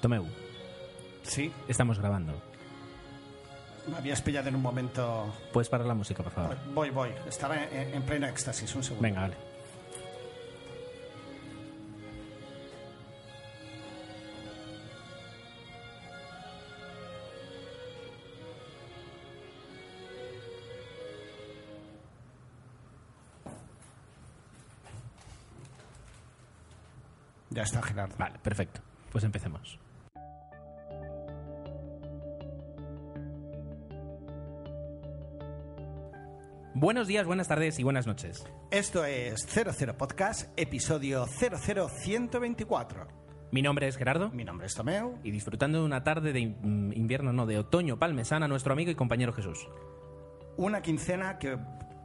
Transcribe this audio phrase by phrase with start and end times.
[0.00, 0.24] Tomeu,
[1.22, 2.32] Sí, estamos grabando.
[3.90, 5.32] me habías pillado en un momento.
[5.52, 6.56] ¿Puedes parar la música, por favor?
[6.74, 7.10] Voy, voy.
[7.28, 9.02] Estaba en, en pleno éxtasis, un segundo.
[9.02, 9.36] Venga, vale.
[27.50, 28.14] Ya está, Gerardo.
[28.18, 28.80] Vale, perfecto.
[29.10, 29.78] Pues empecemos.
[36.80, 38.42] Buenos días, buenas tardes y buenas noches.
[38.70, 43.06] Esto es 00 Podcast, episodio 00124.
[43.52, 45.18] Mi nombre es Gerardo Mi nombre es Tomeu.
[45.22, 48.94] y disfrutando de una tarde de in- invierno, no, de otoño palmesana, nuestro amigo y
[48.94, 49.68] compañero Jesús.
[50.56, 51.58] Una quincena que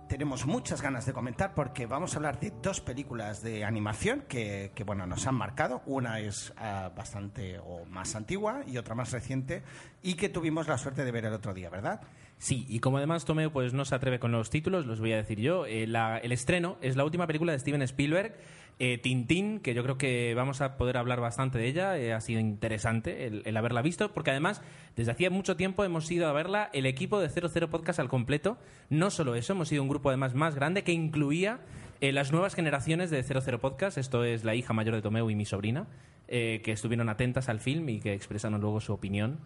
[0.08, 4.72] tenemos muchas ganas de comentar porque vamos a hablar de dos películas de animación que,
[4.86, 5.82] bueno, nos han marcado.
[5.86, 9.64] Una es ah, bastante o más antigua y otra más reciente
[10.04, 12.02] y que tuvimos la suerte de ver el otro día, ¿verdad?
[12.38, 15.18] Sí, y como además Tomeo pues, no se atreve con los títulos, los voy a
[15.18, 15.66] decir yo.
[15.66, 18.36] Eh, la- el estreno es la última película de Steven Spielberg,
[18.78, 21.98] eh, Tintín, que yo creo que vamos a poder hablar bastante de ella.
[21.98, 24.62] eh, ha sido interesante el, haberla visto, porque además
[24.96, 28.58] desde hacía mucho tiempo hemos ido a verla el equipo de 00 Podcast al completo.
[28.90, 31.60] No solo eso, hemos sido un grupo además más grande que incluía
[32.02, 33.98] eh, las nuevas generaciones de 00 Podcast.
[33.98, 35.88] Esto es la hija mayor de Tomeo y mi sobrina,
[36.28, 39.40] eh, que estuvieron atentas al film y que expresaron luego su opinión.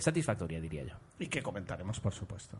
[0.00, 0.94] satisfactoria, diría yo.
[1.20, 2.58] Y que comentaremos, por supuesto.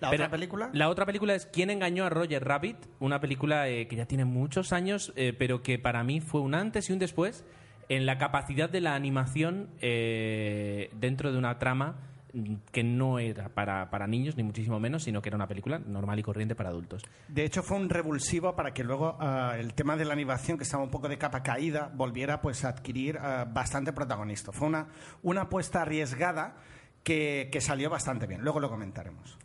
[0.00, 0.70] ¿La Pero otra película?
[0.72, 2.76] La otra película es ¿Quién engañó a Roger Rabbit?
[3.00, 6.54] Una película eh, que ya tiene muchos años, eh, pero que para mí fue un
[6.54, 7.44] antes y un después
[7.88, 11.96] en la capacidad de la animación eh, dentro de una trama
[12.32, 15.78] mm, que no era para, para niños, ni muchísimo menos, sino que era una película
[15.78, 17.02] normal y corriente para adultos.
[17.28, 20.64] De hecho, fue un revulsivo para que luego ah, el tema de la animación, que
[20.64, 24.52] estaba un poco de capa caída, volviera pues, a adquirir ah, bastante protagonismo.
[24.52, 24.88] Fue una,
[25.22, 26.56] una apuesta arriesgada
[27.02, 28.42] que, que salió bastante bien.
[28.42, 29.38] Luego lo comentaremos.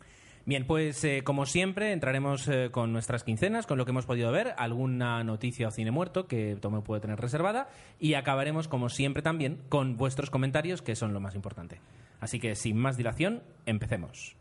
[0.46, 4.30] Bien, pues eh, como siempre entraremos eh, con nuestras quincenas, con lo que hemos podido
[4.30, 9.22] ver, alguna noticia o cine muerto que Tomeo puede tener reservada y acabaremos como siempre
[9.22, 11.80] también con vuestros comentarios que son lo más importante.
[12.20, 14.36] Así que sin más dilación, empecemos.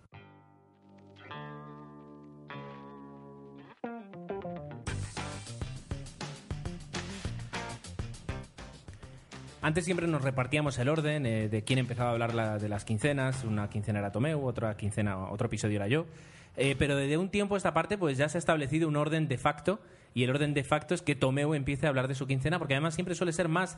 [9.63, 12.83] Antes siempre nos repartíamos el orden eh, de quién empezaba a hablar la- de las
[12.83, 13.45] quincenas.
[13.45, 16.05] Una quincena era Tomeu, otra quincena, otro episodio era yo.
[16.57, 19.29] Eh, pero desde un tiempo a esta parte, pues ya se ha establecido un orden
[19.29, 19.79] de facto.
[20.13, 22.73] Y el orden de facto es que Tomeu empiece a hablar de su quincena, porque
[22.73, 23.77] además siempre suele ser más.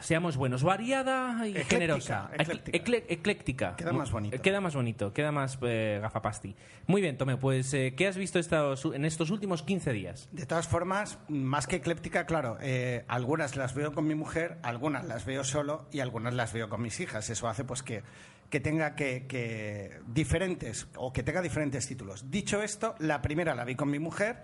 [0.00, 2.30] Seamos buenos, variada y Ecléctica, generosa.
[2.38, 2.78] ecléctica.
[2.78, 3.76] Ecle- ecléctica.
[3.76, 4.40] Queda más bonito.
[4.42, 6.54] Queda más bonito, queda más eh, gafapasti.
[6.86, 10.28] Muy bien, Tomeu, pues eh, ¿qué has visto estos- en estos últimos 15 días?
[10.32, 15.04] De todas formas, más que ecléptica, claro, eh, algunas las veo con mi mujer, algunas
[15.06, 17.28] las veo solo y algunas las veo con mis hijas.
[17.30, 18.02] Eso hace pues que,
[18.48, 22.30] que tenga que, que diferentes o que tenga diferentes títulos.
[22.30, 24.42] Dicho esto, la primera la vi con mi mujer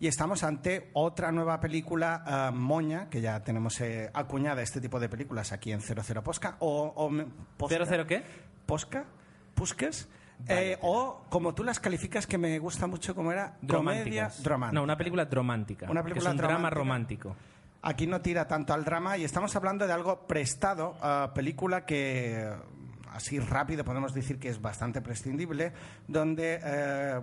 [0.00, 5.00] y estamos ante otra nueva película ah, moña que ya tenemos eh, acuñada este tipo
[5.00, 7.10] de películas aquí en 00 Posca o, o
[7.56, 7.74] Posca.
[7.74, 8.22] ¿Cero, cero qué?
[8.66, 9.04] Posca,
[9.54, 10.08] Pusques.
[10.46, 14.74] eh, o como tú las calificas, que me gusta mucho, como era comedia dramática.
[14.74, 15.90] No, una película romántica.
[15.90, 17.34] Una película que es un drama romántico.
[17.82, 22.48] Aquí no tira tanto al drama y estamos hablando de algo prestado, a película que
[23.12, 25.72] así rápido podemos decir que es bastante prescindible,
[26.06, 27.20] donde eh,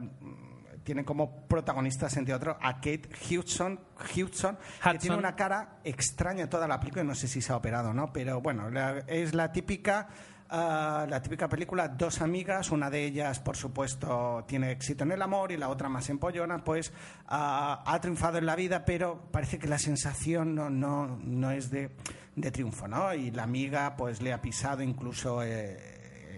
[0.86, 3.78] tiene como protagonistas, entre otros, a Kate Hudson,
[4.16, 4.58] Hudson,
[4.94, 7.94] que tiene una cara extraña toda la película, no sé si se ha operado o
[7.94, 10.08] no, pero bueno, la- es la típica...
[10.50, 15.22] ah, la típica película, dos amigas, una de ellas, por supuesto, tiene éxito en el
[15.24, 16.94] amor y la otra más empollona, pues
[17.28, 21.72] ah, ha triunfado en la vida, pero parece que la sensación no, no, no es
[21.72, 21.90] de,
[22.36, 23.12] de triunfo, ¿no?
[23.16, 25.95] Y la amiga, pues le ha pisado incluso eh,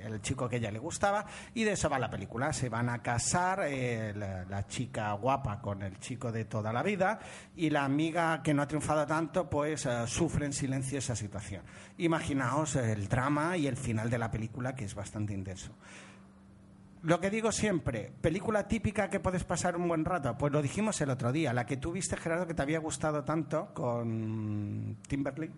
[0.08, 2.54] el chico que ella le gustaba, y de eso va la película.
[2.54, 6.84] Se van a casar eh, la, la chica guapa con el chico de toda la
[6.84, 7.20] vida,
[7.56, 11.64] y la amiga que no ha triunfado tanto, pues eh, sufre en silencio esa situación.
[11.98, 15.72] Imaginaos el drama y el final de la película, que es bastante intenso.
[17.04, 21.00] Lo que digo siempre, película típica que puedes pasar un buen rato, pues lo dijimos
[21.00, 25.54] el otro día, la que tú viste, Gerardo, que te había gustado tanto con Timberlake.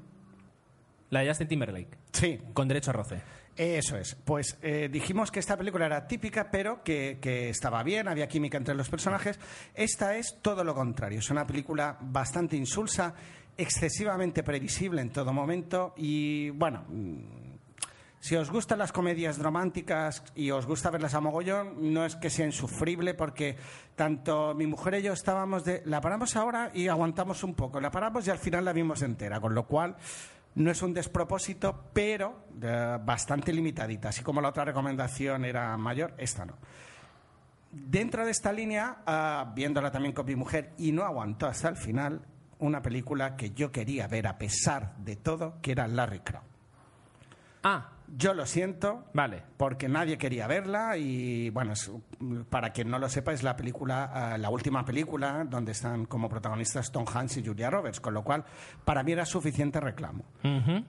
[1.09, 1.97] La de Justin Timberlake.
[2.11, 3.21] Sí, Con derecho a roce.
[3.59, 4.15] Eso es.
[4.15, 7.19] Pues eh, dijimos que esta película era típica, pero que,
[7.49, 9.37] estaba bien, había química entre los personajes.
[9.75, 11.19] Esta es todo lo contrario.
[11.19, 13.13] Es una película bastante insulsa,
[13.57, 17.39] excesivamente previsible en todo momento y, bueno, mm,
[18.21, 22.29] si os gustan las comedias románticas y os gusta verlas a mogollón, no es que
[22.29, 23.57] sea insufrible porque
[23.95, 27.91] tanto mi mujer y yo estábamos de la paramos ahora y aguantamos un poco, la
[27.91, 29.97] paramos y al final la vimos entera, con lo cual
[30.55, 34.09] No es un despropósito, pero eh, bastante limitadita.
[34.09, 36.55] Así como la otra recomendación era mayor, esta no.
[37.71, 41.77] Dentro de esta línea, ah, viéndola también con mi mujer, y no aguantó hasta el
[41.77, 42.21] final,
[42.59, 46.41] una película que yo quería ver a pesar de todo, que era Larry Crow.
[47.63, 49.43] Ah, Yo lo siento, vale.
[49.57, 51.91] porque nadie quería verla y bueno, es-
[52.49, 56.27] para quien no lo sepa es la película, ah, la última película donde están como
[56.29, 58.43] protagonistas Tom Hanks y Julia Roberts, con lo cual
[58.85, 60.23] para mí era suficiente reclamo.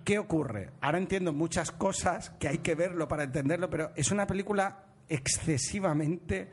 [0.05, 0.71] ¿Qué ocurre?
[0.81, 6.49] Ahora entiendo muchas cosas que hay que verlo para entenderlo, pero es una película excesivamente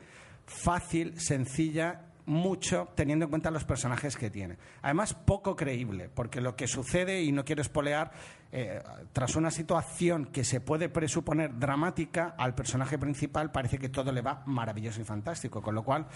[0.46, 4.58] fácil, sencilla, mucho teniendo en cuenta los personajes que tiene.
[4.82, 8.10] Además, poco creíble, porque lo que sucede, y no quiero espolear,
[8.50, 14.10] eh, tras una situación que se puede presuponer dramática, al personaje principal parece que todo
[14.10, 16.06] le va maravilloso y fantástico, con lo cual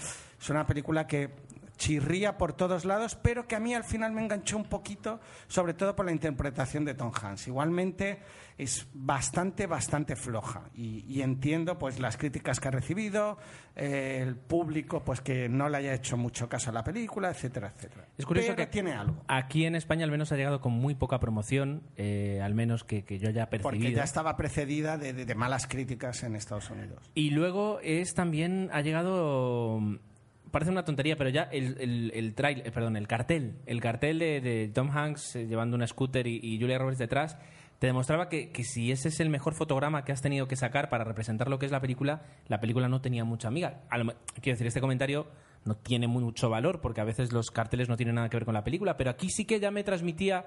[0.41, 1.31] es una película que
[1.83, 5.19] chirría por todos lados, pero que a mí al final me enganchó un poquito,
[5.49, 7.49] sobre todo por la interpretación de Tom Hanks.
[7.49, 8.21] Igualmente
[8.57, 13.37] es bastante, bastante floja y, y entiendo pues las críticas que ha recibido,
[13.75, 17.73] eh, el público pues que no le haya hecho mucho caso a la película, etcétera,
[17.75, 18.07] etcétera.
[18.17, 20.95] Es curioso Pero que tiene algo, Aquí en España al menos ha llegado con muy
[20.95, 23.71] poca promoción, eh, al menos que, que yo haya percibido.
[23.81, 27.11] porque ya estaba precedida de, de- de malas críticas en Estados Unidos.
[27.15, 29.81] Y luego es también, ha llegado,
[30.53, 34.41] parece una tontería, pero ya el, el, el eh, perdón, el cartel, el cartel de,
[34.41, 37.37] de Tom Hanks eh, llevando una scooter y, Julia Roberts detrás,
[37.81, 40.89] te demostraba que, que si ese es el mejor fotograma que has tenido que sacar
[40.89, 43.81] para representar lo que es la película, la película no tenía mucha amiga.
[43.91, 45.27] A lo quiero decir, este comentario
[45.65, 48.55] no tiene mucho valor porque a veces los carteles no tienen nada que ver con
[48.55, 50.47] la película, pero aquí sí que ya me transmitía...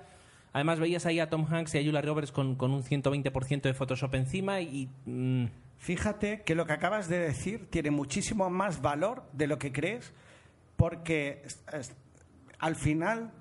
[0.53, 3.73] Además veías ahí a Tom Hanks y a Julia Roberts con, con un 120% de
[3.73, 4.87] Photoshop encima y...
[5.05, 5.45] mm,
[5.85, 10.13] Fíjate que lo que acabas de decir tiene muchísimo más valor de lo que crees,
[10.77, 11.43] porque
[12.57, 13.31] al final,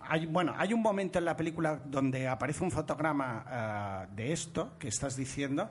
[0.00, 4.72] hay, bueno, hay un momento en la película donde aparece un fotograma ah, de esto
[4.80, 5.70] que estás diciendo,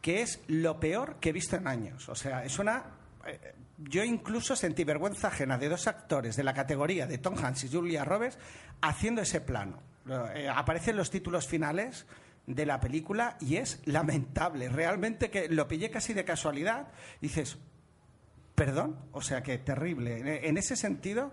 [0.00, 2.08] que es lo peor que he visto en años.
[2.08, 2.82] O sea, es una...
[3.24, 7.62] eh, yo incluso sentí vergüenza ajena de dos actores de la categoría de Tom Hanks
[7.62, 8.36] y Julia Roberts
[8.80, 9.80] haciendo ese plano.
[10.34, 12.04] Eh, aparecen los títulos finales
[12.46, 14.68] de la película y es lamentable.
[14.68, 16.88] Realmente que lo pillé casi de casualidad.
[17.20, 17.58] Dices,
[18.54, 20.46] perdón, o sea que terrible.
[20.48, 21.32] En- ese sentido,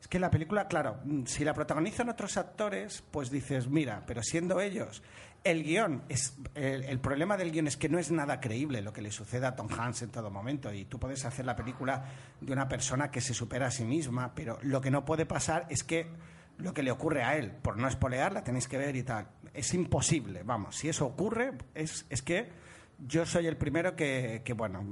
[0.00, 4.22] es que la película, claro, mm, si la protagonizan otros actores, pues dices, mira, pero
[4.22, 5.02] siendo ellos,
[5.42, 8.92] el guion, es, el, el problema del guion es que no es nada creíble lo
[8.92, 10.72] que le sucede a Tom Hanks en todo momento.
[10.72, 12.04] Y tú puedes hacer la película
[12.40, 15.66] de una persona que se supera a sí misma, pero lo que no puede pasar
[15.70, 16.06] es que
[16.58, 19.28] lo que le ocurre a él, por no espolear, la tenéis que ver y tal.
[19.52, 22.48] Es imposible, vamos, si eso ocurre, es, es que
[23.06, 24.82] yo soy el primero que, que, bueno,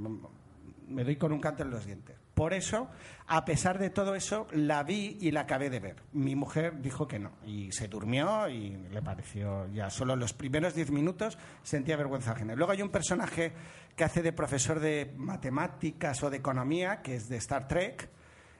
[0.87, 2.15] me doy con un canto en los dientes.
[2.33, 2.87] Por eso,
[3.27, 6.03] a pesar de todo eso, la vi y la acabé de ver.
[6.13, 10.73] Mi mujer dijo que no y se durmió y le pareció ya solo los primeros
[10.73, 12.55] diez minutos sentía vergüenza ajena.
[12.55, 13.51] Luego hay un personaje
[13.93, 18.09] que hace de profesor de matemáticas o de economía, que es de Star Trek.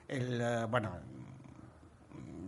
[0.08, 0.98] El, eh, bueno,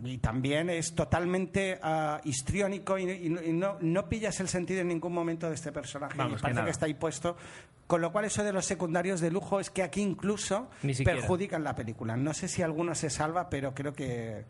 [0.03, 4.81] y también es totalmente ah, histriónico y, y no- y no, no pillas el sentido
[4.81, 6.17] en ningún momento de este personaje.
[6.17, 7.35] Vamos, y parece que está ahí puesto.
[7.87, 10.69] Con lo cual, eso de los secundarios de lujo es que aquí incluso
[11.03, 12.15] perjudican la película.
[12.15, 14.45] No sé si alguno se salva, pero creo que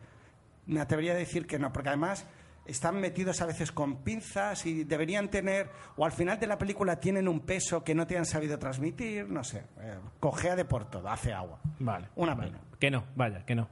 [0.66, 2.26] me atrevería a decir que no, porque además
[2.64, 6.98] están metidos a veces con pinzas y deberían tener, o al final de la película
[6.98, 10.88] tienen un peso que no te han sabido transmitir, no sé, eh, cojea de por
[10.88, 11.58] todo, hace agua.
[11.80, 12.08] Vale.
[12.16, 12.52] Una Vale.
[12.52, 12.62] pena.
[12.78, 13.68] Que no, vaya, que no.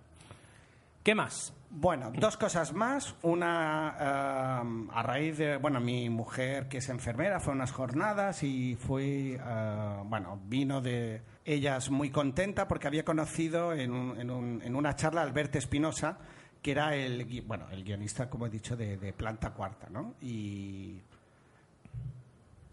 [1.02, 1.52] ¿Qué más?
[1.70, 3.14] Bueno, dos cosas más.
[3.22, 8.42] Una, eh, a raíz de, bueno, mi mujer que es enfermera fue a unas jornadas
[8.42, 14.30] y fue, eh, bueno, vino de ellas muy contenta porque había conocido en, un- en
[14.30, 16.18] un- en una charla a Alberto Espinosa,
[16.60, 20.14] que era el, bueno, el guionista, como he dicho, de, de Planta Cuarta, ¿no?
[20.20, 21.00] Y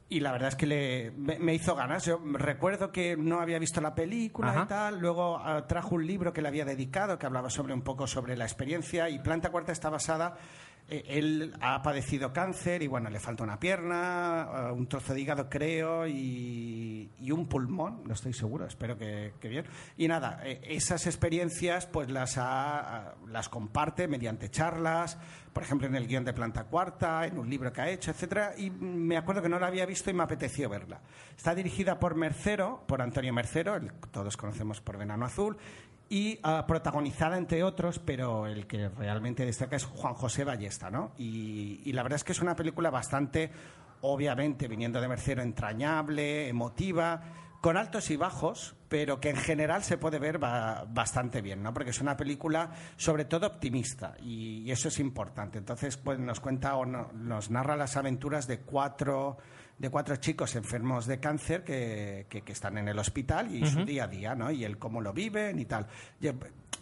[0.10, 2.04] y la verdad es que le, me, hizo ganas.
[2.06, 4.64] Yo recuerdo que no había visto la película Ajá.
[4.64, 5.00] y tal.
[5.00, 8.36] Luego ah, trajo un libro que le había dedicado, que hablaba sobre un poco sobre
[8.36, 9.08] la experiencia.
[9.10, 10.36] Y Planta Cuarta está basada.
[10.90, 15.22] Eh, él ha padecido cáncer y bueno, le falta una pierna, ah, un trozo de
[15.22, 19.66] hígado, creo, y, y un pulmón, no estoy seguro, espero que, que bien.
[19.98, 25.18] Y nada, eh, esas experiencias pues las, ha- las comparte mediante charlas,
[25.54, 28.54] por ejemplo, en el guion de Planta Cuarta, en un libro que ha hecho, etcétera,
[28.58, 31.02] y me acuerdo que no la había visto y me apeteció verla.
[31.36, 35.58] Está dirigida por Mercero, por Antonio Mercero, el todos conocemos por Venano Azul,
[36.10, 41.12] y ah, protagonizada entre otros, pero el que realmente destaca es Juan José Ballesta, ¿no?
[41.18, 43.52] Y, y la verdad es que es una película bastante,
[44.02, 47.22] obviamente, viniendo de Mercero, entrañable, emotiva,
[47.62, 51.74] con altos y bajos, pero que en general se puede ver bastante bien, ¿no?
[51.74, 55.58] Porque es una película sobre todo optimista y, eso es importante.
[55.58, 59.38] Entonces, pues nos cuenta o nos narra las aventuras de cuatro
[59.80, 64.04] de cuatro chicos enfermos de cáncer que, que, están en el hospital y su día
[64.04, 64.52] a día, ¿no?
[64.52, 65.88] Y el cómo lo viven y tal.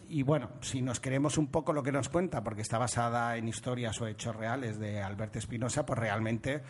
[0.10, 3.48] Y, bueno, si nos queremos un poco lo que nos cuenta, porque está basada en
[3.48, 6.64] historias o hechos reales de Alberto Espinosa, pues realmente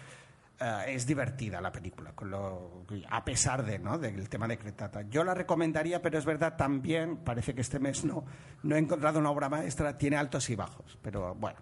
[0.59, 3.97] eh, es divertida la película, con lo, a pesar de, ¿no?
[3.97, 5.03] del tema de Cretata.
[5.03, 8.25] Yo la recomendaría, pero es verdad también, parece que este mes no,
[8.63, 11.59] no he encontrado una obra maestra, tiene altos y bajos, pero bueno.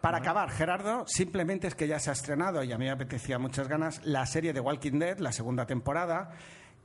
[0.00, 3.38] Para acabar, Gerardo, simplemente es que ya se ha estrenado y a mí me apetecía
[3.38, 6.30] muchas ganas la serie de Walking Dead, la segunda temporada.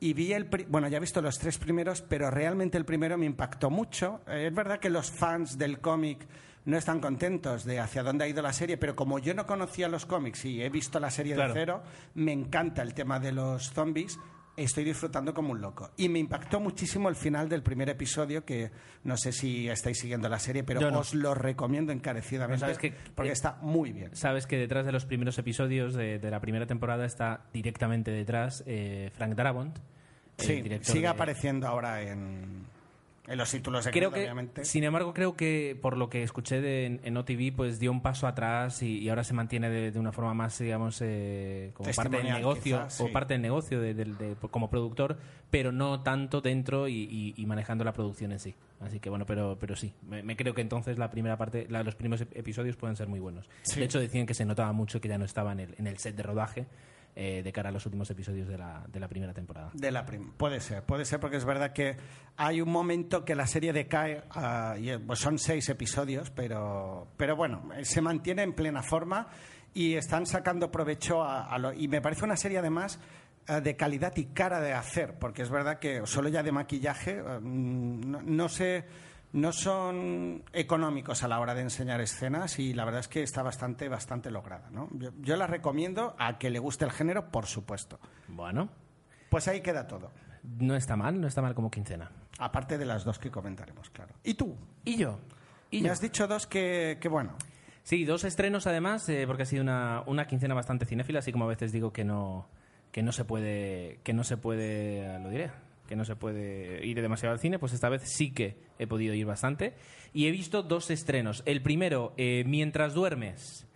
[0.02, 0.50] Y vi el.
[0.68, 4.20] Bueno, ya he visto los tres primeros, pero realmente el primero me impactó mucho.
[4.28, 6.28] Eh, es verdad que los fans del cómic
[6.66, 9.88] no están contentos de hacia dónde ha ido la serie, pero como yo no conocía
[9.88, 11.84] los cómics y he visto la serie de cero,
[12.16, 14.20] me encanta el tema de los zombies.
[14.58, 15.92] Estoy disfrutando como un loco.
[15.98, 18.72] Y me impactó muchísimo el final del primer episodio, que
[19.04, 23.92] no sé si estáis siguiendo la serie, pero os lo recomiendo encarecidamente porque está muy
[23.92, 24.16] bien.
[24.16, 29.12] Sabes que detrás de los primeros episodios de, la primera temporada está directamente detrás eh,
[29.14, 29.78] Frank Darabont.
[30.38, 32.66] Sí, sigue apareciendo ahora en,
[33.28, 34.30] en los títulos de creo que,
[34.64, 38.28] Sin embargo, creo que por lo que escuché de, en, OTV, pues dio un paso
[38.28, 42.88] atrás y, ahora se mantiene de, una forma más, digamos, eh, como parte del negocio
[43.00, 45.18] o parte del negocio de, como productor,
[45.50, 48.56] pero no tanto dentro y, manejando la producción en sí.
[48.82, 52.28] Así que bueno, pero, pero sí, me, creo que entonces la primera parte, los primeros
[52.34, 53.50] episodios pueden ser muy buenos.
[53.76, 55.98] De hecho, decían que se notaba mucho que ya no estaba en el, en el
[55.98, 56.68] set de rodaje
[57.18, 59.72] eh, de cara a los últimos episodios de la, de la primera temporada.
[59.74, 61.96] De la puede ser, puede ser porque es verdad que
[62.36, 67.38] hay un momento que la serie decae, uh, y, pues son seis episodios, pero, pero
[67.38, 69.28] bueno, se mantiene en plena forma
[69.74, 73.00] y están sacando provecho a, lo, y me parece una serie además
[73.48, 77.22] eh, de calidad y cara de hacer, porque es verdad que solo ya de maquillaje,
[77.22, 78.84] mm, no sé
[79.36, 83.44] no son económicos a la hora de enseñar escenas y la verdad es que está
[83.44, 84.70] bastante, bastante lograda.
[84.72, 84.90] ¿no?
[85.20, 88.00] Yo, la recomiendo a que le guste el género, por supuesto.
[88.30, 88.70] Bueno.
[89.30, 90.14] Pues ahí queda todo.
[90.42, 92.10] No está mal, no está mal como quincena.
[92.40, 94.16] Aparte de las dos que comentaremos, claro.
[94.24, 94.56] ¿Y tú?
[94.86, 95.20] ¿Y yo?
[95.70, 97.36] ¿Y Me has dicho dos que, que bueno.
[97.84, 101.44] Sí, dos estrenos además, eh, porque ha sido una, una quincena bastante cinéfila, así como
[101.44, 102.48] a veces digo que no,
[102.94, 105.52] que no se puede, que no se puede, lo diré,
[105.88, 109.14] que no se puede ir demasiado al cine, pues esta vez sí que he podido
[109.14, 109.74] ir bastante.
[110.14, 111.44] Y he visto dos estrenos.
[111.46, 113.68] El primero, eh, Mientras duermes,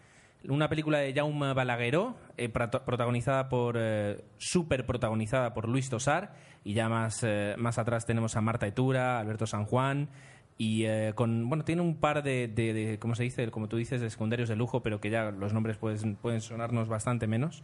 [0.47, 6.73] una película de Jaume Balagueró, eh, protagonizada por, eh, súper protagonizada por Luis Tosar, y
[6.73, 7.25] ya más,
[7.57, 10.09] más atrás tenemos a Marta Etura, Alberto San Juan,
[10.57, 10.85] y
[11.15, 13.49] con, bueno, tiene un par de, ¿cómo se dice?
[13.49, 16.89] Como tú dices, de secundarios de lujo, pero que ya los nombres pueden, pueden sonarnos
[16.89, 17.63] bastante menos.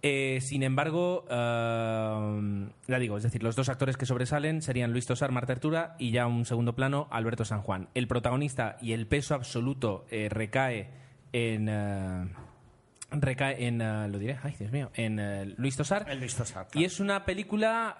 [0.00, 5.06] Eh, sin embargo, uh, ya digo, es decir, los dos actores que sobresalen serían Luis
[5.06, 7.88] Tosar, Marta Artura y ya un segundo plano, Alberto San Juan.
[7.94, 10.90] El protagonista y el peso absoluto eh, recae
[11.32, 11.68] en.
[11.68, 12.28] Uh,
[13.10, 13.82] recae en.
[13.82, 16.06] Uh, lo diré, ay, Dios mío, en Luis Tosar.
[16.16, 16.68] Luis Tosar.
[16.74, 17.96] Y es una película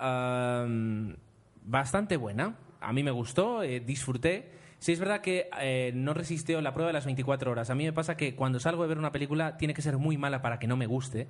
[1.64, 2.56] bastante buena.
[2.80, 4.52] A mí me gustó, disfruté.
[4.78, 7.70] Sí, es verdad que no resistió la prueba de las 24 horas.
[7.70, 10.16] A mí me pasa que cuando salgo de ver una película tiene que ser muy
[10.16, 11.26] mala para que no me guste.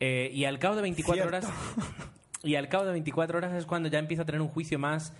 [0.00, 1.46] Eh, y al cabo de 24 horas.
[2.42, 5.12] Y al cabo de 24 horas es cuando ya empiezo a tener un juicio más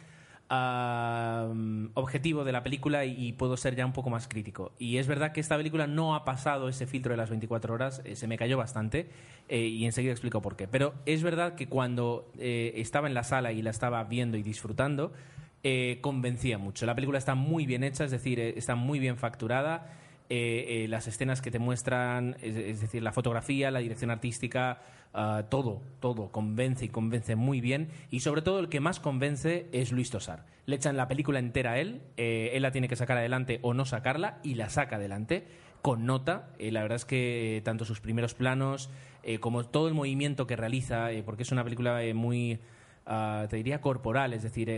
[1.95, 4.71] objetivo de la película y, puedo ser ya un poco más crítico.
[4.79, 8.01] Y es verdad que esta película no ha pasado ese filtro de las 24 horas,
[8.05, 9.09] eh, se me cayó bastante
[9.49, 10.69] eh, y enseguida explico por qué.
[10.69, 15.13] Pero es verdad que cuando estaba en la sala y la estaba viendo y disfrutando,
[16.01, 16.87] convencía mucho.
[16.87, 19.91] La película está muy bien hecha, es decir, está muy bien facturada.
[20.29, 24.83] Eh, eh, las escenas que te muestran, es, decir, la fotografía, la dirección artística,
[25.15, 27.91] ah, todo, todo convence y convence muy bien.
[28.11, 30.45] Y sobre todo el que más convence es Luis Tosar.
[30.67, 33.73] Le echan la película entera a él, eh, él la tiene que sacar adelante o
[33.73, 35.47] no sacarla y la saca adelante
[35.81, 36.49] con nota.
[36.59, 38.91] la verdad es que tanto sus primeros planos
[39.41, 42.59] como todo el movimiento que realiza, porque es una película muy
[43.09, 44.69] Ah, te diría corporal, es decir,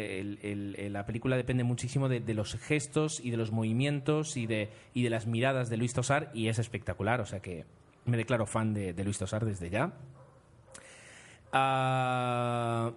[0.91, 5.09] la película depende muchísimo de, los gestos y de los movimientos y de, y de
[5.09, 7.65] las miradas de Luis Tosar y es espectacular, o sea que
[8.05, 9.95] me declaro fan de, Luis Tosar desde ya.
[11.53, 12.93] Ah,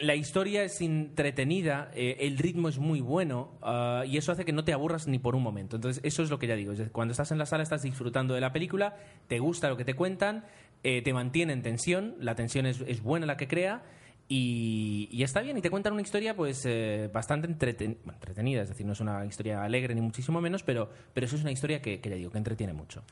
[0.00, 4.52] la historia es entretenida, eh, el ritmo es muy bueno ah, y eso hace que
[4.52, 5.76] no te aburras ni por un momento.
[5.76, 6.72] Entonces, eso es lo que ya digo.
[6.90, 8.96] cuando estás en la sala estás disfrutando de la película,
[9.28, 10.44] te gusta lo que te cuentan,
[10.82, 13.84] eh, te mantiene en tensión, la tensión es buena la que crea
[14.28, 18.92] y, está bien, y te cuentan una historia pues eh, bastante entretenida, es decir, no
[18.92, 22.14] es una historia alegre ni muchísimo menos, pero, pero eso es una historia que, ya
[22.14, 23.02] digo, que entretiene mucho.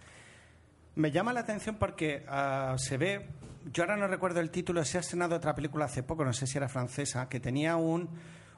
[0.97, 3.27] Me llama la atención porque ah, se ve
[3.73, 6.47] yo ahora no recuerdo el título, se ha estrenado otra película hace poco, no sé
[6.47, 8.09] si era francesa, que tenía un,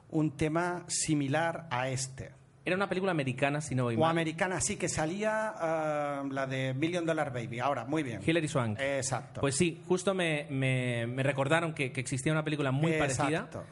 [0.09, 2.31] un tema similar a este.
[2.67, 4.11] Era una película americana, si no voy O mal.
[4.11, 7.61] americana, sí, que salía ah, la de Million Dollar Baby.
[7.61, 8.19] Ahora, muy bien.
[8.25, 8.77] Hilary Swank.
[8.77, 9.39] Exacto.
[9.39, 13.27] Pues sí, justo me, me- me recordaron que, que existía una película muy parecida.
[13.29, 13.63] Exacto.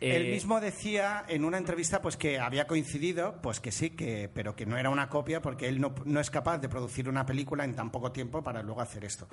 [0.00, 4.30] Eh, Él mismo decía en una entrevista pues que había coincidido, pues que sí, que,
[4.32, 7.26] pero que no era una copia porque él no, no es capaz de producir una
[7.26, 9.28] película en tan poco tiempo para luego hacer esto.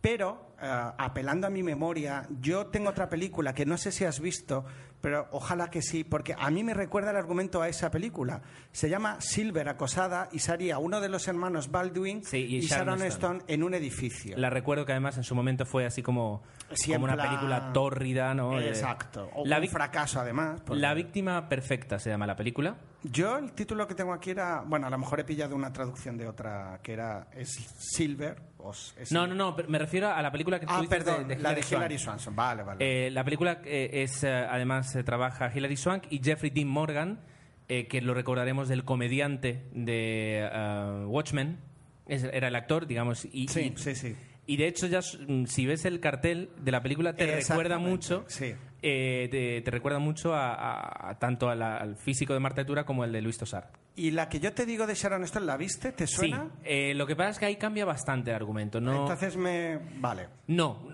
[0.00, 0.66] Pero, eh,
[0.98, 4.64] apelando a mi memoria, yo tengo otra película que no sé si has visto,
[5.00, 8.42] pero ojalá que sí, porque a mí me recuerda el argumento a esa película.
[8.72, 12.98] Se llama Silver acosada y salía uno de los hermanos Baldwin Sí, y y, Sharon
[12.98, 13.38] Sharon Stone.
[13.38, 14.36] Stone en un edificio.
[14.36, 16.42] La recuerdo que además en su momento fue así como,
[16.86, 18.60] como una película tórrida, ¿no?
[18.60, 19.30] Eh, Exacto.
[19.34, 20.60] O la, un fracaso, además.
[20.64, 22.76] porque- la víctima perfecta se llama la película.
[23.02, 26.18] Yo el título que tengo aquí era, bueno, a lo mejor he pillado una traducción
[26.18, 28.36] de otra que era es Silver.
[28.58, 31.42] o es- No, no, no, me refiero a la película que Ah, perdón, de, de
[31.42, 32.36] la de Hilary Swanson.
[32.36, 33.06] Vale, vale.
[33.06, 37.20] Eh, la película eh, es, eh, además, trabaja Hilary Swank y Jeffrey Dean Morgan,
[37.68, 41.58] eh, que lo recordaremos del comediante de eh, Watchmen.
[42.06, 43.24] Es- era el actor, digamos.
[43.32, 44.16] Y, sí, y- sí, sí.
[44.50, 48.24] Y de hecho, ya mm, si ves el cartel de la película, te recuerda mucho.
[48.26, 48.52] sí.
[48.82, 52.64] eh, te, te recuerda mucho a, a- a tanto a la- al físico de Marta
[52.64, 53.70] Tura como el de Luis Tosar.
[53.94, 55.92] Y la que yo te digo de Sharon Stone, ¿la viste?
[55.92, 56.44] ¿Te suena?
[56.44, 58.80] Sí, eh, lo que pasa es que ahí cambia bastante el argumento.
[58.80, 59.78] No, Entonces me...
[60.00, 60.28] Vale.
[60.46, 60.88] no,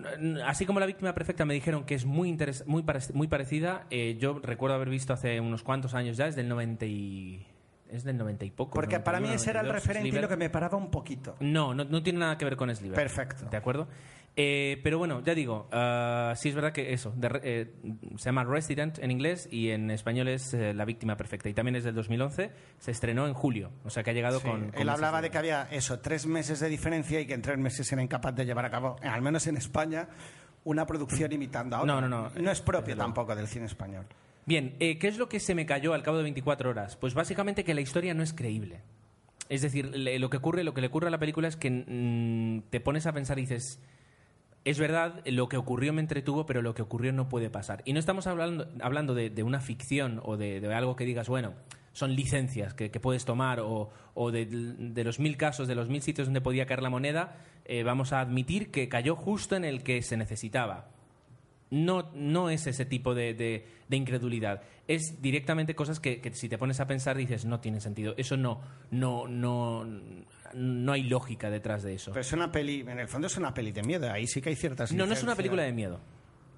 [0.45, 4.39] así como la víctima perfecta me dijeron que es muy interes- muy parecida, eh, yo
[4.43, 7.47] recuerdo haber visto hace unos cuantos años ya, es del 90 y...
[7.91, 8.73] Es del 90 y poco.
[8.73, 10.21] Porque para mí 91, ese era el 92, referente y Sliver.
[10.23, 11.35] lo que me paraba un poquito.
[11.39, 12.95] No, no, no tiene nada que ver con Sliver.
[12.95, 13.45] Perfecto.
[13.49, 13.87] ¿De acuerdo?
[14.39, 17.73] Eh, pero bueno, ya digo, ah, sí es verdad que eso, de eh,
[18.17, 21.49] se llama Resident en inglés y en español es eh, La víctima perfecta.
[21.49, 24.47] Y también es del 2011, se estrenó en julio, o sea que ha llegado Sí,
[24.47, 24.69] con...
[24.69, 27.57] con Él hablaba de que había eso, tres meses de diferencia y que en tres
[27.57, 30.07] meses era incapaz de llevar a cabo, al menos en España,
[30.65, 31.95] una producción imitando a otra.
[31.95, 32.29] No, no, no.
[32.39, 34.05] No es propio tampoco del cine español.
[34.47, 36.95] Bien, eh, ¿qué es lo que se me cayó al cabo de 24 horas?
[36.95, 38.79] Pues básicamente que la historia no es creíble.
[39.49, 41.69] Es decir, le- lo que ocurre, lo que le ocurre a la película es que
[41.69, 43.81] mm, te pones a pensar y dices,
[44.63, 47.81] es verdad, lo que ocurrió me entretuvo, pero lo que ocurrió no puede pasar.
[47.83, 51.53] Y no estamos hablando, hablando de, una ficción o de, algo que digas, bueno,
[51.91, 56.01] son licencias que, puedes tomar o, o de, de los mil casos, de los mil
[56.01, 59.83] sitios donde podía caer la moneda, eh, vamos a admitir que cayó justo en el
[59.83, 60.87] que se necesitaba.
[61.69, 64.61] No, no es ese tipo de, de- de incredulidad.
[64.87, 68.13] Es directamente cosas que, que si te pones a pensar dices no tiene sentido.
[68.17, 69.85] Eso no, no, no,
[70.53, 72.11] no hay lógica detrás de eso.
[72.11, 74.49] Pero es una peli, en el fondo es una peli de miedo, ahí sí que
[74.49, 75.99] hay ciertas No, no es una película de miedo.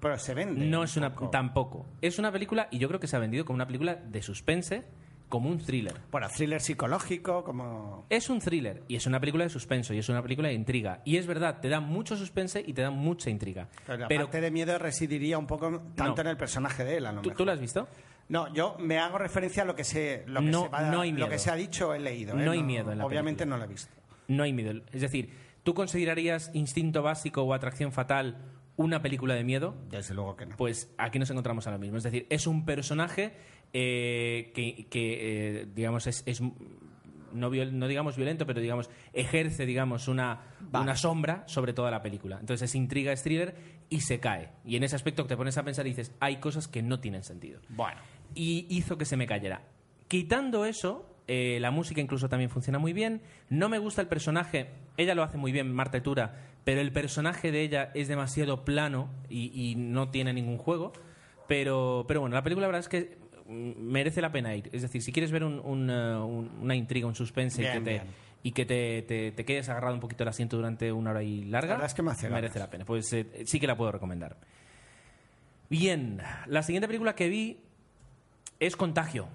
[0.00, 0.64] Pero se vende.
[0.64, 1.30] No un es una poco.
[1.30, 1.86] tampoco.
[2.00, 4.84] Es una película y yo creo que se ha vendido como una película de suspense,
[5.30, 5.94] como un thriller.
[6.10, 8.04] Bueno, thriller psicológico, como...
[8.10, 11.00] Es un thriller y es una película de suspenso y es una película de intriga.
[11.06, 13.68] Y es verdad, te da mucho suspense y te da mucha intriga.
[13.86, 16.20] Pero la Pero parte de miedo residiría un poco tanto No.
[16.22, 17.38] en el personaje de él, a lo ¿tú, mejor.
[17.38, 17.88] tú lo has visto?
[18.28, 21.00] No, yo me hago referencia a lo que se, lo que No- se, va- no
[21.00, 21.28] hay lo miedo.
[21.30, 22.38] que se ha dicho, he leído.
[22.38, 22.42] ¿eh?
[22.44, 23.56] No hay miedo en la Obviamente película.
[23.56, 23.92] no lo he visto.
[24.28, 24.82] No hay miedo.
[24.92, 28.36] Es decir, ¿tú considerarías Instinto Básico o Atracción Fatal
[28.82, 29.74] una película de miedo?
[29.90, 30.56] Desde luego que no.
[30.56, 31.96] Pues aquí nos encontramos a lo mismo.
[31.98, 33.32] Es decir, es un personaje
[33.72, 39.66] eh, que, que, eh, digamos, es, es no, viol- no digamos violento, pero digamos, ejerce,
[39.66, 40.82] digamos, una, Vale.
[40.84, 42.38] una sombra sobre toda la película.
[42.40, 43.54] Entonces es intriga, es thriller
[43.88, 44.48] y se cae.
[44.64, 47.22] Y en ese aspecto te pones a pensar y dices, hay cosas que no tienen
[47.22, 47.60] sentido.
[47.68, 48.00] Bueno.
[48.34, 49.62] Y hizo que se me cayera.
[50.08, 53.22] Quitando eso, eh, la música incluso también funciona muy bien.
[53.48, 57.50] No me gusta el personaje, ella lo hace muy bien, Marta Tura, pero el personaje
[57.52, 60.92] de ella es demasiado plano y, y no tiene ningún juego.
[61.48, 63.18] Pero, pero bueno, la película la verdad es que
[63.48, 64.68] mm, merece la pena ir.
[64.72, 67.80] Es decir, si quieres ver un- un, eh, un- una intriga, un suspense y que,
[67.80, 68.02] te,
[68.42, 71.44] y que te, te- te quedes agarrado un poquito el asiento durante una hora y
[71.44, 72.68] larga, La verdad es que me hace merece ganas.
[72.68, 72.84] la pena.
[72.84, 74.36] Pues eh, sí que la puedo recomendar.
[75.68, 77.58] Bien, la siguiente película que vi
[78.58, 79.28] es Contagio.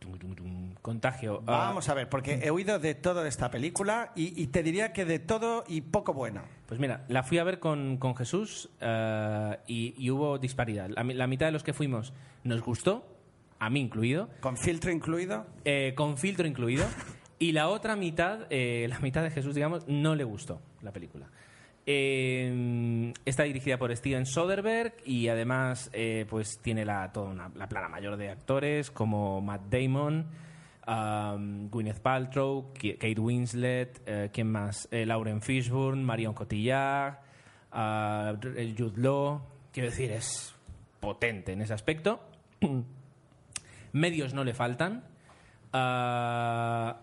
[0.00, 1.42] Tum, tum, tum, Contagio.
[1.46, 4.62] Ah, Vamos a ver, porque he oído de todo de esta película y, y te
[4.62, 6.42] diría que de todo y poco bueno.
[6.66, 10.88] Pues mira, la fui a ver con, con Jesús eh, y, y hubo disparidad.
[10.88, 12.12] La, mi- la mitad de los que fuimos
[12.44, 13.04] nos gustó,
[13.58, 15.46] a mí incluido, Con filtro incluido.
[15.66, 16.86] eh, con filtro incluido,
[17.38, 21.26] y la otra mitad, eh, la mitad de Jesús, digamos, no le gustó la película.
[21.86, 25.90] Eh, está dirigida por Steven Soderbergh y además
[26.28, 30.26] pues tiene la, toda una- la plana mayor de actores como Matt Damon,
[30.86, 34.88] um, Gwyneth Paltrow, Kate Winslet, eh, ¿quién más?
[34.90, 37.18] Eh, Lauren Fishburne, Marion Cotillard,
[37.74, 39.40] eh, Jude Law.
[39.72, 40.54] Quiero decir, es
[41.00, 42.20] potente en ese aspecto.
[43.92, 45.04] Medios no le faltan.
[45.72, 47.00] Ah,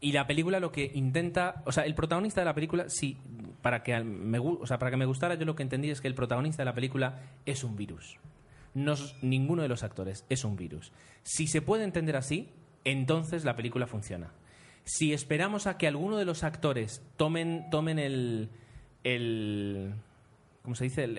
[0.00, 1.62] y la película lo que intenta.
[1.66, 3.16] O sea, el protagonista de la película, si
[3.62, 6.08] para que me, o sea, para que me gustara, yo lo que entendí es que
[6.08, 8.16] el protagonista de la película es un virus.
[8.74, 10.92] No ninguno de los actores, es un virus.
[11.22, 12.50] Si se puede entender así,
[12.84, 14.32] entonces la película funciona.
[14.84, 18.50] Si esperamos a que alguno de los actores tomen, tomen el,
[19.04, 19.94] el
[20.62, 21.04] ¿cómo se dice?
[21.04, 21.18] El,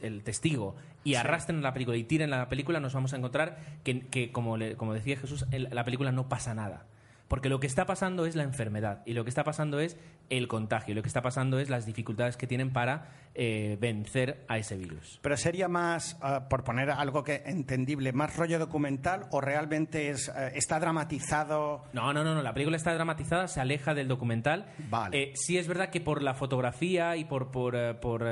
[0.00, 4.00] el, testigo y arrastren la película y tiren la película, nos vamos a encontrar que,
[4.00, 6.86] que como, como decía Jesús, la película no pasa nada.
[7.28, 9.96] Porque lo que está pasando es la enfermedad y lo que está pasando es
[10.30, 14.44] el contagio, y lo que está pasando es las dificultades que tienen para eh, vencer
[14.48, 15.18] a ese virus.
[15.22, 20.28] Pero sería más, ah, por poner algo que entendible, más rollo documental o realmente es,
[20.28, 21.84] eh, está dramatizado.
[21.92, 24.66] No, no, no, no, la película está dramatizada, se aleja del documental.
[24.90, 25.22] Vale.
[25.22, 28.26] Eh, sí es verdad que por la fotografía y por, por, por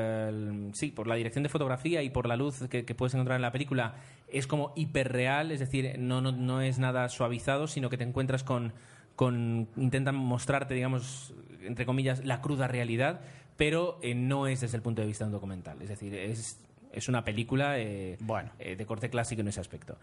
[0.74, 3.42] sí, por la dirección de fotografía y por la luz que, que puedes encontrar en
[3.42, 3.94] la película
[4.28, 8.42] es como hiperreal, es decir, no, no, no es nada suavizado, sino que te encuentras
[8.42, 8.72] con,
[9.14, 13.20] con intentan mostrarte, digamos, entre comillas, la cruda realidad,
[13.56, 15.80] pero eh, no es desde el punto de vista de un documental.
[15.80, 16.60] Es decir, es,
[16.92, 18.50] es una película eh, bueno.
[18.58, 19.96] Eh, de corte clásico en ese aspecto.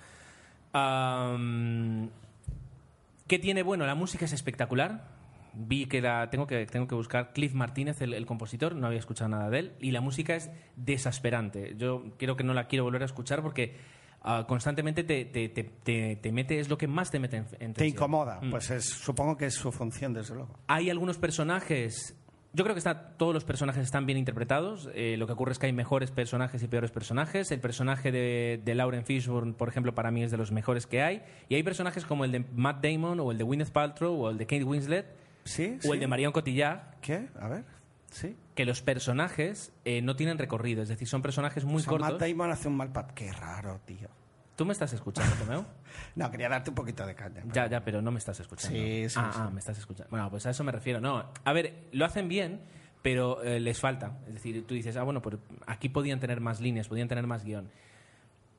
[3.27, 3.63] ¿Qué tiene?
[3.63, 5.07] Bueno, la música es espectacular.
[5.53, 8.97] Vi que la tengo que tengo que buscar Cliff Martínez, el, el, compositor, no había
[8.97, 11.75] escuchado nada de él y la música es desesperante.
[11.77, 13.75] Yo creo que no la quiero volver a escuchar porque
[14.23, 17.73] Ah, constantemente te, te, te, te, mete, es lo que más te mete en.
[17.73, 18.51] Te incomoda, mm.
[18.51, 20.57] pues es, supongo que es su función, desde luego.
[20.67, 22.15] Hay algunos personajes
[22.55, 24.87] yo creo que está, todos los personajes están bien interpretados.
[24.93, 27.51] Eh, lo que ocurre es que hay mejores personajes y peores personajes.
[27.51, 31.01] El personaje de, de, Lauren Fishburne, por ejemplo, para mí es de los mejores que
[31.01, 31.23] hay.
[31.49, 34.37] Y hay personajes como el de Matt Damon o el de Gwyneth Paltrow o el
[34.37, 35.07] de Kate Winslet
[35.45, 35.79] ¿Sí?
[35.83, 36.99] o el de Marion Cotillard.
[37.01, 37.27] ¿Qué?
[37.39, 37.65] A ver.
[38.13, 38.35] ¿Sí?
[38.53, 42.11] Que los personajes eh, no tienen recorrido, es decir, son personajes muy cortos.
[42.11, 43.15] Matt Damon hace un mal papel.
[43.15, 44.07] Qué raro, tío.
[44.55, 45.65] ¿Tú me estás escuchando, Tomeo?
[46.15, 47.43] no, quería darte un poquito de caña.
[47.51, 48.77] Ya, ya, pero no me estás escuchando.
[48.77, 50.09] Sí, sí, ah, ah, me estás escuchando.
[50.11, 51.01] Bueno, pues a eso me refiero.
[51.01, 52.61] No, a ver, lo hacen bien,
[53.01, 54.19] pero eh, les falta.
[54.27, 57.43] Es decir, tú dices, ah, bueno, pues aquí podían tener más líneas, podían tener más
[57.43, 57.71] guion.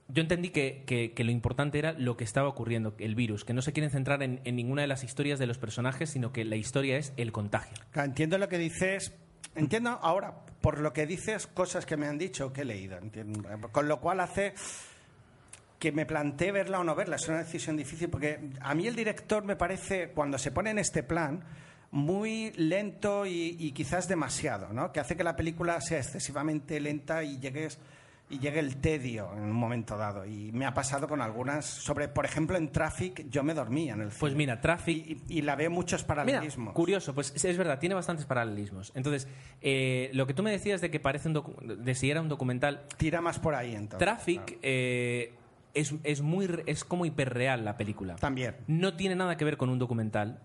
[0.09, 3.63] Yo entendí que, que, lo importante era lo que estaba ocurriendo, el virus, que no
[3.63, 6.57] se quieren centrar en, en, ninguna de las historias de los personajes, sino que la
[6.57, 7.75] historia es el contagio.
[7.95, 9.15] Entiendo lo que dices,
[9.55, 12.99] entiendo ahora, por lo que dices, cosas que me han dicho, que he leído.
[12.99, 13.49] Entiendo.
[13.71, 14.55] Con lo cual hace
[15.79, 17.17] que me planteé verla o no verla.
[17.17, 20.79] Es una decisión difícil porque a mí el director me parece, cuando se pone en
[20.79, 21.45] este plan,
[21.91, 24.91] muy lento y, quizás demasiado, ¿no?
[24.93, 27.79] Que hace que la película sea excesivamente lenta y llegues
[28.31, 30.25] y llegue el tedio en un momento dado.
[30.25, 34.01] Y me ha pasado con algunas, sobre, por ejemplo, en Traffic, yo me dormía en
[34.01, 34.21] el film.
[34.21, 35.19] Pues mira, Traffic...
[35.29, 36.73] Y, la veo muchos paralelismos.
[36.73, 38.93] curioso, pues es verdad, tiene bastantes paralelismos.
[38.95, 39.29] Entonces,
[39.61, 42.87] eh, lo que tú me decías de que parece un de si era un documental...
[42.97, 43.99] Tira más por ahí, entonces.
[43.99, 44.59] Traffic...
[44.63, 45.35] Eh,
[45.75, 48.15] es, es, muy, es como hiperreal la película.
[48.15, 48.55] También.
[48.69, 50.41] No tiene nada que ver con un documental,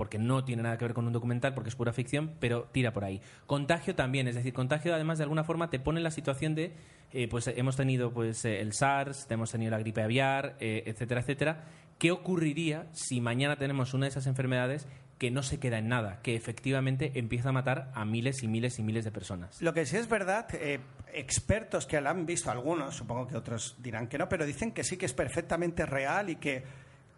[0.00, 2.90] porque no tiene nada que ver con un documental, porque es pura ficción, pero tira
[2.94, 3.20] por ahí.
[3.44, 6.72] Contagio también, es decir, Contagio además de alguna forma te pone en la situación de,
[7.12, 11.20] eh, pues hemos tenido pues eh, el SARS, hemos tenido la gripe aviar, eh, etcétera,
[11.20, 11.64] etcétera.
[11.98, 14.88] ¿Qué ocurriría si mañana tenemos una de esas enfermedades
[15.20, 18.78] que no se queda en nada, que efectivamente empieza a matar a miles y miles
[18.78, 19.60] y miles de personas.
[19.60, 20.80] Lo que sí es verdad, eh,
[21.12, 24.82] expertos que la han visto, algunos, supongo que otros dirán que no, pero dicen que
[24.82, 26.64] sí que es perfectamente real y que,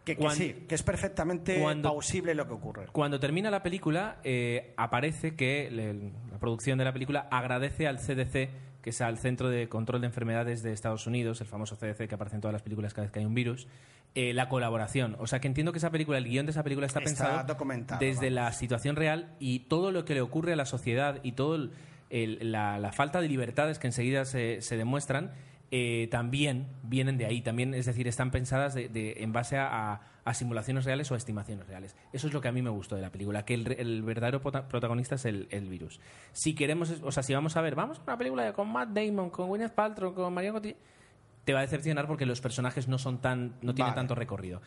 [0.05, 2.87] que, sí, que es perfectamente plausible lo que ocurre.
[2.93, 8.51] Cuando termina la película, eh, aparece que la producción de la película agradece al CDC
[8.83, 12.15] que es al Centro de Control de Enfermedades de Estados Unidos, el famoso CDC que
[12.17, 13.69] aparece en todas las películas cada vez que hay un virus,
[14.15, 15.17] eh, la colaboración.
[15.21, 17.47] O sea que entiendo que esa película, el guion de esa película está, pensado
[17.99, 21.71] desde la situación real y todo lo que le ocurre a la sociedad y toda
[22.11, 25.31] la, falta de libertades que enseguida se, se demuestran
[25.75, 27.41] eh, también vienen de ahí.
[27.41, 30.03] También, es decir, están pensadas de, en base a,
[30.35, 31.97] simulaciones reales o a estimaciones reales.
[32.13, 35.15] Eso es lo que a mí me gustó de la película, que el, verdadero protagonista
[35.15, 35.99] es el, virus.
[36.33, 39.31] Si queremos, o sea, si vamos a ver, vamos a una película con Matt Damon,
[39.31, 40.79] con Gwyneth Paltrow, con Marion Cotillard,
[41.45, 44.61] te va a decepcionar porque los personajes no son tan, no tienen tanto recorrido.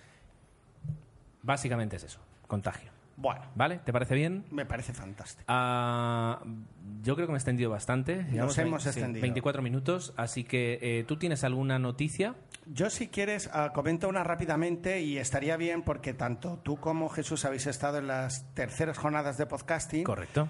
[1.43, 2.94] Básicamente es eso, contagio.
[3.17, 3.41] Bueno.
[3.55, 3.79] ¿Vale?
[3.79, 4.45] ¿Te parece bien?
[4.51, 5.45] Me parece fantástico.
[5.47, 6.41] Ah,
[7.01, 8.23] yo creo que me he extendido bastante.
[8.23, 9.21] Nos hemos extendido.
[9.21, 12.35] 24 minutos, así que eh, ¿tú tienes alguna noticia?
[12.65, 17.45] Yo si quieres uh, comento una rápidamente y estaría bien porque tanto tú como Jesús
[17.45, 20.03] habéis estado en las terceras jornadas de podcasting.
[20.03, 20.49] Correcto.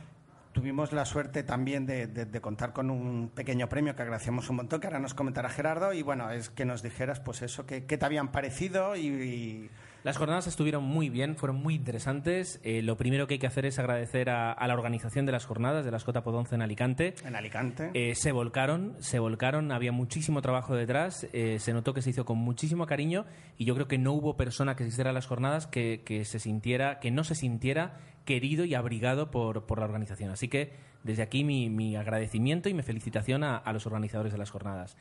[0.53, 4.87] Tuvimos la suerte también de, contar con un pequeño premio que agradecemos un montón, que
[4.87, 8.31] ahora nos comentará Gerardo, y bueno, es que nos dijeras pues eso, qué te habían
[8.31, 9.69] parecido y
[10.05, 12.59] las jornadas estuvieron muy bien, fueron muy interesantes.
[12.63, 15.83] Eh, lo primero que hay que hacer es agradecer a, la organización de las jornadas
[15.83, 16.21] de las J.
[16.21, 17.15] Podonce en Alicante.
[17.25, 17.89] En Alicante.
[17.95, 22.23] Eh, se volcaron, se volcaron, había muchísimo trabajo detrás, eh, se notó que se hizo
[22.23, 23.25] con muchísimo cariño
[23.57, 27.09] y yo creo que no hubo persona que hiciera las jornadas que, se sintiera, que
[27.09, 30.29] no se sintiera querido y abrigado por, por la organización.
[30.29, 34.37] Así que desde aquí mi, mi agradecimiento y mi felicitación a, a los organizadores de
[34.37, 34.97] las jornadas.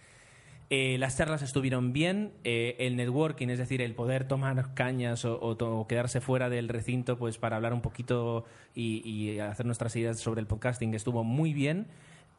[0.77, 5.39] Eh, las charlas estuvieron bien, eh, el networking, es decir, el poder tomar cañas o,
[5.41, 10.41] o quedarse fuera del recinto pues para hablar un poquito y, hacer nuestras ideas sobre
[10.41, 11.87] el podcasting estuvo muy bien.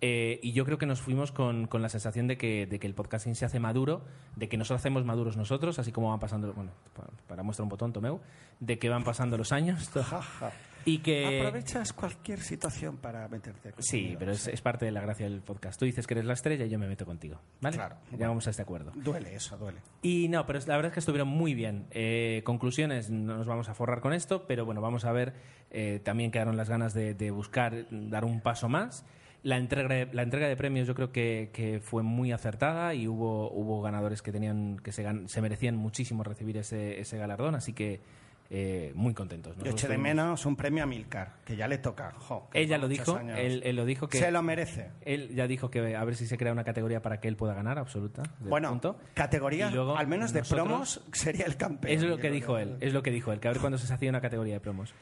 [0.01, 3.45] Eh, y yo creo que nos fuimos con, la sensación de que, el podcasting se
[3.45, 4.01] hace maduro,
[4.35, 7.69] de que nos hacemos maduros nosotros, así como van pasando, bueno, pa- para muestra un
[7.69, 8.19] botón, Tomeu,
[8.59, 9.89] de que van pasando los años.
[10.85, 11.39] y que...
[11.39, 13.73] Aprovechas cualquier situación para meterte.
[13.79, 14.19] Sí, conmigo.
[14.19, 15.79] pero es, es parte de la gracia del podcast.
[15.79, 17.75] Tú dices que eres la estrella y yo me meto contigo, ¿vale?
[17.75, 17.95] Claro.
[18.11, 18.91] Llegamos a este acuerdo.
[18.95, 19.79] Duele eso, duele.
[20.01, 21.87] Y no, pero la verdad es que estuvieron muy bien.
[21.91, 25.33] Eh, conclusiones, no nos vamos a forrar con esto, pero bueno, vamos a ver.
[25.71, 29.05] eh, también quedaron las ganas de, de buscar dar un paso más.
[29.43, 33.07] La entrega, de- la entrega de premios yo creo que, que fue muy acertada y
[33.07, 37.73] hubo, hubo ganadores que tenían que se, se merecían muchísimo recibir ese, ese galardón, así
[37.73, 38.01] que
[38.49, 39.53] eh, muy contentos.
[39.53, 42.11] Yo Nosotros eché de menos un premio a Milcar, que ya le toca.
[42.19, 44.91] Jo, Ella con lo dijo, él, él lo dijo que Se lo merece.
[45.01, 47.53] él ya dijo que a ver si se crea una categoría para que él pueda
[47.53, 48.23] ganar, absoluta.
[48.39, 48.97] Bueno, punto.
[49.13, 51.93] categoría, luego al menos de nosotros- promos, sería el campeón.
[51.93, 53.77] Es lo Yo que dijo él, es lo que dijo él, que a ver cuándo
[53.77, 54.93] se hacía una categoría de promos.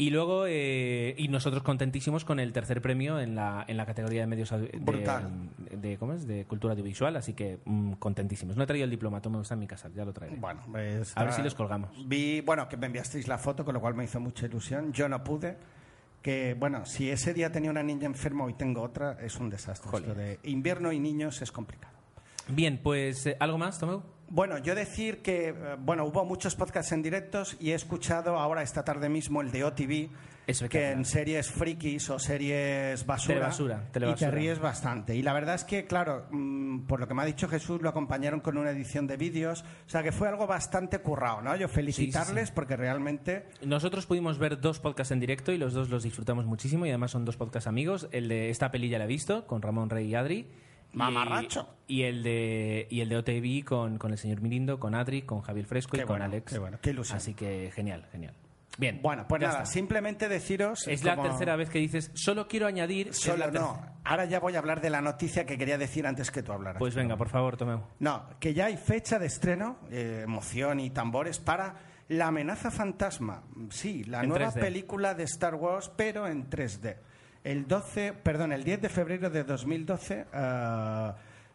[0.00, 4.22] Y luego, eh, y nosotros contentísimos con el tercer premio en la, en la categoría
[4.22, 5.28] de medios Brutal.
[5.58, 6.26] de, de, ¿cómo es?
[6.26, 8.56] de cultura audiovisual, así que mm, contentísimos.
[8.56, 10.36] No he traído el diploma, me está en mi casa, ya lo traeré.
[10.36, 11.90] Bueno, A ver si los colgamos.
[12.06, 14.90] Vi, bueno, que me enviasteis la foto, con lo cual me hizo mucha ilusión.
[14.94, 15.58] Yo no pude.
[16.22, 19.90] Que, bueno, si ese día tenía una niña enferma y tengo otra, es un desastre.
[19.98, 21.92] Esto de invierno y niños es complicado.
[22.48, 24.02] Bien, pues, eh, ¿algo más, Tomeu?
[24.30, 28.62] Bueno, yo decir que, eh, bueno, hubo muchos podcasts en directos y he escuchado ahora
[28.62, 30.08] esta tarde mismo el de OTV,
[30.68, 34.30] que en series frikis o series basura, Telebasura, y telebasura.
[34.30, 35.16] te ríes bastante.
[35.16, 37.88] Y la verdad es que, claro, mm, por lo que me ha dicho Jesús, lo
[37.88, 41.56] acompañaron con una edición de vídeos, o sea que fue algo bastante currado, ¿no?
[41.56, 43.46] Yo felicitarles porque realmente...
[43.64, 47.10] Nosotros pudimos ver dos podcasts en directo y los dos los disfrutamos muchísimo y además
[47.10, 48.08] son dos podcasts amigos.
[48.12, 50.46] El de esta peli ya la he visto, con Ramón Rey y Adri.
[50.92, 51.68] Y- Mamarracho.
[51.86, 55.40] Y, el de y el de OTV con, con el señor Mirindo, con Adri, con
[55.42, 56.52] Javier Fresco y con Alex.
[56.52, 57.16] qué bueno, qué ilusión.
[57.16, 58.34] Así que genial, genial.
[58.78, 59.00] Bien.
[59.02, 59.66] Bueno, pues nada, está.
[59.66, 60.86] simplemente deciros...
[60.88, 63.12] Es la tercera vez que dices, solo quiero añadir.
[63.12, 63.78] Solo no.
[64.04, 66.78] Ahora ya voy a hablar de la noticia que quería decir antes que tú hablaras.
[66.78, 67.82] Pues venga, por favor, Tomeu.
[67.98, 71.74] No, que ya hay fecha de estreno, eh, emoción y tambores para
[72.08, 73.42] La amenaza fantasma.
[73.70, 74.60] Sí, la En nueva 3D.
[74.60, 76.96] película de Star Wars, pero en 3D.
[77.42, 81.12] El 12, perdón, el 10 de febrero de 2012, eh,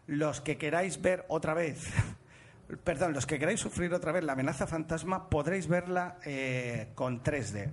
[0.08, 1.92] los que queráis ver otra vez,
[2.84, 7.70] perdón, los que queráis sufrir otra vez la amenaza fantasma, podréis verla eh, con 3D.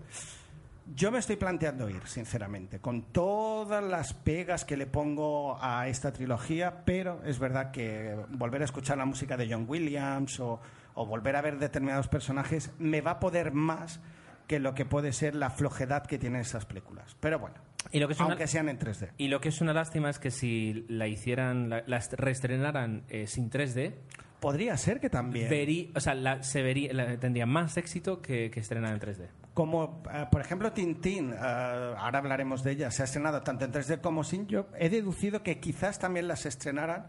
[0.94, 6.12] Yo me estoy planteando ir, sinceramente, con todas las pegas que le pongo a esta
[6.12, 10.60] trilogía, pero es verdad que volver a escuchar la música de John Williams o,
[10.94, 14.00] o volver a ver determinados personajes me va a poder más
[14.46, 17.16] que lo que puede ser la flojedad que tienen esas películas.
[17.20, 17.56] Pero bueno,
[17.90, 19.10] Y lo que es una- aunque sean en 3D.
[19.18, 23.26] Y lo que es una lástima es que si la hicieran, la, la reestrenaran eh,
[23.26, 23.94] sin 3D,
[24.40, 25.48] Podría ser que también.
[25.48, 29.28] verí- o sea, la- se vería, la- tendría más éxito que, que estrenar en 3D.
[29.54, 33.72] Como, eh, por ejemplo, Tintín, eh, ahora hablaremos de ella, se ha estrenado tanto en
[33.72, 34.46] 3D como sin.
[34.48, 37.06] Yo he deducido que quizás también las estrenaran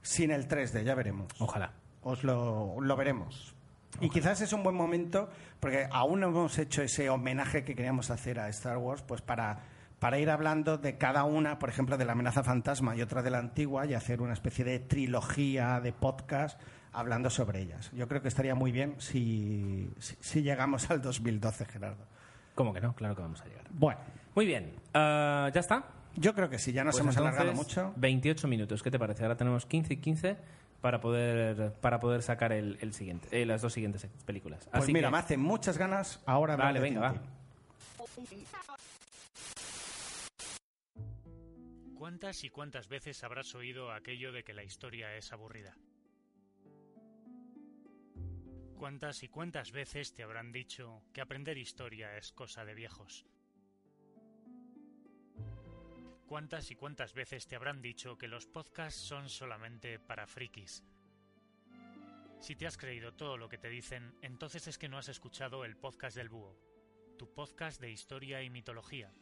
[0.00, 1.28] sin el 3D, ya veremos.
[1.38, 1.72] Ojalá.
[2.02, 3.54] Os lo, lo veremos.
[4.00, 5.28] Y quizás es un buen momento,
[5.60, 9.60] porque aún no hemos hecho ese homenaje que queríamos hacer a Star Wars, pues para,
[10.02, 13.30] para ir hablando de cada una, por ejemplo, de la amenaza fantasma y otra de
[13.30, 16.60] la antigua, y hacer una especie de trilogía de podcast
[16.92, 17.88] hablando sobre ellas.
[17.94, 22.04] Yo creo que estaría muy bien si, si, si llegamos al 2012, Gerardo.
[22.56, 22.94] ¿Cómo que no?
[22.96, 23.64] Claro que vamos a llegar.
[23.70, 24.00] Bueno,
[24.34, 24.74] Muy bien.
[24.92, 25.84] Ah, ¿Ya está?
[26.16, 27.92] yo creo que sí, ya nos Pues hemos entonces, alargado mucho.
[27.96, 28.82] 28 minutos.
[28.82, 29.22] ¿Qué te parece?
[29.22, 30.36] Ahora tenemos 15 y 15
[30.80, 34.68] para poder, para poder sacar el, el siguiente, eh, las dos siguientes películas.
[34.70, 37.14] Pues Así mira, que- me hace muchas ganas ahora Vale, venga, va.
[42.02, 45.78] ¿Cuántas y cuántas veces habrás oído aquello de que la historia es aburrida?
[48.76, 53.24] ¿Cuántas y cuántas veces te habrán dicho que aprender historia es cosa de viejos?
[56.26, 60.82] ¿Cuántas y cuántas veces te habrán dicho que los podcasts son solamente para frikis?
[62.40, 65.64] Si te has creído todo lo que te dicen, entonces es que no has escuchado
[65.64, 66.58] el podcast del Búho,
[67.16, 69.14] tu podcast de historia y mitología.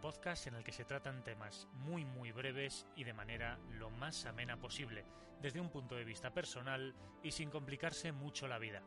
[0.00, 4.26] Podcast en el que se tratan temas muy muy breves y de manera lo más
[4.26, 5.04] amena posible,
[5.40, 8.82] desde un punto de vista personal y sin complicarse mucho la vida.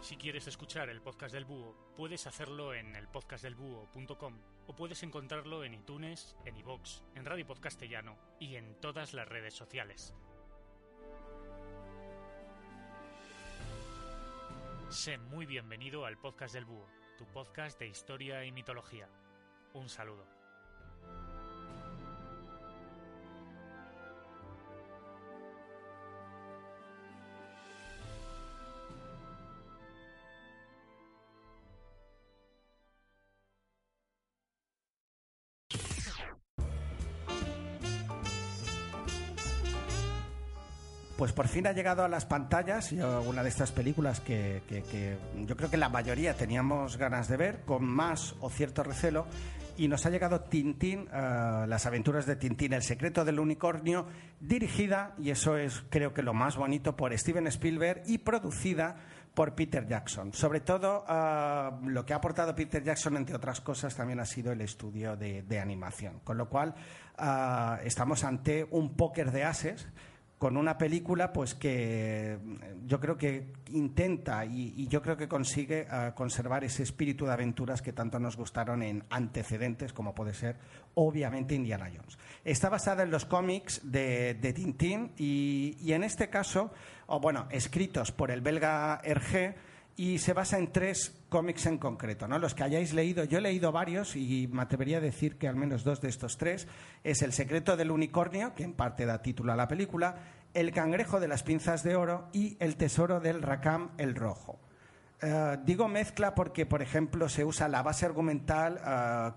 [0.00, 5.74] Si quieres escuchar el podcast del búho, puedes hacerlo en elpodcastdelbúho.com o puedes encontrarlo en
[5.74, 10.14] iTunes, en iVoox, en Radio Podcastellano y en todas las redes sociales.
[14.88, 19.08] Sé muy bienvenido al podcast del Búho, tu podcast de historia y mitología.
[19.72, 20.35] Un saludo.
[41.16, 44.60] Pues por fin ha llegado a las pantallas una de estas películas que,
[45.46, 49.26] yo creo que la mayoría teníamos ganas de ver, con más o cierto recelo,
[49.78, 54.06] y nos ha llegado Tintín, eh, las aventuras de Tintín, el secreto del unicornio,
[54.40, 58.96] dirigida, y eso es creo que lo más bonito, por Steven Spielberg y producida
[59.32, 60.34] por Peter Jackson.
[60.34, 64.52] Sobre todo, eh, lo que ha aportado Peter Jackson, entre otras cosas, también ha sido
[64.52, 66.20] el estudio de, de animación.
[66.24, 66.74] Con lo cual,
[67.18, 69.88] eh, estamos ante un póker de ases
[70.38, 72.38] con una película pues que eh,
[72.86, 77.80] yo creo que intenta y, yo creo que consigue eh, conservar ese espíritu de aventuras
[77.80, 80.56] que tanto nos gustaron en antecedentes como puede ser
[80.94, 82.18] obviamente Indiana Jones.
[82.44, 86.72] Está basada en los cómics de, Tintín y, en este caso,
[87.20, 89.54] bueno, escritos por el belga Hergé
[89.96, 92.38] y se basa en tres cómics en concreto, ¿no?
[92.38, 95.56] Los que hayáis leído, yo he leído varios y me atrevería a decir que al
[95.56, 96.68] menos dos de estos tres
[97.02, 100.16] es El secreto del unicornio, que en parte da título a la película,
[100.52, 104.60] El cangrejo de las pinzas de oro y El tesoro del racam el rojo.
[105.22, 108.78] Eh, digo mezcla porque, por ejemplo, se usa la base argumental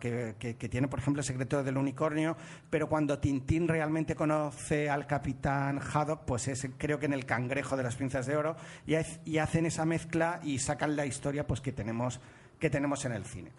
[0.02, 2.36] eh, que, tiene, por ejemplo, el secreto del unicornio,
[2.70, 7.78] pero cuando Tintín realmente conoce al capitán Haddock, pues es creo que en el cangrejo
[7.78, 11.72] de las pinzas de oro, y, hacen esa mezcla y sacan la historia pues, que,
[11.72, 12.20] tenemos,
[12.60, 13.54] que tenemos en el cine.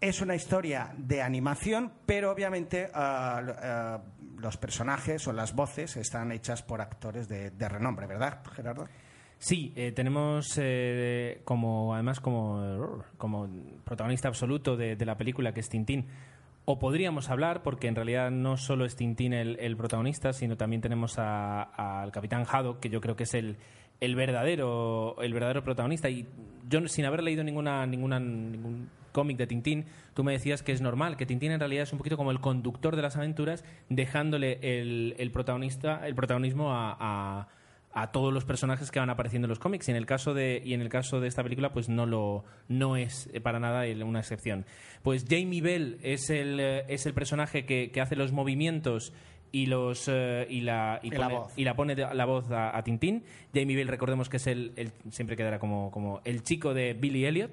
[0.00, 4.00] Es una historia de animación, pero obviamente ah, ah,
[4.38, 8.88] los personajes o las voces están hechas por actores de renombre, ¿verdad, Gerardo?
[9.42, 13.48] Sí, eh, tenemos eh, como además como, como
[13.82, 16.06] protagonista absoluto de, la película que es Tintín.
[16.64, 21.18] O podríamos hablar, porque en realidad no solo es Tintín el, protagonista, sino también tenemos
[21.18, 23.56] al capitán Haddock, que yo creo que es el,
[23.98, 26.08] el verdadero el verdadero protagonista.
[26.08, 26.28] Y
[26.68, 30.80] yo, sin haber leído ninguna, ninguna, ningún cómic de Tintín, tú me decías que es
[30.80, 34.60] normal, que Tintín en realidad es un poquito como el conductor de las aventuras, dejándole
[34.62, 37.48] el, el protagonista, el protagonismo a
[37.94, 40.62] a todos los personajes que van apareciendo en los cómics y en el caso de
[40.64, 43.84] y en el caso de esta película pues no lo no es eh, para nada
[44.04, 44.64] una excepción
[45.02, 49.12] pues Jamie Bell es el eh, es el personaje que, que hace los movimientos
[49.52, 51.52] y los eh, y la y, Y la pone, voz.
[51.56, 53.24] y la pone la voz a, a Tintín
[53.54, 57.26] Jamie Bell recordemos que es el, el- siempre quedará como como el chico de Billy
[57.26, 57.50] Elliot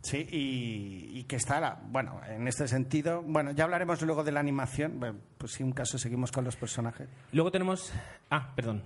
[0.00, 4.38] Sí, y, y que está, bueno, en este sentido, bueno, ya hablaremos luego de la
[4.38, 5.00] animación,
[5.36, 7.08] pues si un caso seguimos con los personajes.
[7.32, 7.92] luego tenemos
[8.30, 8.84] ah perdón.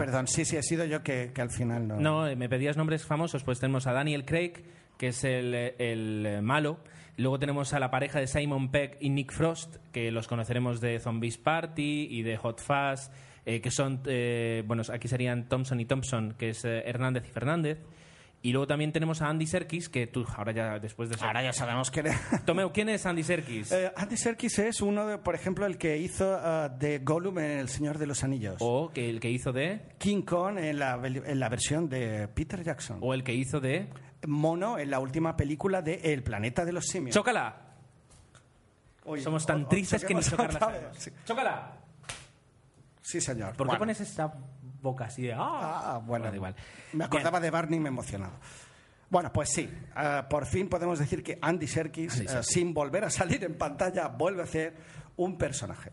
[0.00, 1.96] Perdón, sí, sí, he sido yo que, al final no.
[2.00, 4.64] No, me pedías nombres famosos, pues tenemos a Daniel Craig,
[4.98, 6.80] que es el, el, eh, malo.
[7.16, 10.98] Luego tenemos a la pareja de Simon Peck y Nick Frost, que los conoceremos de
[11.00, 13.10] Zombies Party y de Hot Fuzz,
[13.44, 17.30] eh, que son, eh, bueno, aquí serían Thompson y Thompson, que es eh, Hernández y
[17.30, 17.78] Fernández.
[18.42, 21.16] Y luego también tenemos a Andy Serkis, que tú, ahora ya después de.
[21.20, 22.02] Ahora ya sabemos que...
[22.46, 23.70] Tomeu, ¿quién es Andy Serkis?
[23.70, 27.58] Eh, Andy Serkis es uno, de, por ejemplo, el que hizo ah, de Gollum en
[27.58, 28.56] El Señor de los Anillos.
[28.60, 29.82] o que el que hizo de...
[29.98, 32.98] King Kong en la, en la versión de Peter Jackson.
[33.02, 33.90] O el que hizo de...
[34.26, 37.14] Mono en la última película de El planeta de los simios.
[37.14, 37.56] ¡Chócala!
[39.04, 40.92] Uy, Somos tan o- tristes que ni chocarla.
[40.96, 41.72] Sí, ¡Chócala!
[43.02, 43.54] sí, señor.
[43.56, 44.32] ¿Por qué pones esa
[44.82, 45.32] boca así de...
[45.34, 45.94] ¡Ah!
[45.94, 46.54] Ah, bueno, igual.
[46.92, 48.32] Me acordaba de Barney y me he emocionado.
[49.08, 52.46] Bueno, pues sí, ah, por fin podemos decir que Andy Serkis, Andy ah, Serkis.
[52.52, 54.74] sin volver a salir en pantalla, vuelve a ser
[55.16, 55.90] un personaje.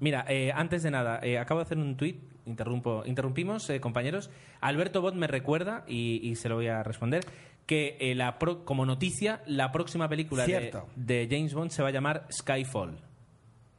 [0.00, 4.30] Mira, eh, antes de nada, eh, acabo de hacer un tuit, interrumpo, interrumpimos, eh, compañeros.
[4.60, 7.24] Alberto Bot me recuerda, y, y se lo voy a responder,
[7.66, 11.92] que eh, la pro- como noticia, la próxima película de James Bond se va a
[11.92, 12.98] llamar Skyfall.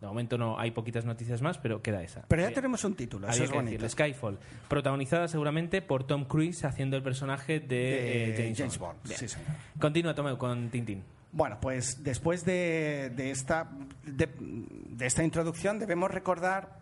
[0.03, 2.25] De momento no hay poquitas noticias más, pero queda esa.
[2.27, 3.69] Pero ya Había- tenemos un título, eso es bonito.
[3.71, 4.37] decirlo, Skyfall,
[4.67, 8.97] protagonizada seguramente por Tom Cruise haciendo el personaje de, De eh, James, James Bond.
[9.01, 9.47] Bond, sí, señor.
[9.79, 11.05] Continúa, Tomeu, con Tintín.
[11.31, 13.71] Bueno, pues después de, de esta,
[14.05, 16.79] de, de esta introducción debemos recordar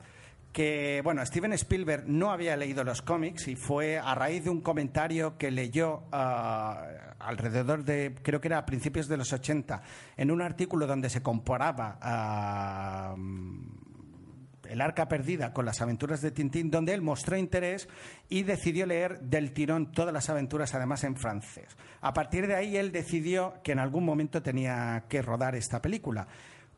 [0.51, 4.61] que, bueno, Steven Spielberg no había leído los cómics y fue a raíz de un
[4.61, 6.85] comentario que leyó ah,
[7.19, 9.81] alrededor de, creo que era a principios de los 80,
[10.17, 13.15] en un artículo donde se comparaba a...
[14.69, 17.89] El arca perdida con las aventuras de Tintín, donde él mostró interés
[18.29, 21.75] y decidió leer del tirón todas las aventuras, además en francés.
[21.99, 26.25] A partir de ahí, él decidió que en algún momento tenía que rodar esta película.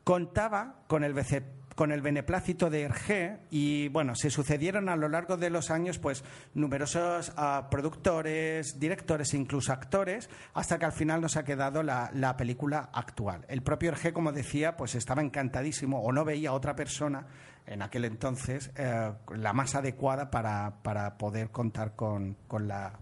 [0.02, 1.44] Contaba con el, vice-
[1.74, 5.98] con el beneplácito de Hergé y bueno, se sucedieron a lo largo de los años
[5.98, 11.82] pues numerosos ah, productores, directores e incluso actores hasta que al final nos ha quedado
[11.82, 13.44] la, la película actual.
[13.48, 17.26] El propio Hergé, como decía, pues estaba encantadísimo o no veía a otra persona
[17.66, 22.98] en aquel entonces eh, la más adecuada para, para poder contar con, con la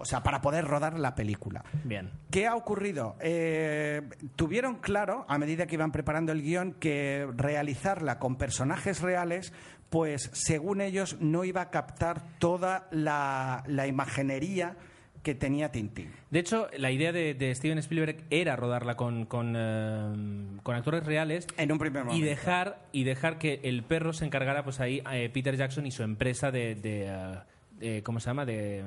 [0.00, 1.64] o sea, para poder rodar la película.
[1.84, 2.10] Bien.
[2.30, 3.16] ¿Qué ha ocurrido?
[3.20, 4.00] Eh,
[4.36, 9.52] tuvieron claro, a medida que iban preparando el guion, que realizarla con personajes reales,
[9.90, 14.76] pues según ellos no iba a captar toda la, la imaginería
[15.22, 16.12] que tenía Tintín.
[16.30, 21.04] De hecho, la idea de, de Steven Spielberg era rodarla con, con, eh, con actores
[21.04, 22.26] reales En un primer y momento.
[22.26, 26.04] dejar y dejar que el perro se encargara pues ahí eh, Peter Jackson y su
[26.04, 27.40] empresa de, de,
[27.80, 28.84] eh, cómo se llama de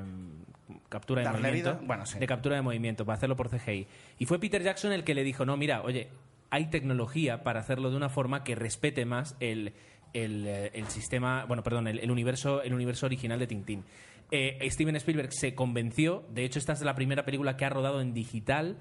[0.90, 2.20] captura de Darle movimiento vida, bueno, sí.
[2.20, 3.88] de captura de movimiento para hacerlo por CGI
[4.20, 6.10] y fue Peter Jackson el que le dijo no mira oye
[6.50, 9.74] hay tecnología para hacerlo de una forma que respete más el
[10.14, 13.84] el, eh, el sistema bueno perdón el, el universo el universo original de Tintín
[14.32, 18.00] Eh, Steven Spielberg se convenció de hecho esta es la primera película que ha rodado
[18.00, 18.78] en digital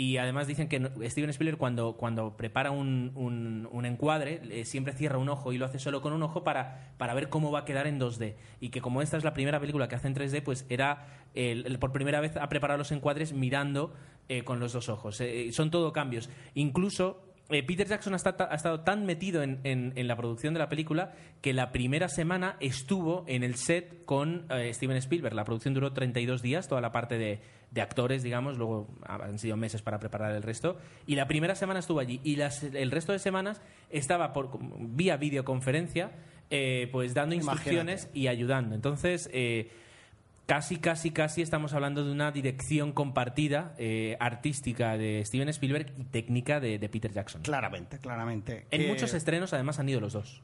[0.00, 0.78] y además dicen que
[1.10, 5.64] Steven Spielberg cuando, cuando prepara un, un- encuadre eh, siempre cierra un ojo y lo
[5.66, 8.34] hace solo con un ojo para, para ver cómo va a quedar en 2D.
[8.60, 11.06] Y que como esta es la primera película que hace en 3D, pues era
[11.80, 13.92] por primera vez ha preparado los encuadres mirando
[14.28, 15.20] eh, con los dos ojos.
[15.20, 16.30] Eh, son todo cambios.
[16.54, 20.60] Incluso Peter Jackson ha, esta- ha estado tan metido en, en- en la producción de
[20.60, 25.34] la película que la primera semana estuvo en el set con Steven Spielberg.
[25.34, 27.40] La producción duró 32 días, toda la parte de,
[27.70, 30.78] de actores, digamos, luego han sido meses para preparar el resto.
[31.06, 32.20] Y la primera semana estuvo allí.
[32.24, 33.60] Y las- el resto de semanas
[33.90, 36.12] estaba por, vía videoconferencia,
[36.50, 38.74] eh, pues dando instrucciones y ayudando.
[38.74, 39.28] Entonces.
[39.32, 39.70] eh,
[40.46, 46.04] Casi, casi, casi estamos hablando de una dirección compartida eh, artística de Steven Spielberg y
[46.04, 47.42] técnica de, de Peter Jackson.
[47.42, 48.66] Claramente, claramente.
[48.70, 50.42] En Que- muchos estrenos, además, han ido los dos.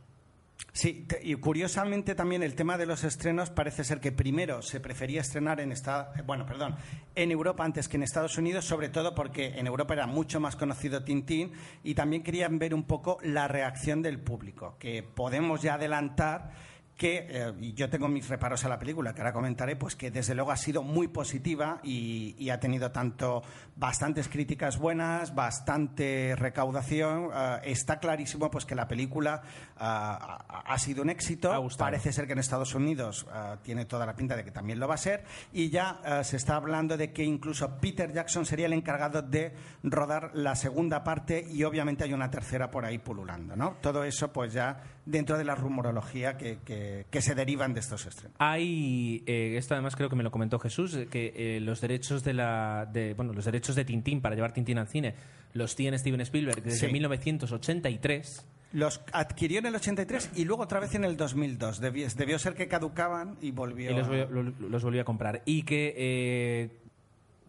[0.74, 5.20] Sí, y curiosamente también el tema de los estrenos parece ser que primero se prefería
[5.20, 6.74] estrenar en esta, bueno, perdón,
[7.14, 10.56] en Europa antes que en Estados Unidos, sobre todo porque en Europa era mucho más
[10.56, 11.52] conocido Tintín
[11.84, 16.50] y también querían ver un poco la reacción del público, que podemos ya adelantar
[16.96, 20.34] que, eh, yo tengo mis reparos a la película, que ahora comentaré, pues que desde
[20.34, 23.42] luego ha sido muy positiva y, y ha tenido tanto
[23.76, 27.30] bastantes críticas buenas, bastante recaudación.
[27.34, 29.42] eh, está clarísimo pues que la película
[29.76, 31.52] ah, ha, sido un éxito.
[31.78, 33.26] Parece ser que en Estados Unidos
[33.62, 35.24] tiene toda la pinta de que también lo va a ser.
[35.52, 40.30] Y ya se está hablando de que incluso Peter Jackson sería el encargado de rodar
[40.34, 43.56] la segunda parte y obviamente hay una tercera por ahí pululando.
[43.56, 43.76] ¿no?
[43.80, 48.06] Todo eso pues ya dentro de la rumorología que, que- que se derivan de estos
[48.06, 48.36] estrenos.
[48.38, 52.24] Hay, eh, esto además creo que me lo comentó Jesús, eh, que eh, los derechos
[52.24, 55.14] de la, de, bueno, los derechos de Tintín para llevar Tintín al cine
[55.52, 56.92] los tiene Steven Spielberg desde Sí.
[56.92, 58.46] 1983.
[58.72, 61.78] Los adquirió en el 83 y luego otra vez en el 2002.
[61.80, 63.92] Debió, debió ser que caducaban y volvió.
[63.92, 65.42] y los, a- volvió- los a comprar.
[65.44, 66.70] Y que eh,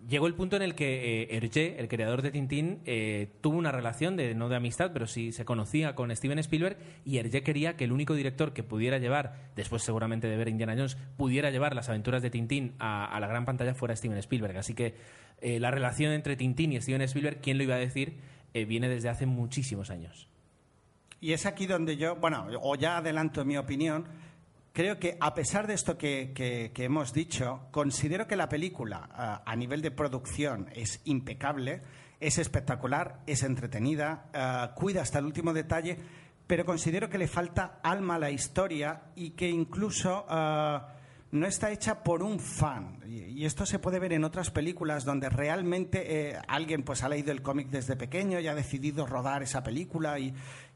[0.07, 3.71] llegó el punto en el que eh, Hergé, el creador de Tintín, eh, tuvo una
[3.71, 7.75] relación de no de amistad, pero sí se conocía con Steven Spielberg y Hergé quería
[7.75, 11.75] que el único director que pudiera llevar, después seguramente de ver Indiana Jones, pudiera llevar
[11.75, 14.57] las aventuras de Tintín a, la gran pantalla fuera Steven Spielberg.
[14.57, 14.95] Así que
[15.41, 18.17] eh, la relación entre Tintín y Steven Spielberg, ¿quién lo iba a decir?
[18.53, 20.29] Eh, viene desde hace muchísimos años.
[21.19, 24.05] Y es aquí donde yo, bueno, o ya adelanto mi opinión,
[24.75, 29.55] creo que a pesar de esto que, hemos dicho, considero que la película ah, a
[29.55, 31.81] nivel de producción es impecable,
[32.19, 35.97] es espectacular, es entretenida, ah, cuida hasta el último detalle,
[36.45, 40.25] pero considero que le falta alma a la historia y que incluso...
[40.27, 40.91] ah,
[41.31, 43.01] no está hecha por un fan.
[43.05, 47.33] Y esto se puede ver en otras películas donde realmente eh, alguien pues ha leído
[47.33, 50.15] el cómic desde pequeño y ha decidido rodar esa película.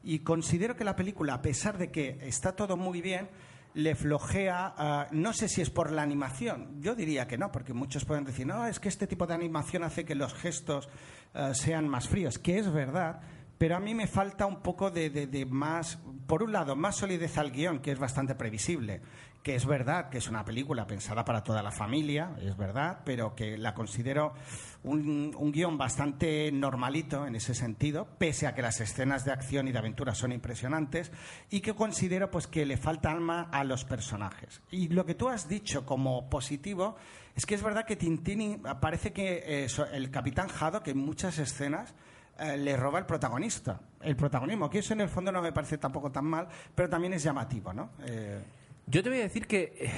[0.02, 3.30] Y considero que la película, a pesar de que está todo muy bien,
[3.74, 7.72] le flojea, ah, no sé si es por la animación, yo diría que no, porque
[7.72, 10.88] muchos pueden decir, no, es que este tipo de animación hace que los gestos
[11.34, 13.20] ah, sean más fríos, que es verdad,
[13.58, 16.96] pero a mí me falta un poco de, de- de más, por un lado, más
[16.96, 19.02] solidez al guion, que es bastante previsible,
[19.42, 23.34] que es verdad que es una película pensada para toda la familia, es verdad, pero
[23.34, 24.34] que la considero
[24.82, 29.68] un, un guion bastante normalito en ese sentido, pese a que las escenas de acción
[29.68, 31.10] y de aventura son impresionantes,
[31.50, 34.62] y que considero pues que le falta alma a los personajes.
[34.70, 36.96] Y lo que tú has dicho como positivo
[37.34, 40.48] es que es verdad que Tintín parece que eh, el capitán
[40.84, 41.94] que en muchas escenas
[42.38, 45.78] eh, le roba el protagonista, el protagonismo, que eso en el fondo no me parece
[45.78, 47.90] tampoco tan mal, pero también es llamativo, ¿no?
[48.04, 48.42] Eh,
[48.90, 49.90] Yo te voy a decir que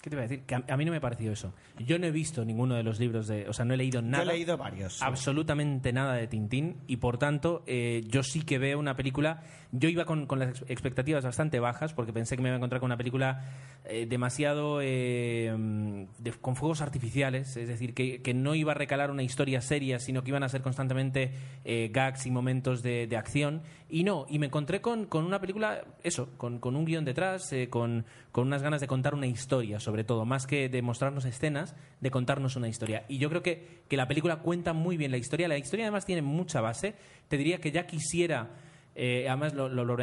[0.00, 0.44] ¿Qué te iba a decir?
[0.46, 1.52] Que a, a mí no me pareció eso.
[1.84, 3.48] Yo no he visto ninguno de los libros de...
[3.48, 4.22] O sea, no he leído nada.
[4.24, 4.92] Yo he leído varios.
[4.94, 5.04] sí.
[5.04, 9.42] absolutamente nada de Tintín y por tanto eh, yo sí que veo una película
[9.72, 12.58] yo iba con, con las ex- expectativas bastante bajas porque pensé que me iba a
[12.58, 13.44] encontrar con una película
[13.86, 18.74] eh, demasiado eh, mm, de- con fuegos artificiales es decir que, que no iba a
[18.76, 21.32] recalar una historia seria sino que iban a ser constantemente
[21.64, 25.40] eh, gags y momentos de, de acción y no y me encontré con, con una
[25.40, 29.26] película eso con, con un guion detrás eh, con, con unas ganas de contar una
[29.26, 33.04] historia sobre todo más que de mostrarnos escenas de contarnos una historia.
[33.08, 35.48] Y yo creo que, que la película cuenta muy bien la historia.
[35.48, 36.94] La historia además tiene mucha base.
[37.28, 38.50] Te diría que ya quisiera
[38.94, 39.96] eh, además lo, lo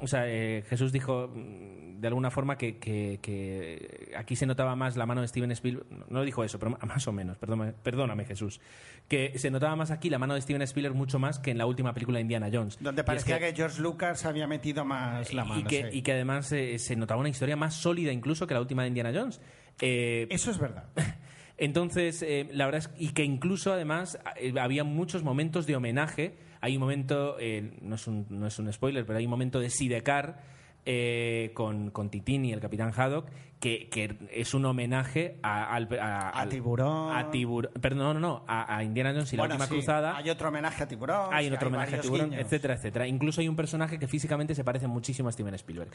[0.00, 4.74] o sea, eh, Jesús dijo mm, de alguna forma que, que- que aquí se notaba
[4.76, 5.86] más la mano de Steven Spielberg.
[6.08, 7.36] No dijo eso, pero más o menos.
[7.38, 8.60] Perdóname, perdóname, Jesús.
[9.08, 11.66] Que se notaba más aquí la mano de Steven Spielberg mucho más que en la
[11.66, 12.78] última película de Indiana Jones.
[12.80, 15.60] Donde es parecía que, George Lucas había metido más la mano.
[15.60, 15.98] y, que, sí.
[15.98, 18.88] y que además eh, se notaba una historia más sólida incluso que la última de
[18.88, 19.40] Indiana Jones.
[19.80, 20.84] Eh, Eso es verdad.
[21.58, 24.18] entonces, eh, la verdad es y que incluso además
[24.60, 26.34] había muchos momentos de homenaje.
[26.60, 29.60] Hay un momento, eh, no, es un, no es un spoiler, pero hay un momento
[29.60, 30.42] de Sidecar
[30.84, 33.28] eh, con, con Titín y el Capitán Haddock
[33.60, 37.14] que, que es un homenaje a, al, a, Tiburón.
[37.14, 37.72] A Tiburón.
[37.80, 40.16] Perdón, no, no, no, a, a Indiana Jones y la última sí, cruzada.
[40.16, 41.28] Hay otro homenaje a Tiburón.
[41.32, 42.44] Hay otro homenaje a Tiburón, guiños.
[42.44, 43.06] etcétera, etcétera.
[43.06, 45.90] Incluso hay un personaje que físicamente se parece muchísimo a Steven Spielberg.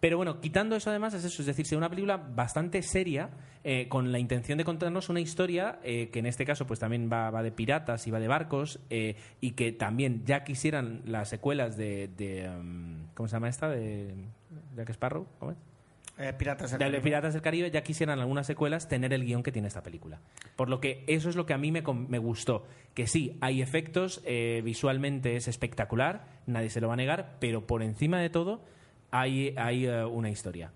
[0.00, 3.30] Pero bueno, quitando eso además es eso, es decir, una película bastante seria
[3.62, 7.08] eh, con la intención de contarnos una historia eh, que en este caso pues también
[7.12, 11.28] va, va de piratas y va de barcos eh, y que también ya quisieran las
[11.28, 13.68] secuelas de, de, um, ¿cómo se llama esta?
[13.68, 14.14] De
[14.76, 15.73] Jack Sparrow, ¿cómo es?
[16.16, 17.00] Eh, Piratas del de Caribe.
[17.02, 20.20] Piratas del Caribe ya quisieran algunas secuelas tener el guion que tiene esta película.
[20.54, 22.64] Por lo que eso es lo que a mí me, me gustó.
[22.94, 27.66] Que sí, hay efectos, eh, visualmente es espectacular, nadie se lo va a negar, pero
[27.66, 28.62] por encima de todo
[29.10, 30.70] hay, hay eh, una historia.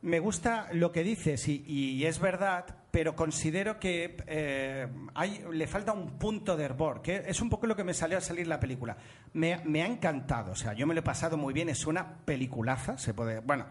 [0.00, 5.66] Me gusta lo que dices y, y es verdad, pero considero que eh, hay, le
[5.66, 8.46] falta un punto de hervor, que es un poco lo que me salió a salir
[8.46, 8.96] la película.
[9.32, 12.18] Me, me ha encantado, o sea, yo me lo he pasado muy bien, es una
[12.24, 13.64] peliculaza, se puede, bueno,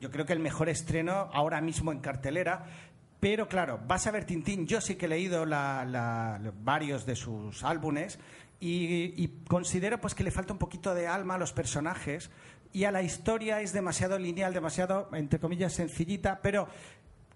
[0.00, 2.64] yo creo que el mejor estreno ahora mismo en cartelera,
[3.20, 7.64] pero claro, vas a ver Tintín, yo sí que he leído la- varios de sus
[7.64, 8.18] álbumes
[8.60, 12.30] y, considero pues que le falta un poquito de alma a los personajes.
[12.72, 16.68] Y a la historia es demasiado lineal, demasiado, entre comillas, sencillita, pero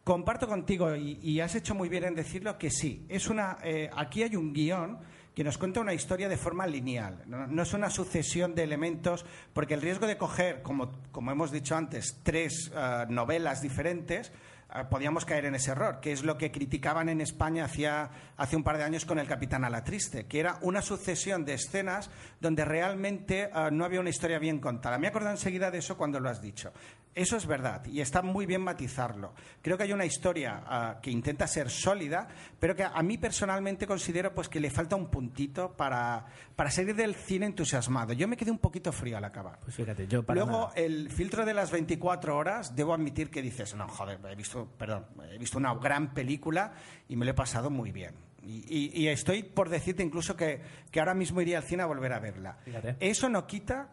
[0.05, 3.89] comparto contigo y, y has hecho muy bien en decirlo que sí, es una, eh,
[3.97, 4.99] aquí hay un guion
[5.35, 9.75] que nos cuenta una historia de forma lineal, no, es una sucesión de elementos, porque
[9.75, 10.93] el riesgo de coger, como,
[11.31, 14.31] hemos dicho antes, tres eh, novelas diferentes,
[14.75, 18.57] eh, podíamos caer en ese error, que es lo que criticaban en España hacía, hace
[18.57, 21.55] un par de años con el Capitán a la Triste, que era una sucesión de
[21.55, 22.11] escenas
[22.41, 24.99] donde realmente eh, no había una historia bien contada.
[24.99, 26.73] Me he acordado enseguida de eso cuando lo has dicho.
[27.15, 29.35] Eso es verdad y está muy bien matizarlo.
[29.61, 32.27] Creo que hay una historia ah, que intenta ser sólida,
[32.59, 36.25] pero que a mí personalmente considero pues que le falta un puntito para,
[36.57, 38.15] para salir del cine entusiasmado.
[38.15, 39.59] Yo me quedé un poquito frío al acabar.
[39.61, 40.73] Pues fíjate, yo para Luego, nada.
[40.77, 45.05] el filtro de las 24 horas, debo admitir que dices, no, joder, he visto, perdón,
[45.31, 46.73] he visto una gran película
[47.09, 48.15] y me lo he pasado muy bien.
[48.43, 51.87] Y, y- y estoy por decirte incluso que, que ahora mismo iría al cine a
[51.87, 52.57] volver a verla.
[52.65, 52.97] Fíjate.
[53.01, 53.91] Eso no quita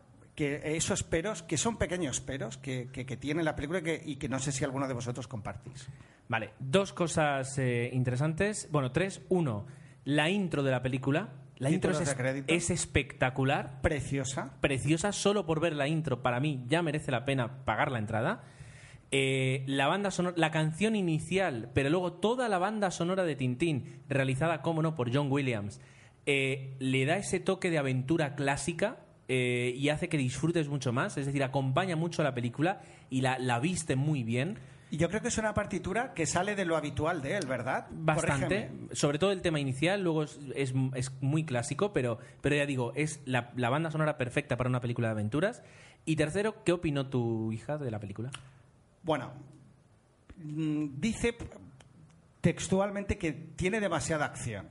[0.47, 4.01] que esos peros, que son pequeños peros, que, que- que tiene la película y que,
[4.05, 5.89] y que no sé si alguno de vosotros compartís.
[6.29, 8.69] Vale, dos cosas eh, interesantes.
[8.71, 9.21] Bueno, tres.
[9.29, 9.65] Uno,
[10.05, 11.29] la intro de la película.
[11.57, 11.91] La intro
[12.47, 13.81] es espectacular.
[13.81, 14.53] Preciosa.
[14.61, 18.43] preciosa, solo por ver la intro, para mí ya merece la pena pagar la entrada.
[19.11, 24.03] Eh, la banda sonora, la canción inicial, pero luego toda la banda sonora de Tintín,
[24.07, 25.81] realizada, como no, por John Williams,
[26.25, 28.99] eh, le da ese toque de aventura clásica
[29.29, 31.15] eh, y hace que disfrutes mucho más.
[31.17, 34.57] Es decir, acompaña mucho a la película y la, la viste muy bien.
[34.91, 37.85] Y yo creo que es una partitura que sale de lo habitual de él, ¿verdad?
[37.91, 42.65] Bastante, sobre todo el tema inicial, luego es, es- es muy clásico, pero, pero ya
[42.65, 45.61] digo, es la, la banda sonora perfecta para una película de aventuras.
[46.05, 48.31] Y tercero, ¿qué opinó tu hija de la película?
[49.03, 49.31] Bueno,
[50.37, 51.35] mm, dice
[52.41, 54.67] textualmente que tiene demasiada acción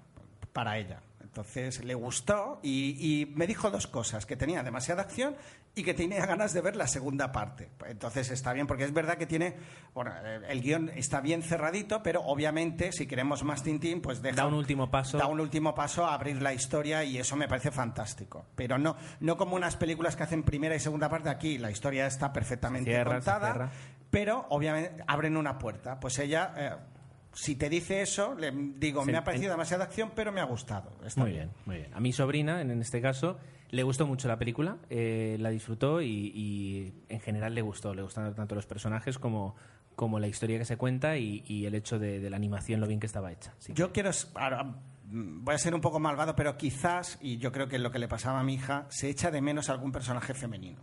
[0.53, 1.01] para ella.
[1.39, 5.37] Entonces le gustó y, y me dijo dos cosas, que tenía demasiada acción
[5.77, 7.69] y que tenía ganas de ver la segunda parte.
[7.87, 9.55] Entonces está bien, porque es verdad que tiene,
[9.95, 14.35] bueno, eh, el guion está bien cerradito, pero obviamente si queremos más Tintín, pues deja
[14.37, 15.19] Da un último paso.
[15.19, 18.47] da un último paso a abrir la historia y eso me parece fantástico.
[18.57, 22.07] Pero no, no como unas películas que hacen primera y segunda parte aquí, la historia
[22.07, 23.71] está perfectamente Cierra, contada,
[24.11, 26.01] pero obviamente abren una puerta.
[26.01, 26.73] Pues ella, eh,
[27.39, 30.41] si te dice eso, le digo, Sí, me ha parecido en- demasiada acción, pero me
[30.41, 30.91] ha gustado.
[31.05, 31.95] Está Muy bien, muy bien.
[31.95, 33.39] A mi sobrina, en este caso,
[33.71, 37.95] le gustó mucho la película, eh, la disfrutó y, y en general le gustó.
[37.95, 39.55] Le gustaron tanto los personajes como,
[39.95, 43.07] como la historia que se cuenta y, el hecho de, la animación, lo bien que
[43.07, 43.55] estaba hecha.
[43.69, 44.11] Yo quiero...
[45.11, 47.91] Mm, voy a ser un poco malvado, pero quizás, y yo creo que es lo
[47.91, 50.81] que le pasaba a mi hija, se echa de menos algún personaje femenino.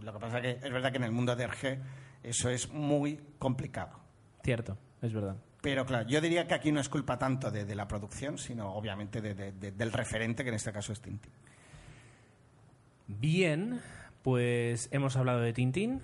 [0.00, 1.78] Lo que pasa es que es verdad que en el mundo de RG
[2.22, 3.98] eso es muy complicado.
[4.42, 5.36] Cierto, es verdad.
[5.64, 9.22] Pero claro, yo diría que aquí no es culpa tanto de, la producción, sino obviamente
[9.22, 11.32] del referente, que en este caso es Tintín.
[13.06, 13.80] Bien,
[14.20, 16.02] pues hemos hablado de Tintín,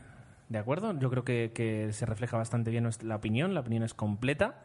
[0.48, 0.98] ¿de acuerdo?
[0.98, 4.62] Yo creo que, se refleja bastante bien la opinión, la opinión es completa.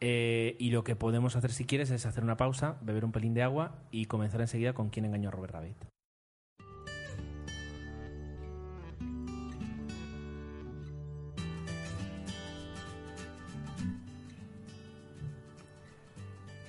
[0.00, 3.32] Eh, y lo que podemos hacer si quieres es hacer una pausa, beber un pelín
[3.32, 5.93] de agua y comenzar enseguida con quién engañó a Robert Rabbit.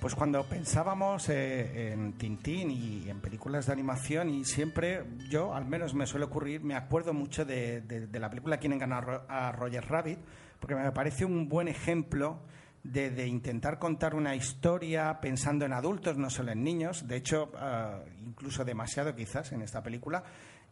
[0.06, 5.64] Pues cuando pensábamos eh, en Tintín y en películas de animación, y siempre yo, al
[5.64, 10.20] menos me suele ocurrir, me acuerdo mucho de, la película Quién engañó a Roger Rabbit,
[10.60, 12.38] porque me parece un buen ejemplo
[12.84, 17.98] de, intentar contar una historia pensando en adultos, no solo en niños, de hecho, ah,
[18.24, 20.22] incluso demasiado quizás en esta película,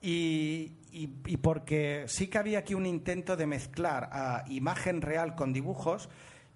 [0.01, 0.68] y,
[1.43, 6.09] porque sí que había aquí un intento de mezclar ah, imagen real con dibujos,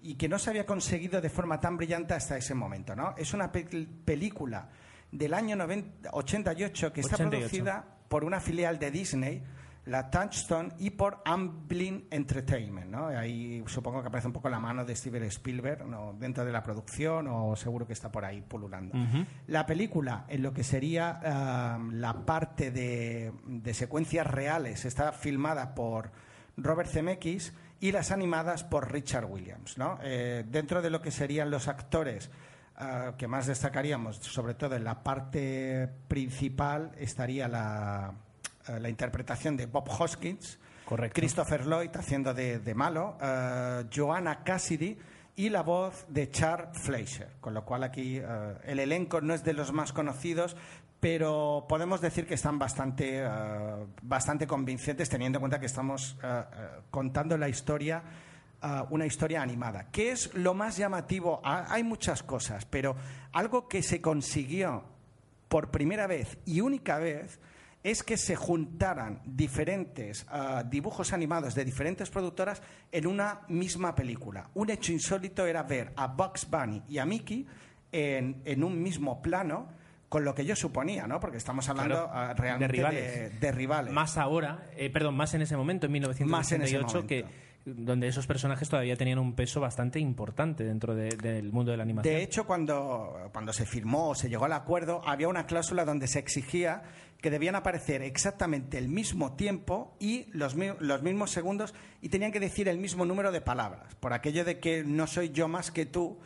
[0.02, 2.94] y que no se había conseguido de forma tan brillante hasta ese momento.
[2.94, 3.14] ¿no?
[3.16, 4.68] Es una película
[5.10, 5.56] del año
[6.12, 9.42] 88 que está producida por una filial de Disney,
[9.86, 12.90] la Touchstone, y por Amblin Entertainment.
[12.90, 13.08] ¿no?
[13.08, 16.12] Ahí supongo que aparece un poco la mano de Steven Spielberg ¿no?
[16.12, 18.96] dentro de la producción o seguro que está por ahí pululando.
[19.48, 25.74] La película, en lo que sería eh, la parte de, de secuencias reales, está filmada
[25.74, 26.12] por
[26.56, 29.78] Robert Zemeckis y las animadas por Richard Williams.
[29.78, 29.98] ¿no?
[30.02, 32.30] Eh, dentro de lo que serían los actores
[32.76, 38.14] ah, que más destacaríamos, sobre todo en la parte principal, estaría la,
[38.68, 40.58] eh, la interpretación de Bob Hoskins,
[41.12, 44.96] Christopher Lloyd haciendo de, malo, uh, Joanna Cassidy
[45.36, 48.22] y la voz de Charles Fleischer, con lo cual aquí
[48.64, 50.56] el elenco no es de los más conocidos,
[51.00, 53.28] pero podemos decir que están bastante, eh,
[54.02, 58.02] bastante convincentes teniendo en cuenta que estamos eh, eh, contando la historia,
[58.90, 59.88] una historia animada.
[59.92, 61.40] ¿Qué es lo más llamativo?
[61.44, 62.96] Ah, hay muchas cosas, pero
[63.32, 64.82] algo que se consiguió
[65.46, 67.38] por primera vez y única vez
[67.84, 70.26] es que se juntaran diferentes
[70.68, 74.50] dibujos animados de diferentes productoras en una misma película.
[74.54, 77.46] Un hecho insólito era ver a Bugs Bunny y a Mickey
[77.92, 79.68] en, en un mismo plano
[80.08, 81.20] con lo que yo suponía, ¿no?
[81.20, 83.92] Porque estamos hablando ah, realmente de rivales.
[83.92, 87.24] Más ahora, eh, perdón, más en ese momento, en 1988, que
[87.64, 92.14] donde esos personajes todavía tenían un peso bastante importante dentro del mundo de la animación.
[92.14, 96.06] De hecho, cuando, cuando se firmó o se llegó al acuerdo, había una cláusula donde
[96.06, 96.82] se exigía
[97.20, 102.40] que debían aparecer exactamente el mismo tiempo y los, los mismos segundos y tenían que
[102.40, 105.84] decir el mismo número de palabras, por aquello de que no soy yo más que
[105.84, 106.18] tú,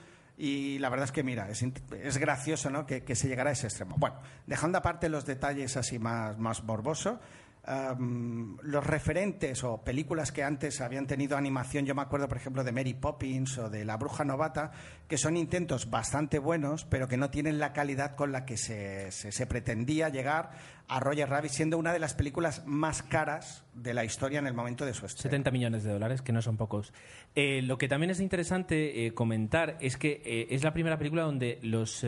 [0.45, 2.85] y la verdad es que, mira, es, es gracioso ¿no?
[2.85, 3.95] que, que, se llegara a ese extremo.
[3.97, 7.21] Bueno, dejando aparte los detalles así más, más morbosos,
[7.65, 12.73] los referentes o películas que antes habían tenido animación, yo me acuerdo, por ejemplo, de
[12.73, 14.73] Mary Poppins o de La Bruja Novata,
[15.07, 19.13] que son intentos bastante buenos, pero que no tienen la calidad con la que se,
[19.13, 20.51] se, pretendía llegar
[20.89, 24.55] a Roger Rabbit, siendo una de las películas más caras de la historia en el
[24.55, 25.31] momento de su estreno.
[25.31, 26.93] 70 millones de dólares, que no son pocos.
[27.37, 31.23] Eh, lo que también es interesante eh, comentar es que eh, es la primera película
[31.23, 32.05] donde los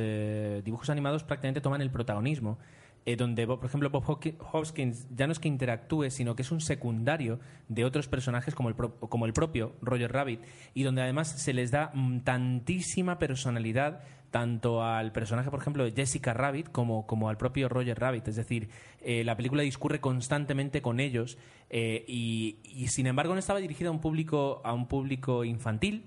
[0.65, 2.59] dibujos animados prácticamente toman el protagonismo.
[3.07, 4.05] Eh, donde, por ejemplo, Bob
[4.53, 7.39] Hoskins ya no es que interactúe, sino que es un secundario
[7.69, 10.41] de otros personajes como el, como el propio Roger Rabbit,
[10.73, 14.01] y donde además se les da mm, tantísima personalidad
[14.31, 18.27] tanto al personaje, por ejemplo, de Jessica Rabbit como, como al propio Roger Rabbit.
[18.27, 18.69] Es decir,
[19.01, 21.39] eh, la película discurre constantemente con ellos
[21.71, 26.07] eh, y, y, sin embargo, no estaba dirigida a un público, a un público infantil,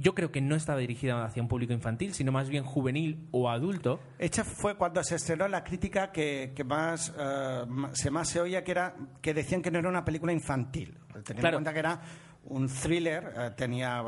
[0.00, 3.50] yo creo que no estaba dirigida hacia un público infantil, sino más bien juvenil o
[3.50, 4.00] adulto.
[4.18, 8.70] Hecha fue cuando se estrenó la crítica que, más, eh, se más se oía, que,
[8.70, 10.96] era, que decían que no era una película infantil.
[11.24, 12.00] Teniendo en cuenta que era
[12.44, 14.02] un thriller, eh, tenía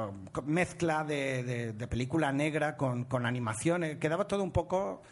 [0.46, 5.02] mezcla de, película negra con, con animación, quedaba todo un poco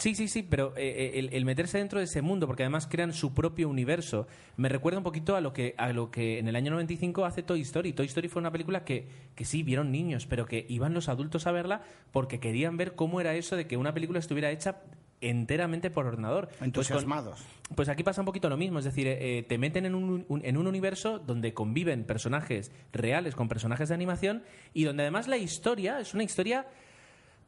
[0.00, 3.12] Sí, sí, sí, pero eh, eh, el, meterse dentro de ese mundo, porque además crean
[3.12, 4.26] su propio universo,
[4.56, 7.42] me recuerda un poquito a lo que, a lo que en el año 95 hace
[7.42, 7.92] Toy Story.
[7.92, 11.46] Toy Story fue una película que, que sí, vieron niños, pero que iban los adultos
[11.46, 11.82] a verla
[12.12, 14.80] porque querían ver cómo era eso de que una película estuviera hecha
[15.20, 16.46] enteramente por ordenador.
[16.48, 17.44] Pues Entusiasmados.
[17.74, 20.56] Pues, aquí pasa un poquito lo mismo, es decir, eh, te meten en un, en
[20.56, 24.42] un universo donde conviven personajes reales con personajes de animación
[24.72, 26.66] y donde además la historia es una historia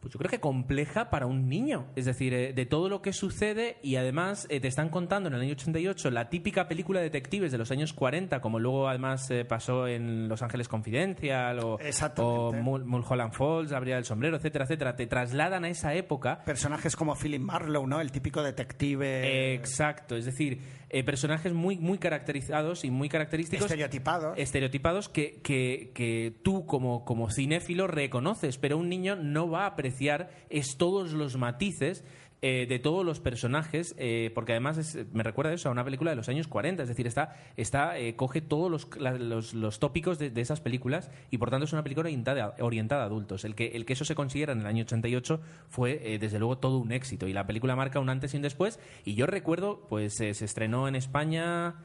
[0.02, 1.86] pues yo creo que compleja para un niño.
[1.94, 5.36] Es decir, eh, de todo lo que sucede y además eh, te están contando en
[5.36, 9.30] el año 88 la típica película de detectives de los años 40, como luego además
[9.30, 11.78] eh, pasó en Los Ángeles Confidencial o,
[12.18, 14.96] o Mul Mulholland Falls, La Brilla del Sombrero, etcétera, etcétera.
[14.96, 16.42] Te trasladan a esa época.
[16.44, 18.00] Personajes como Philip Marlowe, ¿no?
[18.00, 19.54] El típico detective.
[19.54, 20.60] exacto, es decir,
[21.04, 23.64] personajes muy, muy caracterizados y muy característicos.
[23.66, 24.38] Estereotipados.
[24.38, 29.68] Estereotipados que, que, que tú como, como cinéfilo reconoces, pero un niño no va a
[29.68, 32.04] apreciar es todos los matices
[32.44, 36.16] eh, de todos los personajes, eh, porque además me recuerda eso a una película de
[36.16, 40.60] los años 40, es decir, está, está eh, coge todos los, los, tópicos de, esas
[40.60, 43.44] películas y por tanto es una película orientada, orientada a adultos.
[43.44, 46.78] El que, el que eso se consiguiera en el año 88 fue desde luego todo
[46.78, 50.14] un éxito y la película marca un antes y un después y yo recuerdo, pues
[50.14, 51.76] se estrenó en España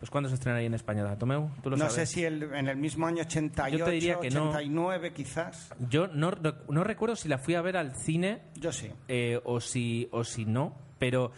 [0.00, 1.50] pues ¿cuándo se estrenaría en España, Tomeu?
[1.62, 5.12] ¿Tú lo no sé si en el mismo año 88, Yo te diría que 89
[5.12, 5.74] quizás.
[5.90, 6.32] Yo no,
[6.70, 8.40] no, recuerdo si la fui a ver al cine.
[8.54, 8.90] Yo sí.
[9.08, 11.32] Eh, o, si, o si no, pero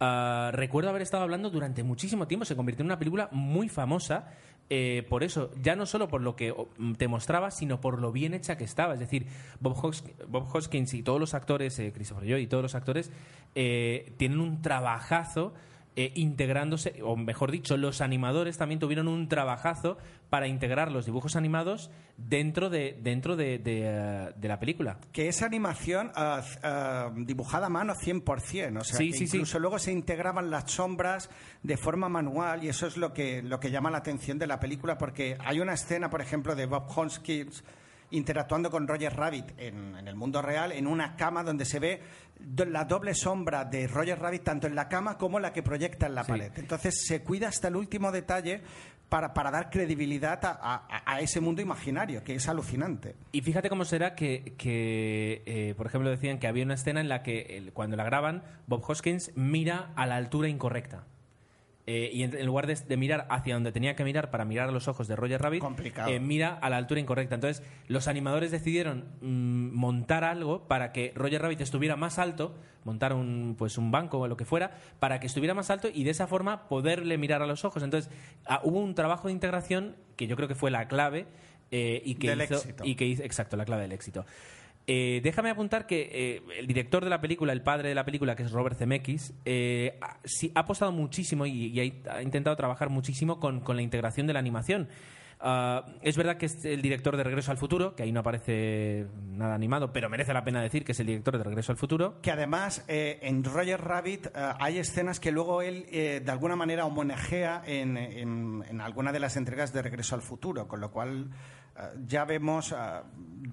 [0.00, 2.46] ah, recuerdo haber estado hablando durante muchísimo tiempo.
[2.46, 4.30] Se convirtió en una película muy famosa.
[4.70, 6.54] Eh, por eso, ya no solo por lo que
[6.96, 8.94] te mostraba, sino por lo bien hecha que estaba.
[8.94, 9.26] Es decir,
[9.60, 9.76] Bob,
[10.54, 13.12] Hoskins, y todos los actores, eh, Christopher Joy y todos los actores,
[13.52, 15.52] tienen un trabajazo
[15.98, 19.96] eh, integrándose, o mejor dicho, los animadores también tuvieron un trabajazo
[20.28, 24.98] para integrar los dibujos animados dentro de, dentro de, de, eh, la película.
[25.10, 30.70] Que es animación uh, dibujada a mano 100%, o sea, incluso luego se integraban las
[30.70, 31.30] sombras
[31.62, 34.60] de forma manual y eso es lo que, lo que llama la atención de la
[34.60, 37.64] película porque hay una escena, por ejemplo, de Bob Hoskins
[38.10, 42.00] interactuando con Roger Rabbit en, el mundo real, en una cama donde se ve
[42.56, 46.14] la doble sombra de Roger Rabbit tanto en la cama como la que proyecta en
[46.14, 46.52] la pared.
[46.56, 48.62] Entonces se cuida hasta el último detalle
[49.08, 53.14] para, dar credibilidad a, ese mundo imaginario, que es alucinante.
[53.32, 57.22] Y fíjate cómo será que, eh, por ejemplo, decían que había una escena en la
[57.22, 61.04] que cuando la graban, Bob Hoskins mira a la altura incorrecta.
[61.88, 64.88] Eh, y en, lugar de, mirar hacia donde tenía que mirar para mirar a los
[64.88, 65.62] ojos de Roger Rabbit,
[66.08, 67.36] eh, mira a la altura incorrecta.
[67.36, 73.12] Entonces, los animadores decidieron mm, montar algo para que Roger Rabbit estuviera más alto, montar
[73.12, 76.10] un, pues, un banco o lo que fuera, para que estuviera más alto y de
[76.10, 77.84] esa forma poderle mirar a los ojos.
[77.84, 78.10] Entonces,
[78.46, 81.26] ah, hubo un trabajo de integración que yo creo que fue la clave
[81.70, 84.24] eh, y que hizo, y que hizo, exacto, la clave del éxito.
[84.88, 88.36] Eh, déjame apuntar que eh, el director de la película, el padre de la película,
[88.36, 90.20] que es Robert Zemeckis, eh, ha,
[90.54, 94.88] apostado muchísimo y, ha, intentado trabajar muchísimo con, la integración de la animación.
[95.40, 99.06] Ah, es verdad que es el director de Regreso al Futuro, que ahí no aparece
[99.32, 102.20] nada animado, pero merece la pena decir que es el director de Regreso al Futuro.
[102.22, 107.98] Que además en Roger Rabbit hay escenas que luego él de alguna manera homenajea en,
[107.98, 111.28] en, alguna de las entregas de Regreso al Futuro, con lo cual
[112.06, 112.74] ya vemos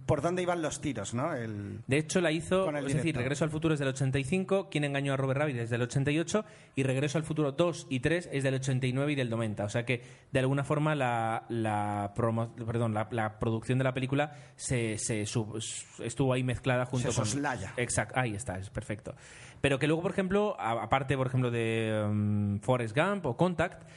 [0.06, 1.32] por dónde iban los tiros, ¿no?
[1.32, 5.18] de hecho, la hizo, es decir, Regreso al Futuro es del 85, Quien engañó a
[5.18, 6.46] Robert Rabbit es del 88
[6.76, 9.64] y Regreso al Futuro 2 y 3 es del 89 y del 90.
[9.64, 10.02] O sea que,
[10.32, 16.86] de alguna forma, la, la, perdón, la, producción de la película se, estuvo ahí mezclada
[16.86, 17.74] junto se soslaya.
[17.78, 19.16] Exacto, ahí está, es perfecto.
[19.62, 23.88] Pero que luego, por ejemplo, aparte, por ejemplo, de um, Forrest Gump o Contact,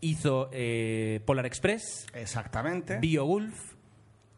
[0.00, 2.06] hizo eh, Polar Express.
[2.14, 2.98] Exactamente.
[3.24, 3.74] Wolf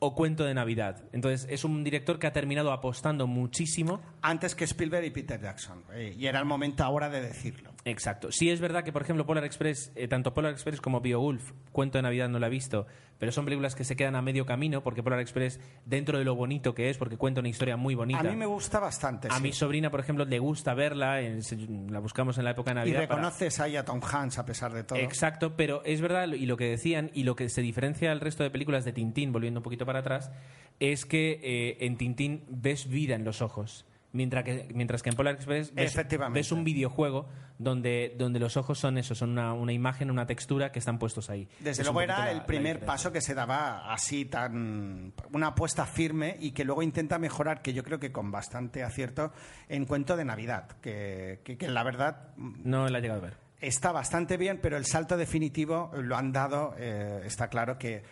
[0.00, 1.04] o Cuento de Navidad.
[1.12, 4.00] Entonces, es un director que ha terminado apostando muchísimo.
[4.22, 5.84] Antes que Spielberg y Peter Jackson.
[5.92, 7.70] Eh, y era el momento ahora de decirlo.
[7.84, 8.30] Exacto.
[8.30, 11.98] Sí es verdad que, por ejemplo, Polar Express, eh, tanto Polar Express como Wolf, Cuento
[11.98, 12.86] de Navidad no lo he visto,
[13.18, 16.34] pero son películas que se quedan a medio camino porque Polar Express, dentro de lo
[16.34, 18.20] bonito que es, porque cuenta una historia muy bonita.
[18.20, 19.28] A mí me gusta bastante.
[19.30, 22.98] A mi sobrina, por ejemplo, le gusta verla, la buscamos en la época de Navidad.
[22.98, 24.98] Y reconoces ahí a Tom Hanks a pesar de todo.
[24.98, 28.42] Exacto, pero es verdad, y lo que decían, y lo que se diferencia del resto
[28.42, 30.30] de películas de Tintín, volviendo un poquito para atrás,
[30.78, 33.86] es que eh, en Tintín ves vida en los ojos.
[34.12, 38.98] Mientras que, mientras que en Polar Express ves, un videojuego donde, donde los ojos son
[38.98, 41.48] eso, son una, una imagen, una textura que están puestos ahí.
[41.60, 46.50] Desde luego era el primer paso que se daba así, tan una apuesta firme y
[46.50, 49.32] que luego intenta mejorar, que yo creo que con bastante acierto,
[49.68, 52.34] en Cuento de Navidad, que, que, la verdad...
[52.36, 53.36] No la he llegado a ver.
[53.60, 58.02] Está bastante bien, pero el salto definitivo lo han dado, eh, está claro que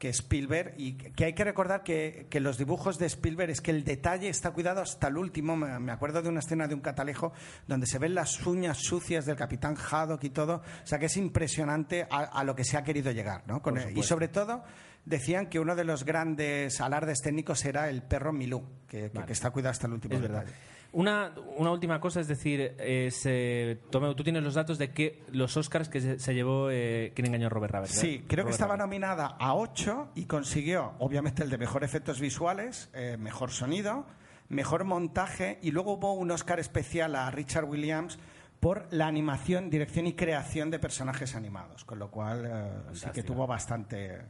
[0.00, 3.84] que Spielberg y que hay que recordar que, los dibujos de Spielberg es que el
[3.84, 5.56] detalle está cuidado hasta el último.
[5.56, 7.34] Me, acuerdo de una escena de un catalejo
[7.68, 10.62] donde se ven las uñas sucias del capitán Haddock y todo.
[10.82, 13.44] O sea que es impresionante a, lo que se ha querido llegar.
[13.46, 13.60] ¿no?
[13.94, 14.64] y sobre todo
[15.04, 19.72] decían que uno de los grandes alardes técnicos era el perro Milú, que, está cuidado
[19.72, 20.50] hasta el último detalle.
[20.92, 25.56] Una, una última cosa, es decir, es, eh, tú tienes los datos de que los
[25.56, 27.90] Oscars que se, llevó eh, Quien engañó a Robert Rabbit.
[27.90, 32.90] Sí, creo que estaba nominada a ocho y consiguió, obviamente, el de mejor efectos visuales,
[32.92, 34.04] eh, mejor sonido,
[34.48, 38.18] mejor montaje y luego hubo un Oscar especial a Richard Williams
[38.58, 43.22] por la animación, dirección y creación de personajes animados, con lo cual eh, sí que
[43.22, 44.22] tuvo bastante...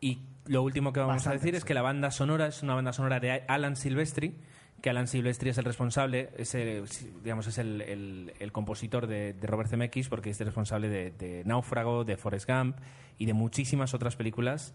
[0.00, 2.92] Y lo último que vamos a decir es que la banda sonora es una banda
[2.92, 4.38] sonora de Alan Silvestri,
[4.80, 6.84] que Alan Silvestri es el responsable, es el,
[7.22, 12.16] digamos, es el, el, compositor de, Robert Zemeckis, porque es el responsable de, Náufrago, de
[12.16, 12.76] Forrest Gump
[13.18, 14.74] y de muchísimas otras películas,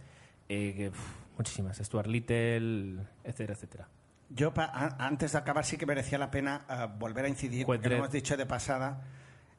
[0.50, 0.92] eh,
[1.38, 3.88] muchísimas, Stuart Little, etcétera, etcétera.
[4.30, 7.96] Yo, antes de acabar, sí que merecía la pena eh, volver a incidir, porque lo
[7.98, 9.02] hemos dicho de pasada,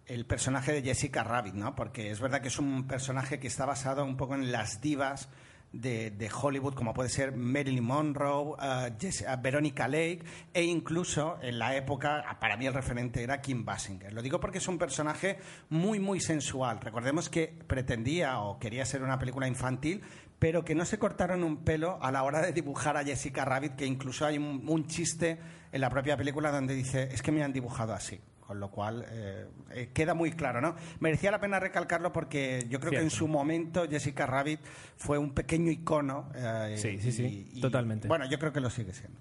[0.07, 1.75] el personaje de Jessica Rabbit, ¿no?
[1.77, 5.29] Porque es verdad que es un personaje que está basado un poco en las divas
[5.73, 12.25] de, Hollywood, como puede ser Marilyn Monroe, uh, Veronica Lake, e incluso en la época,
[12.41, 14.13] para mí el referente era Kim Basinger.
[14.13, 15.39] Lo digo porque es un personaje
[15.71, 16.81] muy, muy sensual.
[16.81, 20.03] Recordemos que pretendía o quería ser una película infantil,
[20.39, 23.77] pero que no se cortaron un pelo a la hora de dibujar a Jessica Rabbit,
[23.77, 25.39] que incluso hay un chiste
[25.71, 28.21] en la propia película donde dice, es que me han dibujado así
[28.53, 30.77] con lo cual eh, eh, queda muy claro, ¿no?
[31.01, 34.61] Merecía la pena recalcarlo porque yo creo que en su momento Jessica Rabbit
[34.99, 36.29] fue un pequeño icono.
[36.35, 38.09] Eh, sí, sí, sí, totalmente.
[38.09, 39.19] Bueno, yo creo que lo sigue siendo.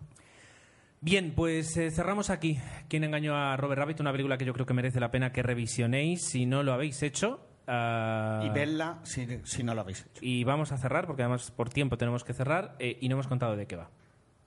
[0.99, 2.59] Bien, pues cerramos aquí.
[2.89, 4.01] ¿Quién engañó a Robert Rabbit?
[4.01, 7.01] Una película que yo creo que merece la pena que revisionéis si no lo habéis
[7.01, 7.47] hecho.
[7.67, 10.19] Ah, y verla si, si, no lo habéis hecho.
[10.19, 13.55] Y vamos a cerrar, porque además por tiempo tenemos que cerrar, y no hemos contado
[13.55, 13.89] de qué va.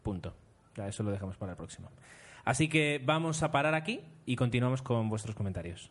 [0.03, 0.37] Punto.
[0.77, 1.91] Ya eso lo dejamos para el próximo.
[2.45, 5.91] Así que vamos a parar aquí y continuamos con vuestros comentarios.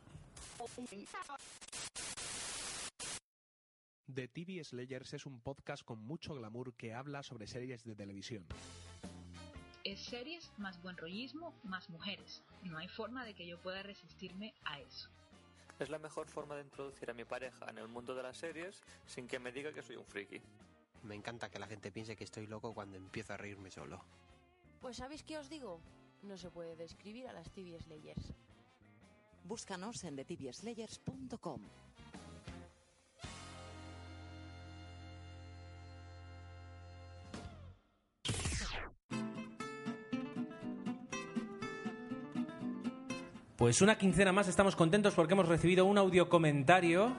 [4.14, 8.46] The TV Slayers es un podcast con mucho glamour que habla sobre series de televisión.
[9.84, 12.44] Es series más buen rollismo más mujeres.
[12.64, 15.10] No hay forma de que yo pueda resistirme a eso.
[15.80, 18.84] Es la mejor forma de introducir a mi pareja en el mundo de las series
[19.08, 20.40] sin que me diga que soy un friki.
[21.02, 24.06] Me encanta que la gente piense que estoy loco cuando empiezo a reírme solo.
[24.80, 25.82] Pues ¿sabéis qué os digo?
[26.24, 28.34] No se puede describir a las TV Slayers.
[29.44, 31.62] Búscanos en thetibieslayers.com.
[43.58, 47.14] Pues una quincena más estamos contentos porque hemos recibido un audio comentario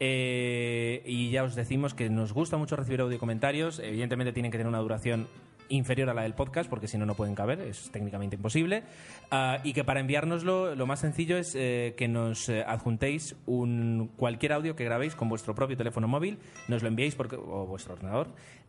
[0.00, 3.78] eh, y ya os decimos que nos gusta mucho recibir audio comentarios.
[3.78, 5.28] Evidentemente tienen que tener una duración
[5.70, 8.82] inferior a la del podcast, porque si no, no pueden caber, es técnicamente imposible.
[9.30, 14.10] Ah, y que para enviárnoslo, lo más sencillo es eh, que nos eh, adjuntéis un,
[14.16, 17.94] cualquier audio que grabéis con vuestro propio teléfono móvil, nos lo enviéis por, o vuestro
[17.94, 18.28] ordenador,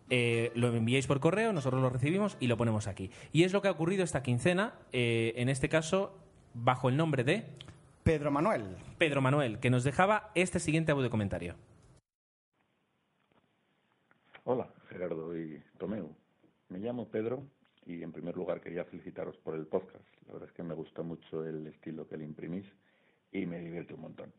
[0.10, 3.12] eh, lo enviéis por correo, nosotros lo recibimos y lo ponemos aquí.
[3.34, 6.18] Y es lo que ha ocurrido esta quincena, en este caso,
[6.54, 7.46] bajo el nombre de...
[8.04, 8.76] Pedro Manuel.
[8.98, 11.56] Pedro Manuel, que nos dejaba este siguiente audio comentario.
[14.44, 16.21] Hola, Gerardo y Tomeu.
[16.72, 17.44] Me llamo Pedro
[17.86, 20.06] y en primer lugar quería felicitaros por el podcast.
[20.26, 22.66] La verdad es que me gusta mucho el estilo que le imprimís
[23.30, 24.32] y me divierte un montón.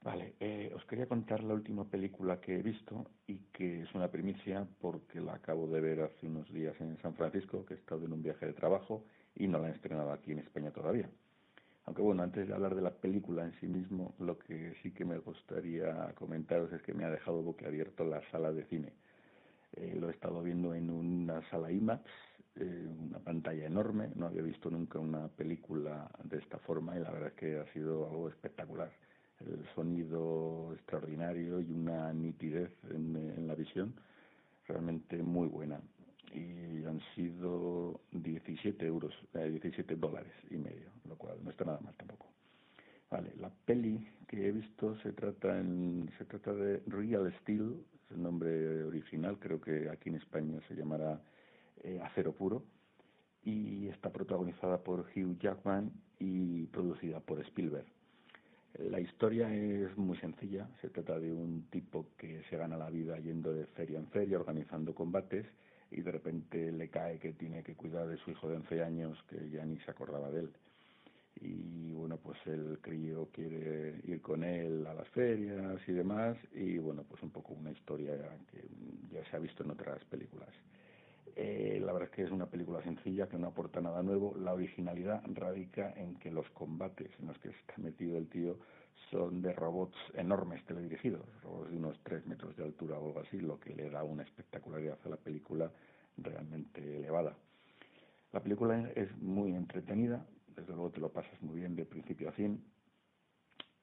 [0.00, 4.10] Vale, eh, os quería contar la última película que he visto y que es una
[4.10, 8.06] primicia porque la acabo de ver hace unos días en San Francisco, que he estado
[8.06, 9.04] en un viaje de trabajo
[9.36, 11.10] y no la he estrenado aquí en España todavía.
[11.84, 15.04] Aunque bueno, antes de hablar de la película en sí mismo, lo que sí que
[15.04, 18.94] me gustaría comentaros es que me ha dejado boquiabierto la sala de cine
[19.76, 22.02] eh, lo he estado viendo en una sala IMAX,
[22.56, 24.10] eh, una pantalla enorme.
[24.14, 27.72] No había visto nunca una película de esta forma y la verdad es que ha
[27.72, 28.92] sido algo espectacular.
[29.40, 33.94] El sonido extraordinario y una nitidez en, la visión
[34.68, 35.80] realmente muy buena.
[36.32, 41.80] Y han sido 17 euros, 17 eh, dólares y medio, lo cual no está nada
[41.80, 42.26] mal tampoco.
[43.10, 47.84] Vale, la peli que he visto se trata en, se trata de Real Steel,
[48.14, 51.20] el nombre original, creo que aquí en España se llamará
[51.82, 52.62] eh, Acero Puro,
[53.44, 57.86] y está protagonizada por Hugh Jackman y producida por Spielberg.
[58.78, 63.18] La historia es muy sencilla, se trata de un tipo que se gana la vida
[63.18, 65.46] yendo de feria en feria, organizando combates,
[65.90, 69.22] y de repente le cae que tiene que cuidar de su hijo de 11 años,
[69.28, 70.52] que ya ni se acordaba de él
[71.40, 76.78] y bueno pues el crío quiere ir con él a las ferias y demás y
[76.78, 78.16] bueno pues un poco una historia
[78.50, 78.68] que
[79.10, 80.50] ya se ha visto en otras películas.
[81.34, 84.36] Eh, la verdad es que es una película sencilla que no aporta nada nuevo.
[84.36, 88.58] La originalidad radica en que los combates en los que está metido el tío
[89.10, 93.40] son de robots enormes teledirigidos robots de unos tres metros de altura o algo así
[93.40, 95.70] lo que le da una espectacularidad a la película
[96.18, 97.34] realmente elevada.
[98.32, 100.24] La película es muy entretenida,
[100.56, 102.62] desde luego te lo pasas muy bien de principio a fin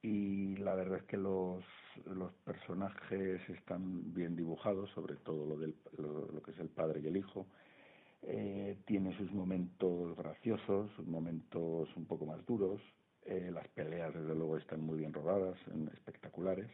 [0.02, 1.64] y la verdad es que los,
[2.06, 7.08] los personajes están bien dibujados, sobre todo lo, del, lo, que es el padre y
[7.08, 7.48] el hijo.
[8.22, 12.82] Eh, tiene sus momentos graciosos, momentos un poco más duros.
[13.26, 15.58] Eh, las peleas, desde luego, están muy bien rodadas,
[15.94, 16.70] espectaculares.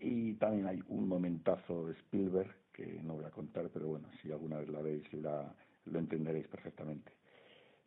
[0.00, 4.58] Y también hay un momentazo Spielberg, que no voy a contar, pero bueno, si alguna
[4.58, 7.17] vez la veis lo entenderéis perfectamente.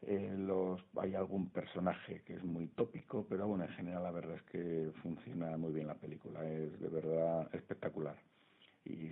[0.03, 4.35] Eh, los, hay algún personaje que es muy tópico, pero bueno, en general la verdad
[4.35, 8.17] es que funciona muy bien la película, es de verdad espectacular
[8.85, 9.09] y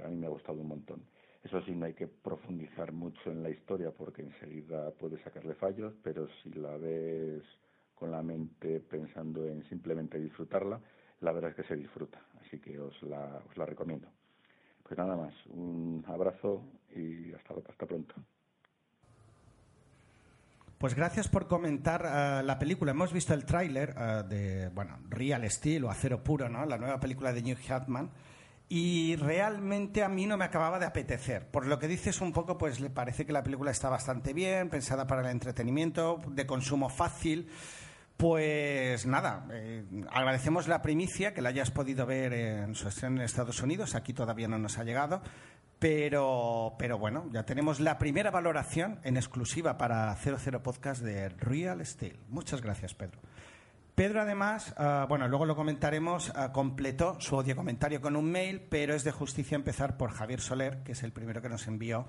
[0.00, 1.02] a mí me ha gustado un montón.
[1.42, 5.92] Eso sí, no hay que profundizar mucho en la historia porque enseguida puede sacarle fallos,
[6.02, 7.42] pero si la ves
[7.94, 10.80] con la mente pensando en simplemente disfrutarla,
[11.20, 14.08] la verdad es que se disfruta, así que os la, os la recomiendo.
[14.82, 16.62] Pues nada más, un abrazo
[16.94, 18.14] y hasta, hasta pronto.
[20.84, 22.90] Pues gracias por comentar eh, la película.
[22.90, 26.66] Hemos visto el tráiler eh, de, bueno, Real Steel o Acero Puro, ¿no?
[26.66, 28.10] La nueva película de New Hatman.
[28.68, 31.46] Y realmente a mí no me acababa de apetecer.
[31.46, 34.68] Por lo que dices un poco, pues le parece que la película está bastante bien,
[34.68, 37.48] pensada para el entretenimiento, de consumo fácil.
[38.18, 43.22] Pues nada, eh, agradecemos la primicia que la hayas podido ver en su estreno en
[43.22, 43.94] Estados Unidos.
[43.94, 45.22] Aquí todavía no nos ha llegado.
[45.78, 51.84] Pero, pero bueno, ya tenemos la primera valoración en exclusiva para 00 Podcast de Real
[51.84, 52.18] Steel.
[52.28, 53.20] Muchas gracias, Pedro.
[53.94, 58.60] Pedro, además, ah, bueno, luego lo comentaremos, ah, completó su odio comentario con un mail,
[58.60, 62.06] pero es de justicia empezar por Javier Soler, que es el primero que nos envió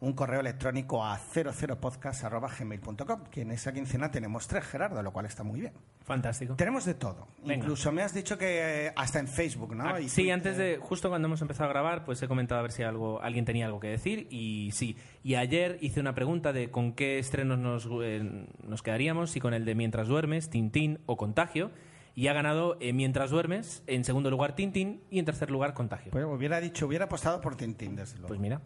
[0.00, 5.42] un correo electrónico a 00podcast.gmail.com, que en esa quincena tenemos tres, Gerardo, lo cual está
[5.42, 5.72] muy bien.
[6.04, 6.54] Fantástico.
[6.56, 7.26] Tenemos de todo.
[7.44, 9.88] Incluso me has dicho que eh, hasta en Facebook, ¿no?
[9.88, 12.72] Ah, sí, antes de, justo cuando hemos empezado a grabar, pues he comentado a ver
[12.72, 14.96] si algo, alguien tenía algo que decir y sí.
[15.22, 19.52] Y ayer hice una pregunta de con qué estrenos nos, eh, nos quedaríamos, si con
[19.52, 21.70] el de Mientras duermes, Tintín o Contagio
[22.14, 26.10] y ha ganado eh, Mientras duermes, en segundo lugar Tintín y en tercer lugar Contagio.
[26.10, 28.28] Pues hubiera dicho, hubiera apostado por Tintín, desde luego.
[28.28, 28.60] Pues mira.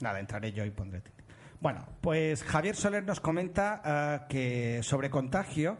[0.00, 1.02] Nada, entraré yo y pondré.
[1.60, 5.78] Bueno, pues Javier Soler nos comenta eh, que sobre contagio.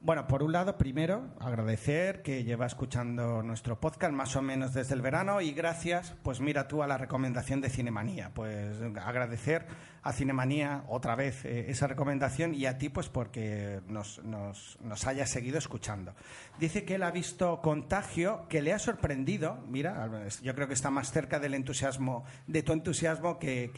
[0.00, 4.94] Bueno, por un lado, primero, agradecer que lleva escuchando nuestro podcast más o menos desde
[4.94, 8.32] el verano y gracias, pues mira tú a la recomendación de Cinemanía.
[8.34, 9.64] Pues agradecer
[10.02, 15.06] a Cinemanía otra vez eh, esa recomendación y a ti pues porque nos, nos, nos
[15.06, 16.14] hayas seguido escuchando.
[16.58, 20.90] Dice que él ha visto Contagio, que le ha sorprendido, mira, yo creo que está
[20.90, 23.70] más cerca del entusiasmo, de tu entusiasmo que,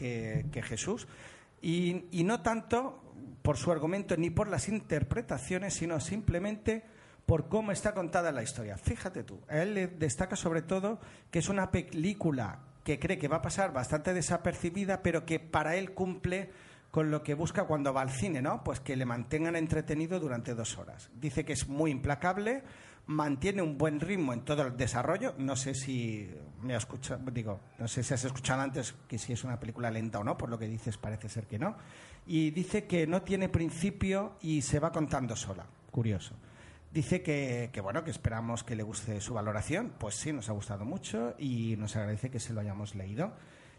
[0.51, 1.07] que, Jesús.
[1.61, 3.01] Y, y no tanto
[3.41, 6.83] por su argumento ni por las interpretaciones, sino simplemente
[7.25, 8.77] por cómo está contada la historia.
[8.77, 10.99] Fíjate tú, él destaca sobre todo
[11.29, 15.75] que es una película que cree que va a pasar bastante desapercibida, pero que para
[15.75, 16.51] él cumple
[16.91, 18.63] con lo que busca cuando va al cine, ¿no?
[18.63, 21.09] Pues que le mantengan entretenido durante dos horas.
[21.19, 22.61] Dice que es muy implacable,
[23.07, 25.33] mantiene un buen ritmo en todo el desarrollo.
[25.39, 26.31] No sé si
[26.61, 29.89] me ha escuchado, digo, no sé si has escuchado antes que si es una película
[29.89, 31.75] lenta o no, por lo que dices parece ser que no.
[32.27, 35.65] Y dice que no tiene principio y se va contando sola.
[35.89, 36.35] Curioso.
[36.95, 39.91] Dice que, bueno, que esperamos que le guste su valoración.
[39.99, 43.33] Pues sí, nos ha gustado mucho y nos agradece que se lo hayamos leído.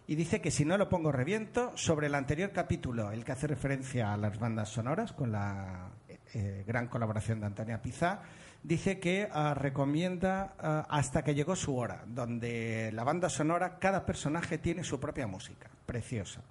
[0.07, 3.47] Y dice que si no lo pongo reviento, sobre el anterior capítulo, el que hace
[3.47, 5.93] referencia a las bandas sonoras, con la
[6.35, 8.21] eh, gran colaboración de Antonia Pizá,
[8.63, 14.05] dice que ah, recomienda ah, Hasta que llegó su hora, donde la banda sonora, cada
[14.05, 15.71] personaje tiene su propia música.
[15.87, 16.43] Preciosa.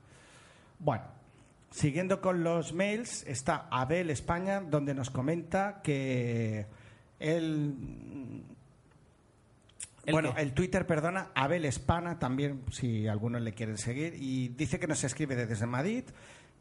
[0.79, 1.03] Bueno,
[1.71, 6.65] Siguiendo con los mails, está Abel España, donde nos comenta que
[7.19, 8.43] él.
[10.09, 14.87] bueno, el Twitter, perdona, Abel Espana, también, si alguno le quiere seguir, y dice que
[14.87, 16.05] nos escribe desde Madrid,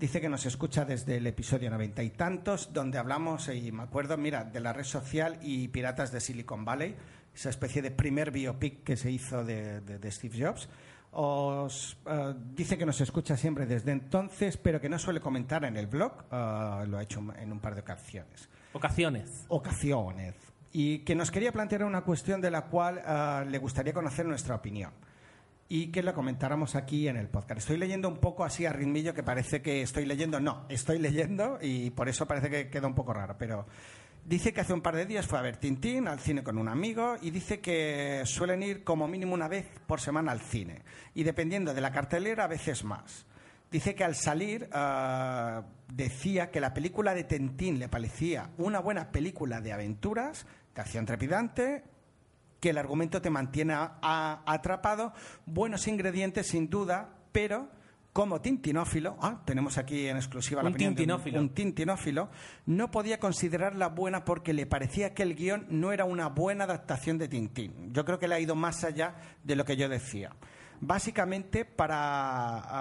[0.01, 4.17] dice que nos escucha desde el episodio noventa y tantos, donde hablamos, y me acuerdo,
[4.17, 6.97] mira, de la red social y Piratas de Silicon Valley,
[7.33, 10.69] esa especie de primer biopic que se hizo de Steve Jobs
[11.15, 15.77] os eh, dice que nos escucha siempre desde entonces, pero que no suele comentar en
[15.77, 16.13] el blog.
[16.31, 18.49] Eh, lo ha hecho en un par de ocasiones.
[18.73, 19.47] Ocasiones.
[19.49, 20.35] Ocasiones.
[20.73, 24.57] Y que nos quería plantear una cuestión de la cual eh, le gustaría conocer nuestra
[24.57, 24.91] opinión.
[25.69, 27.61] Y que la comentáramos aquí en el podcast.
[27.61, 30.41] Estoy leyendo un poco así a ritmillo que parece que estoy leyendo.
[30.41, 33.37] No, estoy leyendo y por eso parece que queda un poco raro.
[33.39, 33.67] Pero
[34.25, 36.69] Dice que hace un par de días fue a ver Tintín al cine con un
[36.69, 40.83] amigo y dice que suelen ir como mínimo una vez por semana al cine
[41.15, 43.27] y dependiendo de la cartelera a veces más.
[43.71, 49.13] Dice que al salir ah, decía que la película de Tintín le parecía una buena
[49.13, 51.85] película de aventuras, de acción trepidante,
[52.61, 55.13] que el argumento te mantiene atrapado,
[55.45, 57.69] buenos ingredientes sin duda, pero
[58.15, 61.39] como tintinófilo, ah, tenemos aquí en exclusiva la un tintinófilo.
[61.41, 62.31] un, tintinófilo,
[62.65, 67.19] no podía considerarla buena porque le parecía que el guion no era una buena adaptación
[67.19, 67.93] de Tintín.
[67.93, 70.31] Yo creo que le ha ido más allá de lo que yo decía.
[70.81, 71.99] Básicamente, para,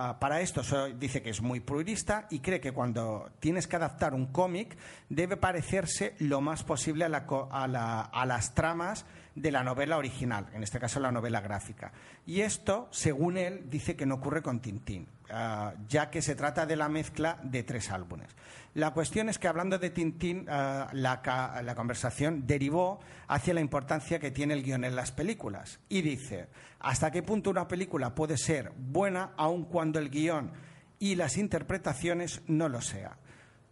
[0.09, 0.61] ah, para esto
[0.99, 4.75] dice que es muy purista y cree que cuando tienes que adaptar un cómic
[5.09, 9.05] debe parecerse lo más posible a, la co- a la- a las tramas
[9.36, 11.91] de la novela original, en este caso la novela gráfica.
[12.27, 16.65] Y esto, según él, dice que no ocurre con Tintín, ah, ya que se trata
[16.65, 18.29] de la mezcla de tres álbumes.
[18.75, 24.31] La cuestión es que hablando de Tintín, ah, la, conversación derivó hacia la importancia que
[24.31, 25.79] tiene el guion en las películas.
[25.89, 26.47] Y dice,
[26.79, 30.51] ¿hasta qué punto una película puede ser buena aun cuando el guion
[30.97, 33.17] y las interpretaciones no lo sea?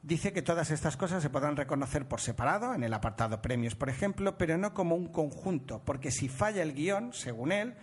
[0.03, 3.89] Dice que todas estas cosas se podrán reconocer por separado, en el apartado premios, por
[3.89, 7.75] ejemplo, pero no como un conjunto, porque si falla el guion, según él,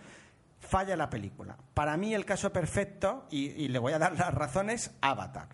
[0.59, 1.57] falla la película.
[1.73, 5.49] Para mí el caso perfecto, y, le voy a dar las razones, Avatar.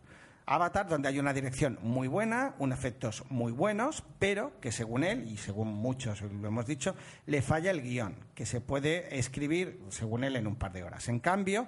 [0.47, 5.28] Avatar, donde hay una dirección muy buena, unos efectos muy buenos, pero que según él,
[5.28, 6.95] y según muchos lo hemos dicho,
[7.26, 11.10] le falla el guion, que se puede escribir, según él, en un par de horas.
[11.10, 11.68] En cambio,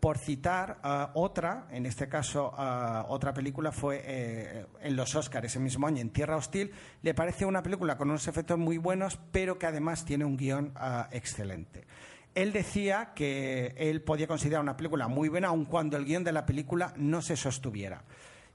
[0.00, 5.46] por citar ah, otra, en este caso ah, otra película fue eh, en los Oscars
[5.46, 6.72] ese mismo año, en Tierra Hostil,
[7.02, 10.72] le parece una película con unos efectos muy buenos, pero que además tiene un guion
[10.76, 11.86] ah, excelente.
[12.34, 16.32] Él decía que él podía considerar una película muy buena aun cuando el guion de
[16.32, 18.04] la película no se sostuviera.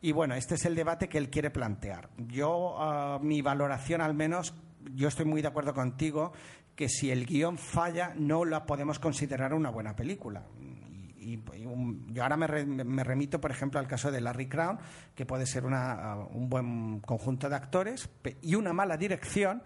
[0.01, 2.09] Y bueno, este es el debate que él quiere plantear.
[2.17, 4.53] Yo, ah, mi valoración al menos,
[4.93, 6.33] yo estoy muy de acuerdo contigo
[6.75, 10.43] que si el guion falla no la podemos considerar una buena película.
[11.19, 11.39] Y,
[12.11, 14.77] yo ahora me, re- me remito, por ejemplo, al caso de Larry Crown,
[15.15, 18.09] que puede ser una, ah, un buen conjunto de actores
[18.41, 19.63] y una mala dirección.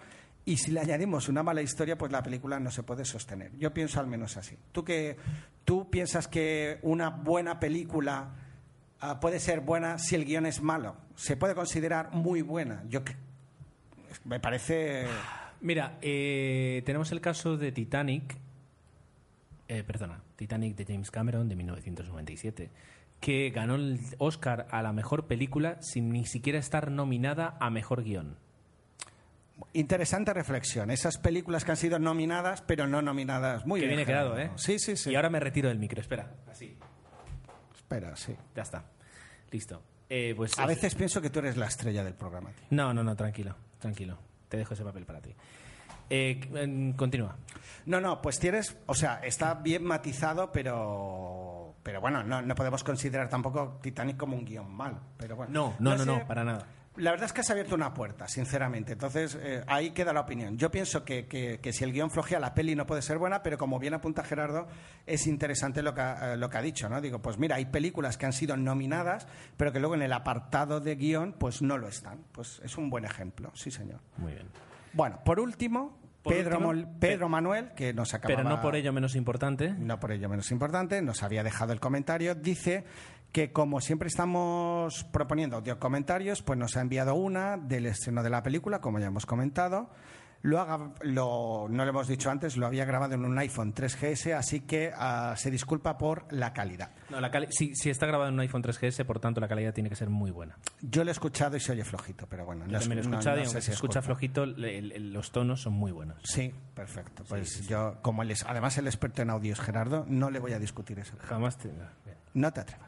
[0.47, 3.51] Y si le añadimos una mala historia, pues la película no se puede sostener.
[3.57, 4.57] Yo pienso al menos así.
[4.71, 5.17] ¿Tú, que,
[5.65, 8.33] tú piensas que una buena película
[9.01, 10.95] ah, puede ser buena si el guion es malo?
[11.17, 12.81] ¿Se puede considerar muy buena?
[12.87, 13.17] Yo que-
[14.23, 15.05] me parece...
[15.59, 18.37] Mira, eh, tenemos el caso de Titanic,
[19.67, 22.71] eh, perdona, Titanic de James Cameron de 1997,
[23.19, 28.03] que ganó el Oscar a la mejor película sin ni siquiera estar nominada a mejor
[28.05, 28.37] guion.
[29.73, 30.91] Interesante reflexión.
[30.91, 33.65] Esas películas que han sido nominadas, pero no nominadas.
[33.65, 33.97] Muy que bien.
[33.97, 34.37] viene quedado.
[34.39, 34.51] ¿eh?
[34.55, 35.11] Sí, sí, sí.
[35.11, 36.31] Y ahora me retiro del micro, espera.
[36.49, 36.77] Así,
[37.75, 38.35] Espera, sí.
[38.55, 38.83] ya está.
[39.51, 39.81] Listo.
[40.09, 42.49] Eh, pues A es- veces pienso que tú eres la estrella del programa.
[42.51, 42.65] tío.
[42.71, 44.17] No, no, no, tranquilo, tranquilo.
[44.49, 45.33] Te dejo ese papel para ti.
[46.09, 47.35] Eh, continúa.
[47.85, 52.83] No, no, pues tienes, o sea, está bien matizado, pero, pero bueno, no, no podemos
[52.83, 54.97] considerar tampoco Titanic como un guion mal.
[55.17, 56.05] Pero bueno, No, no, no, sé.
[56.05, 56.65] no, para nada.
[56.97, 58.93] La verdad es que has abierto una puerta, sinceramente.
[58.93, 60.57] Entonces, eh, ahí queda la opinión.
[60.57, 63.43] Yo pienso que, que- que si el guion flojea, la peli no puede ser buena,
[63.43, 64.67] pero como bien apunta Gerardo,
[65.05, 66.99] es interesante lo que, ha, eh, lo que ha dicho, ¿no?
[66.99, 69.27] Digo, pues mira, hay películas que han sido nominadas,
[69.57, 72.23] pero que luego en el apartado de guion, pues no lo están.
[72.31, 73.99] Pues es un buen ejemplo, sí, señor.
[74.17, 74.47] Muy bien.
[74.93, 78.37] Bueno, por último, Pedro, último, Pedro Manuel, que nos acababa...
[78.41, 79.69] Pero no por ello menos importante.
[79.77, 82.83] no por ello menos importante, nos había dejado el comentario, dice
[83.37, 88.31] que como siempre estamos proponiendo audio comentarios, pues nos ha enviado una del estreno de
[88.31, 89.91] la película, como ya hemos comentado.
[90.41, 94.33] Lo haga- lo- no lo hemos dicho antes, lo había grabado en un iPhone 3GS,
[94.35, 96.89] así que ah, se disculpa por la calidad.
[97.11, 99.71] No, la cali- si, si está grabado en un iPhone 3GS, por tanto la calidad
[99.71, 100.57] tiene que ser muy buena.
[100.81, 102.65] Yo lo he escuchado y se oye flojito, pero bueno.
[102.65, 104.01] Yo no es- también lo he no- escuchado no y sé aunque se es escucha
[104.01, 106.17] flojito, le- el- los tonos son muy buenos.
[106.23, 107.23] Sí, perfecto.
[107.29, 110.59] Pues yo, como él es además el experto en audios, Gerardo, no le voy a
[110.59, 111.15] discutir eso.
[111.19, 111.71] Jamás te...
[112.33, 112.86] No te atrevas.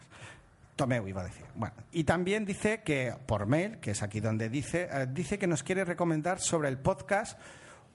[0.80, 1.46] Tomeu iba a decir.
[1.56, 5.46] Bueno, y también dice que por mail, que es aquí donde dice, eh, dice que
[5.46, 7.38] nos quiere recomendar sobre el podcast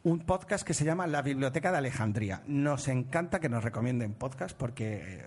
[0.02, 2.42] un podcast que se llama La Biblioteca de Alejandría.
[2.46, 5.24] Nos encanta que nos recomienden podcast porque eh,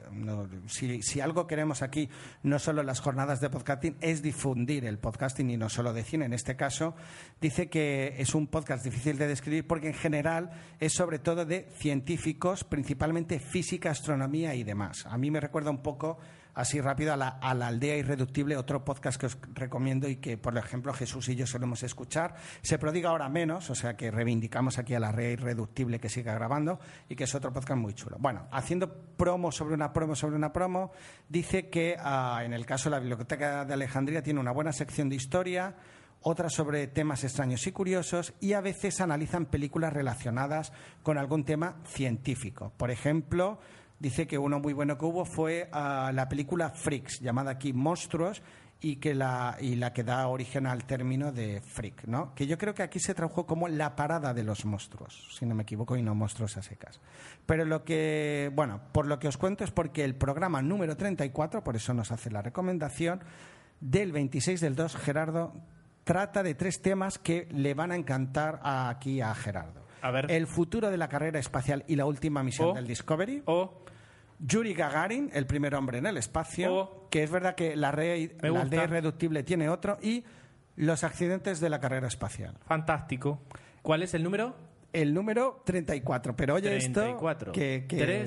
[0.68, 2.10] si, si algo queremos aquí,
[2.43, 6.26] no solo las jornadas de podcasting, es difundir el podcasting y no solo de cine.
[6.26, 6.93] En este caso,
[7.41, 11.68] dice que es un podcast difícil de describir porque en general es sobre todo de
[11.80, 15.08] científicos, principalmente física, astronomía y demás.
[15.08, 16.20] A mí me recuerda un poco
[16.58, 20.91] así rápido a la, aldea irreductible, otro podcast que os recomiendo y que, por ejemplo,
[20.91, 22.34] Jesús y yo solemos escuchar.
[22.64, 26.34] Se prodiga ahora menos, o sea que reivindicamos aquí a la red irreductible que siga
[26.34, 28.18] grabando y que es otro podcast muy chulo.
[28.19, 30.91] Bueno, haciendo promo sobre una promo sobre una promo,
[31.30, 35.10] dice que ah, en el caso de la Biblioteca de Alejandría tiene una buena sección
[35.10, 35.76] de historia,
[36.22, 40.73] otra sobre temas extraños y curiosos y a veces analizan películas relacionadas
[41.03, 42.73] con algún tema científico.
[42.77, 43.60] Por ejemplo,
[43.99, 48.41] dice que uno muy bueno que hubo fue la película Freaks, llamada aquí Monstruos,
[48.80, 52.36] y que la, y la que da origen al término de freak, ¿no?
[52.36, 55.56] Que yo creo que aquí se tradujo como la parada de los monstruos, si no
[55.56, 56.99] me equivoco, y no monstruos a secas.
[57.45, 61.64] Pero lo que, bueno, por lo que os cuento es porque el programa número 34,
[61.64, 63.22] por eso nos hace la recomendación,
[63.80, 65.53] del 26 del 2, Gerardo,
[66.03, 69.86] trata de tres temas que le van a encantar aquí a Gerardo.
[70.02, 70.32] A ver.
[70.32, 73.44] El futuro de la carrera espacial y la última misión O- del Discovery.
[73.45, 73.84] O
[74.40, 79.44] Yuri Gagarin, el primer hombre en el espacio, que es verdad que la, ley irreductible
[79.44, 80.24] tiene otro, y
[80.76, 82.56] los accidentes de la carrera espacial.
[82.65, 83.41] Fantástico.
[83.82, 84.56] ¿Cuál es el número?
[84.94, 86.36] El número 34.
[86.36, 87.52] Pero oye 34.
[87.52, 88.26] esto, que, que,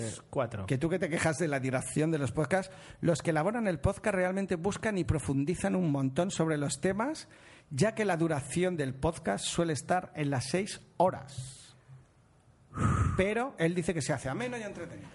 [0.66, 3.78] que tú que te quejas de la dirección de los podcasts, los que elaboran el
[3.78, 7.28] podcast realmente buscan y profundizan un montón sobre los temas,
[7.70, 11.59] ya que la duración del podcast suele estar en las seis horas.
[13.16, 15.08] Pero él dice que se hace ameno y entretenido.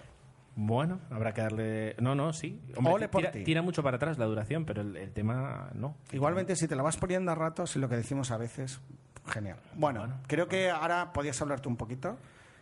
[0.58, 1.96] Bueno, habrá que darle.
[2.00, 2.60] No, no, sí.
[2.76, 3.44] Ole por tira, ti.
[3.44, 5.96] tira mucho para atrás la duración, pero el, el tema no.
[6.12, 8.80] Igualmente, si te la vas poniendo a ratos y lo que decimos a veces,
[9.26, 9.58] genial.
[9.74, 12.16] Bueno, creo que ahora podías hablarte un poquito.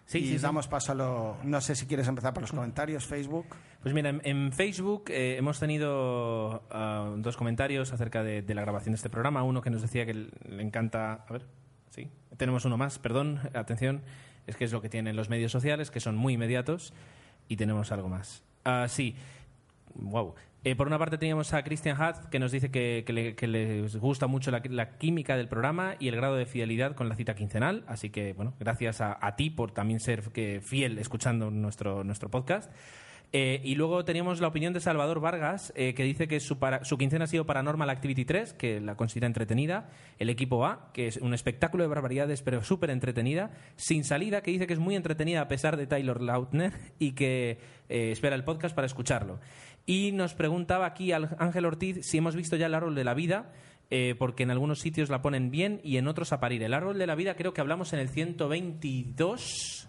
[0.06, 0.42] Sí, y sí, sí.
[0.42, 1.36] damos paso a lo.
[1.44, 3.46] No sé si quieres empezar por los comentarios, Facebook.
[3.80, 8.62] Pues mira, en, en Facebook eh, hemos tenido ah, dos comentarios acerca de, de la
[8.62, 9.44] grabación de este programa.
[9.44, 11.24] Uno que nos decía que le encanta.
[11.28, 11.46] A ver,
[11.90, 12.10] sí.
[12.36, 14.02] Tenemos uno más, perdón, atención.
[14.46, 16.92] Es que es lo que tienen los medios sociales, que son muy inmediatos.
[17.48, 18.42] Y tenemos algo más.
[18.64, 19.14] Ah, sí.
[19.94, 20.34] Wow.
[20.64, 23.46] Eh, por una parte teníamos a Christian Hatt que nos dice que, que le- que
[23.46, 27.16] les gusta mucho la, la química del programa y el grado de fidelidad con la
[27.16, 27.84] cita quincenal.
[27.86, 32.30] Así que, bueno, gracias a, a ti por también ser que, fiel escuchando nuestro, nuestro
[32.30, 32.72] podcast.
[33.36, 36.96] Eh, y luego teníamos la opinión de Salvador Vargas, eh, que dice que su, su
[36.96, 39.90] quincena ha sido Paranormal Activity 3, que la considera entretenida.
[40.20, 43.50] El equipo A, que es un espectáculo de barbaridades, pero súper entretenida.
[43.74, 47.58] Sin salida, que dice que es muy entretenida a pesar de Taylor Lautner y que
[47.88, 49.40] eh, espera el podcast para escucharlo.
[49.84, 53.50] Y nos preguntaba aquí Ángel Ortiz si hemos visto ya el árbol de la vida.
[54.18, 56.62] porque en algunos sitios la ponen bien y en otros a parir.
[56.62, 59.88] El árbol de la vida creo que hablamos en el 122.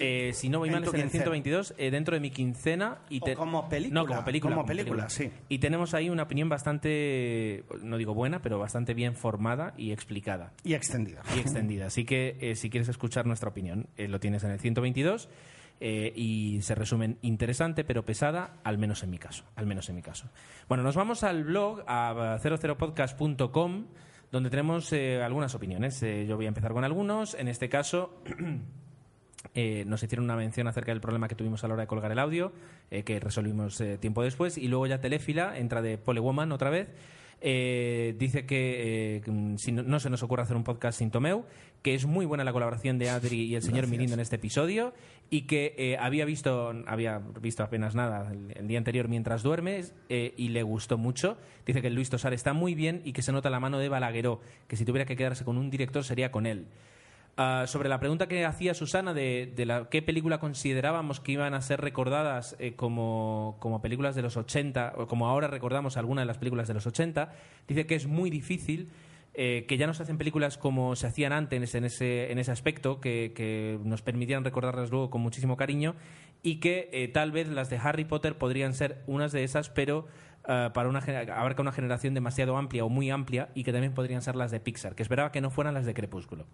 [0.00, 1.24] Eh, si no voy En mal, es en el quincena.
[1.24, 2.98] 122, eh, dentro de mi quincena.
[3.10, 4.54] Y O como película, No, como película.
[4.54, 5.30] como película, sí.
[5.48, 10.52] Y tenemos ahí una opinión bastante, no digo buena, pero bastante bien formada y explicada.
[10.64, 11.22] Y extendida.
[11.36, 11.86] Y extendida.
[11.86, 15.28] Así que eh, si quieres escuchar nuestra opinión, lo tienes en el 122
[15.84, 19.42] eh, y se resumen interesante pero pesada, al menos en mi caso.
[19.56, 20.30] Al menos en mi caso.
[20.68, 23.86] Bueno, nos vamos al blog a 00podcast.com
[24.30, 26.00] donde tenemos eh, algunas opiniones.
[26.04, 27.34] Eh, yo voy a empezar con algunos.
[27.34, 28.22] En este caso...
[29.54, 32.10] Eh, nos hicieron una mención acerca del problema que tuvimos a la hora de colgar
[32.10, 32.52] el audio,
[32.90, 34.56] eh, que resolvimos eh, tiempo después.
[34.56, 36.88] Y luego ya Telefila entra de Polewoman otra vez.
[37.44, 41.44] Eh, dice que, mm, si no, no se nos ocurre hacer un podcast sin Tomeu,
[41.82, 44.94] que es muy buena la colaboración de Adri y el señor Mirindo en este episodio
[45.28, 50.50] y que había visto había visto apenas nada el, el día anterior mientras duermes y
[50.50, 51.36] le gustó mucho.
[51.66, 53.88] Dice que el Luis Tosar está muy bien y que se nota la mano de
[53.88, 56.68] Balagueró, que si tuviera que quedarse con un director sería con él.
[57.38, 61.62] Ah, sobre la pregunta que hacía Susana de, la, qué película considerábamos que iban a
[61.62, 66.36] ser recordadas eh, como, películas de los 80, o como ahora recordamos algunas de las
[66.36, 67.32] películas de los 80,
[67.66, 68.90] dice que es muy difícil,
[69.32, 72.52] eh, que ya no se hacen películas como se hacían antes en ese, en ese
[72.52, 75.94] aspecto, que, nos permitieran recordarlas luego con muchísimo cariño,
[76.42, 80.06] y que eh, tal vez las de Harry Potter podrían ser unas de esas, pero
[80.44, 84.20] ah, para una abarca una generación demasiado amplia o muy amplia, y que también podrían
[84.20, 86.44] ser las de Pixar, que esperaba que no fueran las de Crepúsculo.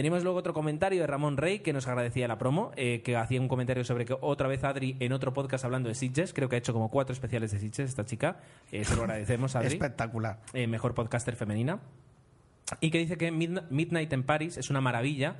[0.00, 3.38] Teníamos luego otro comentario de Ramón Rey que nos agradecía la promo, eh, que hacía
[3.38, 6.56] un comentario sobre que otra vez Adri en otro podcast hablando de Sitges, creo que
[6.56, 8.38] ha hecho como cuatro especiales de Sitges esta chica,
[8.72, 10.40] eh, se lo agradecemos Adri, Espectacular.
[10.54, 11.80] Eh, mejor podcaster femenina,
[12.80, 15.36] y que dice que Midnight en Paris es una maravilla,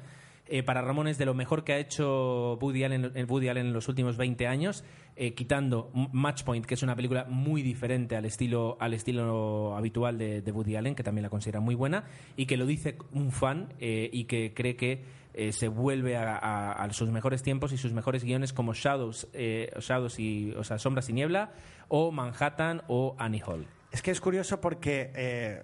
[0.51, 3.67] eh, para Ramón es de lo mejor que ha hecho Woody Allen, eh, Woody Allen
[3.69, 4.85] en los últimos 20 años,
[5.17, 10.19] eh, quitando Match Point, que es una película muy diferente al estilo, al estilo habitual
[10.19, 12.05] de, de Woody Allen, que también la considera muy buena,
[12.37, 15.05] y que lo dice un fan y que cree que
[15.53, 16.37] se vuelve a,
[16.73, 21.09] a- sus mejores tiempos y sus mejores guiones como Shadows, Shadows y, o sea, Sombras
[21.09, 21.53] y Niebla,
[21.89, 23.67] o Manhattan o Annie Hall.
[23.93, 25.63] Es que es curioso porque eh,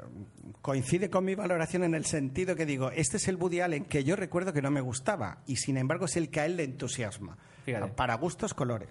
[0.60, 4.02] coincide con mi valoración en el sentido que digo, este es el Woody Allen que
[4.02, 6.64] yo recuerdo que no me gustaba y sin embargo es el que a él le
[6.64, 7.38] entusiasma.
[7.64, 7.92] Fíjate.
[7.92, 8.88] Para gustos, colores.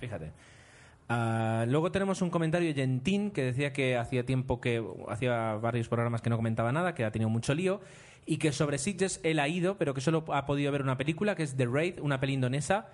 [0.00, 0.32] Fíjate.
[1.08, 5.88] Ah, luego tenemos un comentario de Gentín que decía que hacía tiempo que hacía varios
[5.88, 7.80] programas que no comentaba nada, que ha tenido mucho lío
[8.26, 11.36] y que sobre Sitges él ha ido, pero que solo ha podido ver una película
[11.36, 12.88] que es The Raid, una peli indonesa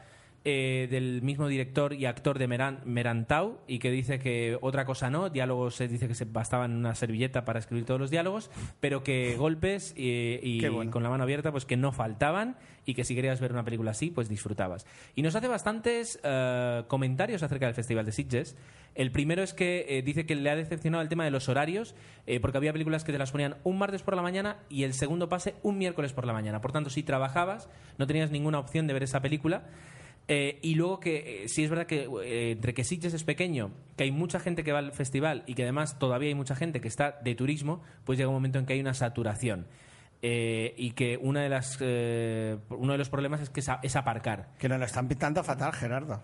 [0.44, 5.10] eh, del mismo director y actor de Meran, Merantau y que dice que otra cosa
[5.10, 8.50] no, diálogos se dice que se bastaban en una servilleta para escribir todos los diálogos,
[8.80, 10.90] pero que golpes eh, y, bueno.
[10.90, 12.56] con la mano abierta pues que no faltaban
[12.88, 14.86] y que si querías ver una película así pues disfrutabas.
[15.14, 18.56] Y nos hace bastantes eh, comentarios acerca del Festival de Sitges.
[18.94, 21.94] El primero es que eh, dice que le ha decepcionado el tema de los horarios
[22.26, 24.94] eh, porque había películas que te las ponían un martes por la mañana y el
[24.94, 26.62] segundo pase un miércoles por la mañana.
[26.62, 29.64] Por tanto, si trabajabas no tenías ninguna opción de ver esa película.
[30.30, 33.70] Eh, y luego que eh, sí es verdad que eh, entre que Sitges es pequeño,
[33.96, 36.80] que hay mucha gente que va al festival y que además todavía hay mucha gente
[36.82, 39.66] que está de turismo, pues llega un momento en que hay una saturación.
[40.20, 43.78] Eh, y que una de las, eh, uno de los problemas es que es, a-
[43.82, 44.48] es aparcar.
[44.58, 46.22] Que nos lo están pintando fatal, Gerardo.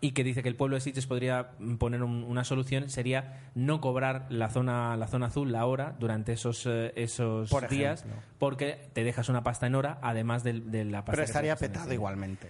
[0.00, 3.80] y que dice que el pueblo de Sitges podría poner un- una solución sería no
[3.82, 8.06] cobrar la zona la zona azul la hora durante esos eh, esos Por días
[8.38, 11.92] porque te dejas una pasta en hora además del- de, la pasta Pero estaría petado
[11.92, 12.48] igualmente.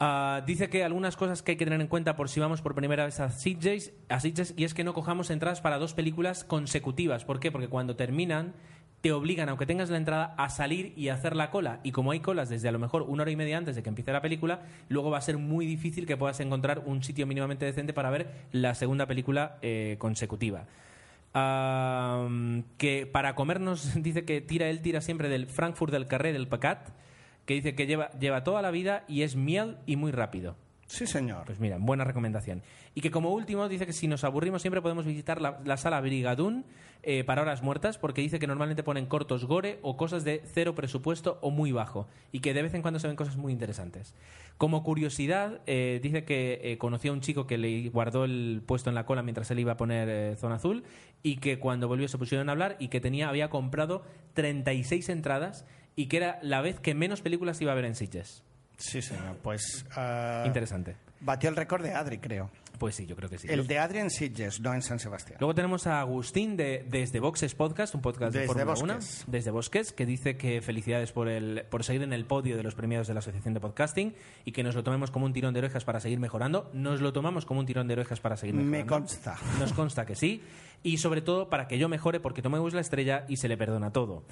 [0.00, 2.74] Ah, dice que algunas cosas que hay que tener en cuenta por si vamos por
[2.74, 3.92] primera vez a Sitges,
[4.56, 7.24] y es que no cojamos entradas para dos películas consecutivas.
[7.24, 7.50] ¿Por qué?
[7.50, 8.54] Porque cuando terminan
[9.00, 11.80] te obligan, aunque tengas la entrada, a salir y hacer la cola.
[11.84, 13.88] Y como hay colas desde a lo mejor una hora y media antes de que
[13.88, 17.64] empiece la película, luego va a ser muy difícil que puedas encontrar un sitio mínimamente
[17.64, 20.64] decente para ver la segunda película eh, consecutiva.
[21.34, 22.28] Ah,
[22.76, 26.88] que para comernos dice que tira él tira siempre del Frankfurt del Carré del Pacat
[27.48, 30.54] que dice que lleva, lleva toda la vida y es miel y muy rápido.
[30.86, 31.46] Sí, señor.
[31.46, 32.62] Pues mira, buena recomendación.
[32.94, 35.98] Y que como último dice que si nos aburrimos siempre podemos visitar la, la sala
[36.02, 36.66] Brigadún
[37.02, 40.74] eh, para horas muertas porque dice que normalmente ponen cortos gore o cosas de cero
[40.74, 44.14] presupuesto o muy bajo y que de vez en cuando se ven cosas muy interesantes.
[44.58, 48.90] Como curiosidad, eh, dice que eh, conoció a un chico que le guardó el puesto
[48.90, 50.82] en la cola mientras él iba a poner eh, Zona Azul
[51.22, 54.02] y que cuando volvió se pusieron a hablar y que tenía había comprado
[54.34, 55.64] 36 entradas
[55.98, 58.44] y que era la vez que menos películas iba a ver en Sitges.
[58.76, 59.36] Sí, señor.
[59.42, 59.84] Pues.
[59.96, 60.94] ah, Interesante.
[61.18, 62.52] Batió el récord de Adri, creo.
[62.78, 63.48] Pues sí, yo creo que sí.
[63.50, 65.38] El de Adri en Sitges, no en San Sebastián.
[65.40, 69.24] Luego tenemos a Agustín de Desde Boxes Podcast, un podcast de Desde Fórmula Bosques.
[69.24, 72.62] 1, desde Bosques, que dice que felicidades por, el, por seguir en el podio de
[72.62, 74.14] los premiados de la Asociación de Podcasting
[74.44, 76.70] y que nos lo tomemos como un tirón de orejas para seguir mejorando.
[76.72, 78.78] Nos lo tomamos como un tirón de orejas para seguir mejorando.
[78.78, 79.36] Me consta.
[79.58, 80.44] Nos consta que sí.
[80.84, 83.90] Y sobre todo para que yo mejore porque tomemos la estrella y se le perdona
[83.90, 84.22] todo.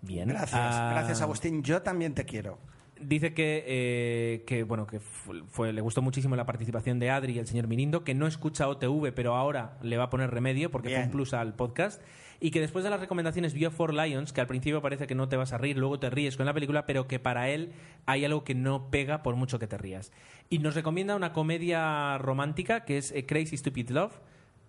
[0.00, 0.28] Bien.
[0.28, 1.62] Gracias, Ah, gracias Agustín.
[1.62, 2.58] Yo también te quiero.
[3.00, 7.38] Dice que, eh, que bueno que fue, le gustó muchísimo la participación de Adri y
[7.38, 10.88] el señor Mirindo, que no escucha OTV, pero ahora le va a poner remedio porque
[10.88, 11.06] fue Bien.
[11.06, 12.02] un plus al podcast.
[12.40, 15.28] Y que después de las recomendaciones vio Four Lions, que al principio parece que no
[15.28, 17.72] te vas a reír, luego te ríes con la película, pero que para él
[18.06, 20.12] hay algo que no pega por mucho que te rías.
[20.48, 24.20] Y nos recomienda una comedia romántica que es eh, Crazy Stupid Love,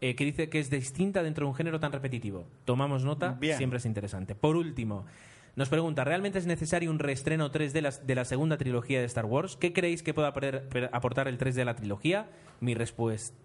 [0.01, 2.47] eh, que dice que es distinta dentro de un género tan repetitivo.
[2.65, 3.57] Tomamos nota, Bien.
[3.57, 4.33] siempre es interesante.
[4.35, 5.05] Por último,
[5.55, 9.05] nos pregunta, ¿realmente es necesario un reestreno 3 de la, de la segunda trilogía de
[9.05, 9.57] Star Wars?
[9.57, 10.27] ¿Qué creéis que pueda
[10.91, 12.27] aportar el 3 de la trilogía?
[12.61, 13.35] Mi respuesta...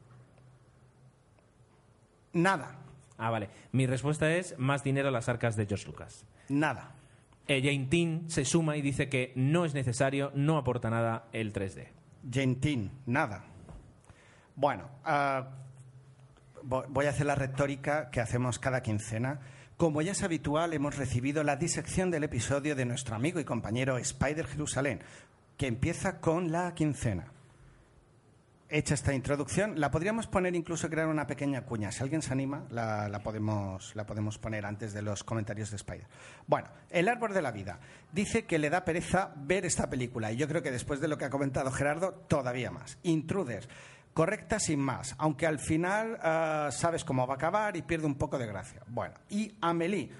[2.32, 2.78] Nada,
[3.16, 3.48] Ah, vale.
[3.70, 6.26] Mi respuesta es más dinero a las arcas de George Lucas.
[6.48, 6.90] nada.
[7.47, 11.52] Eh, Jane Tin se suma y dice que no es necesario, no aporta nada el
[11.52, 11.89] 3D.
[12.32, 13.44] Gentín, nada.
[14.56, 15.47] Bueno, vo-
[16.65, 19.41] voy a hacer la retórica que hacemos cada quincena.
[19.77, 23.99] Como ya es habitual, hemos recibido la disección del episodio de nuestro amigo y compañero
[23.99, 25.01] Spider Jerusalén,
[25.57, 27.32] que empieza con la quincena.
[28.70, 31.93] Hecha esta introducción, la podríamos poner incluso crear una pequeña cuña.
[31.93, 35.77] Si alguien se anima, la, la podemos, la podemos poner antes de los comentarios de
[35.77, 36.07] Spider.
[36.47, 37.78] Bueno, El Árbol de la Vida.
[38.11, 41.19] Dice que le da pereza ver esta película y yo creo que después de lo
[41.19, 42.99] que ha comentado Gerardo, todavía más.
[43.03, 43.69] Intruders.
[44.15, 48.15] Correcta sin más, aunque al final ah, sabes cómo va a acabar y pierde un
[48.15, 48.81] poco de gracia.
[48.86, 50.11] Bueno, y Amelie.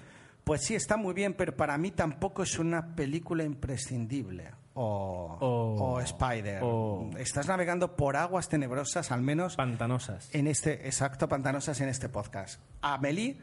[0.43, 4.51] Pues sí, está muy bien, pero para mí tampoco es una película imprescindible.
[4.75, 6.59] O, O- o Spider.
[6.61, 10.29] o- Estás navegando por aguas tenebrosas, al menos Pantanosas.
[10.35, 12.59] en este, exacto, pantanosas en este podcast.
[12.81, 13.37] Amelie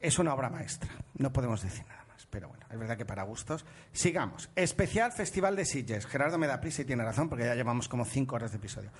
[0.00, 3.22] es una obra maestra, no podemos decir nada más, pero bueno, es verdad que para
[3.22, 3.64] gustos.
[3.92, 4.48] Sigamos.
[4.56, 6.06] Especial Festival de Sitges.
[6.06, 8.90] Gerardo me da prisa y tiene razón porque ya llevamos como cinco horas de episodio.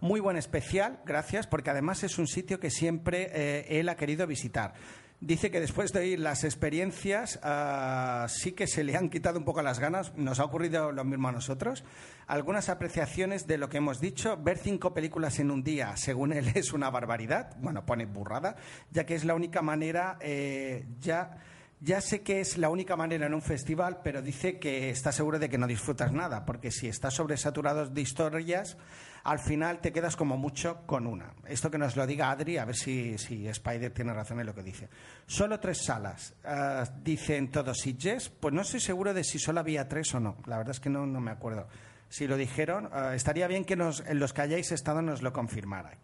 [0.00, 4.26] Muy buen especial, gracias, porque además es un sitio que siempre eh, él ha querido
[4.26, 4.74] visitar.
[5.20, 9.46] Dice que después de oír las experiencias ah, sí que se le han quitado un
[9.46, 10.14] poco las ganas.
[10.14, 11.84] Nos ha ocurrido lo mismo a nosotros.
[12.26, 14.36] Algunas apreciaciones de lo que hemos dicho.
[14.36, 17.56] Ver cinco películas en un día, según él, es una barbaridad.
[17.58, 18.56] Bueno, pone burrada,
[18.90, 21.38] ya que es la única manera eh, ya...
[21.78, 25.38] Ya sé que es la única manera en un festival, pero dice que está seguro
[25.38, 28.78] de que no disfrutas nada, porque si estás sobresaturado de historias,
[29.26, 31.34] al final te quedas como mucho con una.
[31.48, 34.54] Esto que nos lo diga Adri, a ver si, si Spider tiene razón en lo
[34.54, 34.88] que dice.
[35.26, 38.28] Solo tres salas, ah, dicen todos Sitges.
[38.28, 40.36] Pues no estoy seguro de si solo había tres o no.
[40.46, 41.66] La verdad es que no, no me acuerdo.
[42.08, 45.32] Si lo dijeron, ah, estaría bien que nos, en los que hayáis estado nos lo
[45.32, 45.98] confirmarais.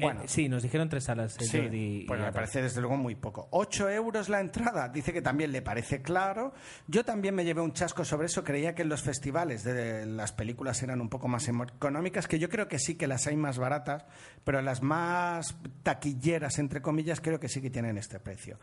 [0.00, 1.36] Bueno, Eh, sí, nos dijeron tres salas.
[1.40, 3.48] eh, Sí, Jordi pues me parece desde luego muy poco.
[3.50, 6.52] 8 euros la entrada, dice que también le parece claro.
[6.86, 10.32] Yo también me llevé un chasco sobre eso, creía que en los festivales de las
[10.32, 13.58] películas eran un poco más económicas, que yo creo que sí que las hay más
[13.58, 14.04] baratas,
[14.44, 18.58] pero las más taquilleras, entre comillas, creo que sí que tienen este precio.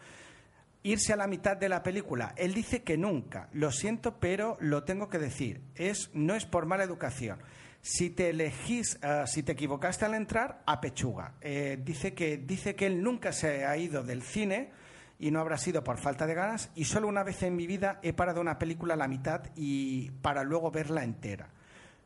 [0.86, 3.48] Irse a la mitad de la película, él dice que nunca.
[3.54, 5.62] Lo siento, pero lo tengo que decir.
[5.76, 7.40] Es, no es por mala educación.
[7.86, 11.34] Si te elegís, ah, si te equivocaste al entrar, a pechuga.
[11.42, 14.72] Eh, dice, que, dice que él nunca se ha ido del cine
[15.20, 18.00] y no habrá sido por falta de ganas y solo una vez en mi vida
[18.02, 21.50] he parado una película a la mitad y para luego verla entera.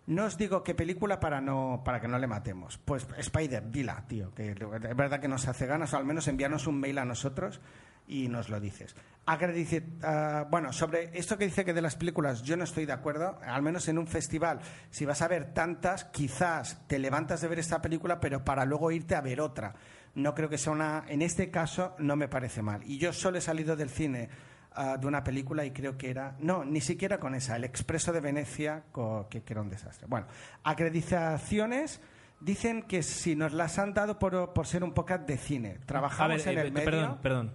[0.07, 2.79] No os digo qué película para, no, para que no le matemos.
[2.79, 6.65] Pues Spider, dila, tío, que es verdad que nos hace ganas, o al menos envíanos
[6.65, 7.61] un mail a nosotros
[8.07, 8.95] y nos lo dices.
[9.25, 12.93] Acredici- ah, bueno, sobre esto que dice que de las películas yo no estoy de
[12.93, 17.49] acuerdo, al menos en un festival, si vas a ver tantas, quizás te levantas de
[17.49, 19.75] ver esta película, pero para luego irte a ver otra.
[20.15, 22.81] No creo que sea una, en este caso no me parece mal.
[22.85, 24.29] Y yo solo he salido del cine
[24.71, 28.13] ah, de una película y creo que era, no, ni siquiera con esa, El Expreso
[28.13, 28.83] de Venecia,
[29.29, 30.07] que, que era un desastre.
[30.07, 30.27] Bueno,
[30.63, 32.01] acreditaciones.
[32.39, 36.45] Dicen que si nos las han dado por, por ser un podcast de cine, trabajamos
[36.45, 36.85] ver, en eh, el medio.
[36.91, 37.51] Perdón, perdón.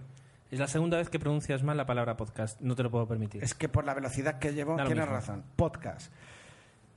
[0.53, 2.61] Es la segunda vez que pronuncias mal la palabra podcast.
[2.61, 3.43] No te lo puedo permitir.
[3.43, 5.11] Es que por la velocidad que llevo, tienes mismo.
[5.11, 5.43] razón.
[5.55, 6.13] Podcast.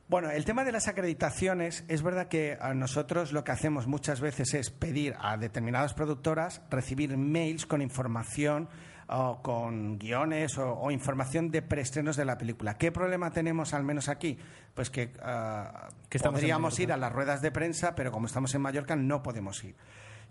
[0.08, 4.20] Bueno, el tema de las acreditaciones, es verdad que a nosotros lo que hacemos muchas
[4.20, 8.68] veces es pedir a determinadas productoras recibir mails con información
[9.08, 12.76] o con guiones o, o información de preestrenos de la película.
[12.76, 14.36] ¿Qué problema tenemos al menos aquí?
[14.74, 18.60] Pues que, ah, Que podríamos ir a las ruedas de prensa, pero como estamos en
[18.60, 19.76] Mallorca no podemos ir.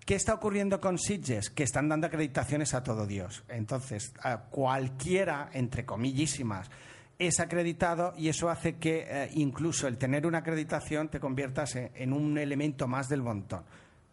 [0.05, 1.49] ¿Qué está ocurriendo con Sitges?
[1.49, 3.43] Que están dando acreditaciones a todo Dios.
[3.49, 4.13] Entonces,
[4.51, 6.69] cualquiera, entre comillísimas,
[7.17, 12.13] es acreditado y eso hace que eh, incluso el tener una acreditación te conviertas en,
[12.13, 13.63] un elemento más del montón.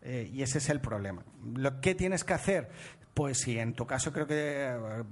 [0.02, 1.22] Eh, y ese es el problema.
[1.56, 2.70] Lo que tienes que hacer,
[3.12, 5.04] pues si en tu caso creo que eh,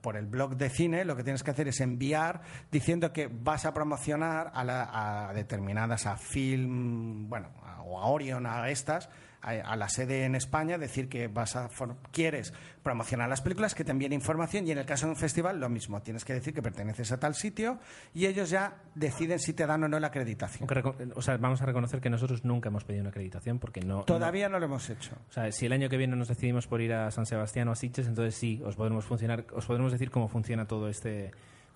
[0.00, 2.40] por el blog de cine lo que tienes que hacer es enviar
[2.72, 7.50] diciendo que vas a promocionar a, la- a determinadas, a Film, bueno,
[7.84, 9.08] o a Orion, a estas,
[9.44, 11.68] a, a la sede en España, decir que vas a
[12.10, 12.52] quieres
[12.82, 15.68] promocionar las películas, que te envíen información y en el caso de un festival lo
[15.68, 17.78] mismo, tienes que decir que perteneces a tal sitio
[18.14, 20.68] y ellos ya deciden si te dan o no la acreditación.
[21.14, 24.02] O sea, vamos a reconocer que nosotros nunca hemos pedido una acreditación porque no.
[24.04, 25.12] Todavía no lo hemos hecho.
[25.14, 27.68] no- o sea, si el año que viene nos decidimos por ir a San Sebastián
[27.68, 31.30] o a Sitges, entonces sí, os podremos funcionar, os podremos decir cómo funciona todo este,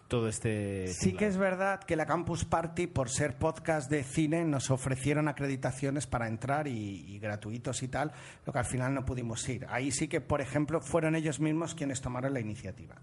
[0.08, 0.88] todo este.
[0.88, 5.28] Sí que es verdad que la Campus Party, por ser podcast de cine, nos ofrecieron
[5.28, 8.12] acreditaciones para entrar y, y gratuitos y tal,
[8.44, 9.66] lo que al final no pudimos ir.
[9.68, 12.96] Ahí sí que, por ejemplo, fueron ellos mismos quienes tomaron la iniciativa.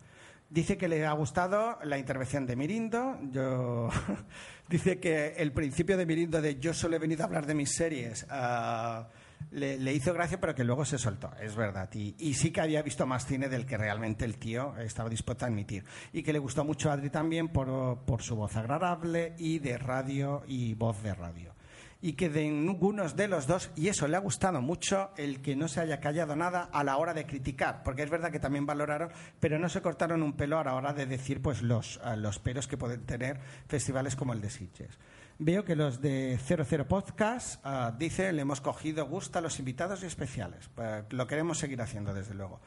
[0.50, 3.18] Dice que le ha gustado la intervención de Mirindo.
[3.32, 3.90] Yo
[4.70, 7.74] dice que el principio de Mirindo de yo solo he venido a hablar de mis
[7.74, 9.08] series ah,
[9.52, 11.90] le, hizo gracia, pero que luego se soltó, es verdad.
[11.94, 15.48] Y, sí que había visto más cine del que realmente el tío estaba dispuesto a
[15.48, 15.84] admitir.
[16.14, 19.78] Y que le gustó mucho a Adri también por, por su voz agradable y de
[19.78, 21.54] radio y voz de radio.
[22.02, 25.56] Y que de ningunos de los dos, y eso le ha gustado mucho, el que
[25.56, 28.66] no se haya callado nada a la hora de criticar, porque es verdad que también
[28.66, 29.10] valoraron,
[29.40, 32.68] pero no se cortaron un pelo a la hora de decir pues los, los peros
[32.68, 35.00] que pueden tener festivales como el de Sitges.
[35.38, 40.02] Veo que los de 00 Podcast ah, dice le hemos cogido gusto a los invitados
[40.04, 40.70] y especiales.
[40.74, 42.62] Pues, lo queremos seguir haciendo, desde luego.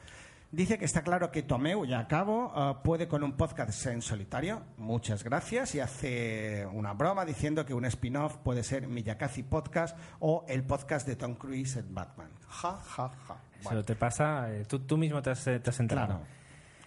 [0.51, 4.61] Dice que está claro que Tomeu, ya acabo, ah, puede con un podcast en solitario.
[4.77, 5.73] Muchas gracias.
[5.73, 11.07] Y hace una broma diciendo que un spin-off puede ser Miyakazi Podcast o el podcast
[11.07, 12.29] de Tom Cruise en Batman.
[12.47, 13.37] Ja, ja, ja.
[13.61, 16.07] Eso te pasa, eh, tú, tú mismo te has, eh, te has enterado.
[16.07, 16.25] Claro.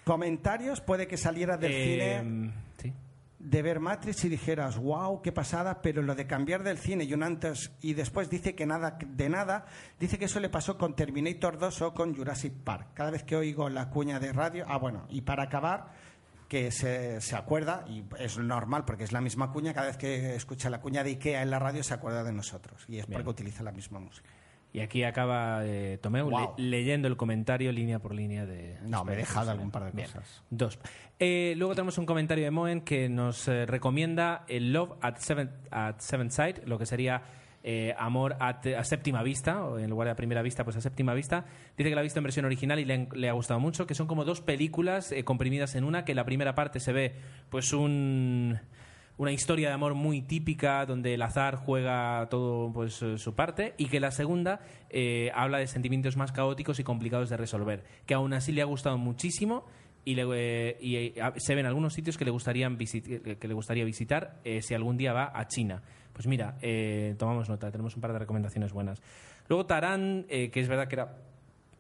[0.04, 2.92] Comentarios, puede que saliera del Eh, cine sí.
[3.42, 7.12] De ver Matrix y dijeras, wow, qué pasada, pero lo de cambiar del cine y
[7.12, 9.66] un antes y después dice que nada de nada,
[9.98, 12.90] dice que eso le pasó con Terminator 2 o con Jurassic Park.
[12.94, 15.92] Cada vez que oigo la cuña de radio, ah, bueno, y para acabar,
[16.48, 20.36] que se, se acuerda, y es normal porque es la misma cuña, cada vez que
[20.36, 23.16] escucha la cuña de Ikea en la radio se acuerda de nosotros, y es Bien.
[23.16, 24.28] porque utiliza la misma música.
[24.74, 28.78] Y aquí acaba eh, Tomeu le- leyendo el comentario línea por línea de...
[28.82, 30.06] No, me he dejado algún par de Bien.
[30.06, 30.42] cosas.
[30.48, 30.78] Dos.
[31.18, 35.50] Eh, luego tenemos un comentario de Moen que nos eh, recomienda el Love at Seventh,
[35.70, 37.22] at Seventh Sight, lo que sería
[37.62, 40.80] eh, Amor at- a séptima vista, o en lugar de a primera vista, pues a
[40.80, 41.44] séptima vista.
[41.76, 44.06] Dice que la ha visto en versión original y le, ha gustado mucho, que son
[44.06, 47.14] como dos películas comprimidas en una, que la primera parte se ve
[47.50, 48.58] pues un
[49.22, 53.74] una historia de amor muy típica donde el azar juega todo pues eh, su parte
[53.78, 58.14] y que la segunda eh, habla de sentimientos más caóticos y complicados de resolver que
[58.14, 59.64] aún así le ha gustado muchísimo
[60.04, 64.74] y, eh, se ven algunos sitios que le gustarían visit- que le gustaría visitar si
[64.74, 65.80] algún día va a China.
[66.12, 66.56] Pues mira
[67.16, 69.00] tomamos nota tenemos un par de recomendaciones buenas.
[69.48, 71.14] Luego Tarán que es verdad que era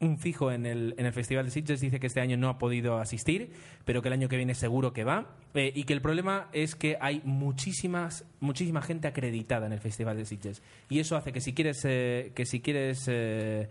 [0.02, 2.58] un fijo en el, en el Festival de Sitges dice que este año no ha
[2.58, 3.50] podido asistir,
[3.84, 5.26] pero que el año que viene seguro que va.
[5.54, 10.16] eh, y que el problema es que hay muchísimas, muchísima gente acreditada en el Festival
[10.16, 10.62] de Sitges.
[10.88, 13.68] Y eso hace que si quieres, eh, que si quieres eh,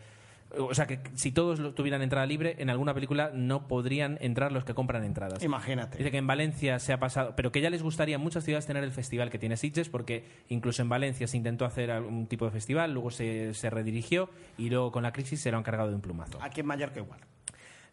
[0.58, 4.64] o sea, que si todos tuvieran entrada libre, en alguna película no podrían entrar los
[4.66, 5.44] que compran entradas.
[5.44, 5.98] Imagínate.
[5.98, 8.66] Dice que en Valencia se ha pasado, pero que ya les gustaría a muchas ciudades
[8.66, 12.46] tener el festival que tiene Sitges, porque incluso en Valencia se intentó hacer algún tipo
[12.46, 15.90] de festival, luego se, se redirigió y luego con la crisis se lo han cargado
[15.90, 16.38] de un plumazo.
[16.42, 17.20] Aquí en Mallorca igual.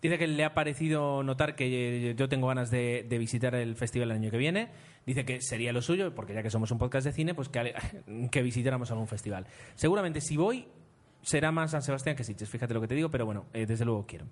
[0.01, 4.13] Dice que le ha parecido notar que yo tengo ganas de, de visitar el festival
[4.13, 4.69] el año que viene.
[5.05, 7.75] Dice que sería lo suyo, porque ya que somos un podcast de cine, pues que,
[8.31, 9.47] que visitáramos algún festival.
[9.75, 10.69] Seguramente si voy,
[11.23, 13.85] será más San Sebastián que Sitges, fíjate lo que te digo, pero bueno, eh, desde
[13.85, 14.27] luego quiero.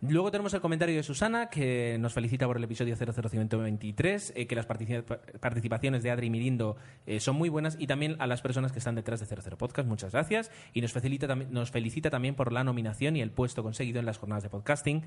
[0.00, 4.54] Luego tenemos el comentario de Susana, que nos felicita por el episodio 00123, eh, que
[4.54, 6.76] las participa- participaciones de Adri y Mirindo
[7.06, 9.88] eh, son muy buenas, y también a las personas que están detrás de 00 Podcast,
[9.88, 10.50] muchas gracias.
[10.74, 14.18] Y nos felicita, nos felicita también por la nominación y el puesto conseguido en las
[14.18, 15.02] jornadas de podcasting.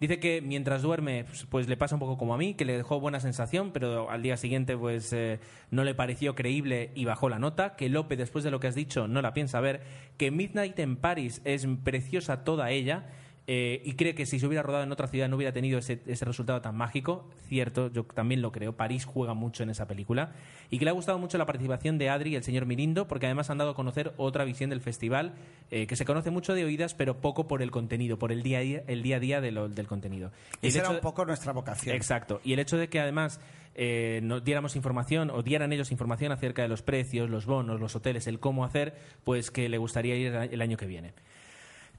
[0.00, 2.76] Dice que mientras duerme, pues, pues le pasa un poco como a mí, que le
[2.76, 5.38] dejó buena sensación, pero al día siguiente pues eh,
[5.70, 7.76] no le pareció creíble y bajó la nota.
[7.76, 9.82] Que Lope, después de lo que has dicho, no la piensa ver.
[10.16, 13.06] Que Midnight en Paris es preciosa toda ella.
[13.52, 16.00] Eh, y cree que si se hubiera rodado en otra ciudad no hubiera tenido ese,
[16.06, 17.28] ese resultado tan mágico.
[17.48, 18.76] Cierto, yo también lo creo.
[18.76, 20.30] París juega mucho en esa película.
[20.70, 23.26] Y que le ha gustado mucho la participación de Adri y el señor Mirindo, porque
[23.26, 25.34] además han dado a conocer otra visión del festival
[25.72, 28.58] eh, que se conoce mucho de oídas, pero poco por el contenido, por el día
[28.58, 30.30] a día, el día, a día de lo- del contenido.
[30.62, 31.96] Y Esa era un poco nuestra vocación.
[31.96, 32.40] Exacto.
[32.44, 33.40] Y el hecho de que además
[33.74, 37.96] eh, nos diéramos información o dieran ellos información acerca de los precios, los bonos, los
[37.96, 38.94] hoteles, el cómo hacer,
[39.24, 41.14] pues que le gustaría ir el año que viene.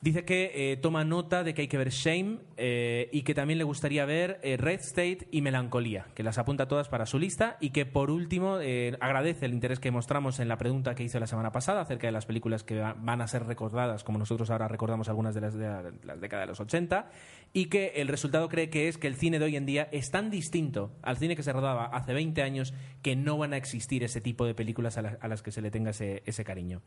[0.04, 3.60] Dice que eh, toma nota de que hay que ver Shame eh, y que también
[3.60, 7.58] le gustaría ver eh, Red State y Melancolía, que las apunta todas para su lista
[7.60, 8.56] y que por último
[9.00, 12.14] agradece el interés que mostramos en la pregunta que hizo la semana pasada acerca de
[12.14, 15.54] las películas que va- van a ser recordadas, como nosotros ahora recordamos algunas de las
[15.54, 17.12] de la- las décadas de los 80,
[17.54, 20.10] y que el resultado cree que es que el cine de hoy en día es
[20.10, 22.74] tan distinto al cine que se rodaba hace 20 años
[23.04, 25.70] que no van a existir ese tipo de películas a, a las que se le
[25.70, 26.82] tenga ese- ese cariño.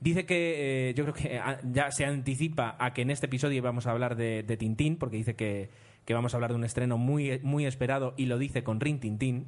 [0.00, 3.62] Dice que eh, yo creo que ah, ya se anticipa a que en este episodio
[3.62, 5.68] vamos a hablar de, de Tintín, porque dice que,
[6.06, 8.98] que vamos a hablar de un estreno muy, muy esperado y lo dice con Rin
[8.98, 9.46] Tintín.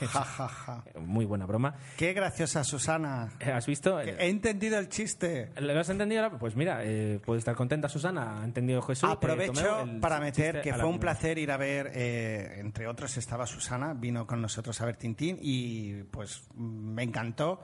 [0.00, 0.84] Ja, ja, ja.
[1.00, 1.74] Muy buena broma.
[1.98, 3.28] Qué graciosa, Susana.
[3.44, 4.00] ¿Has visto?
[4.00, 5.50] He entendido el chiste.
[5.60, 6.38] ¿Lo has entendido?
[6.38, 8.40] Pues mira, eh, puede estar contenta Susana.
[8.40, 9.06] Ha entendido Jesús.
[9.06, 13.18] eh, Aprovecho el para meter que fue un placer ir a ver, eh, entre otros
[13.18, 17.60] estaba Susana, vino con nosotros a ver Tintín y pues me encantó.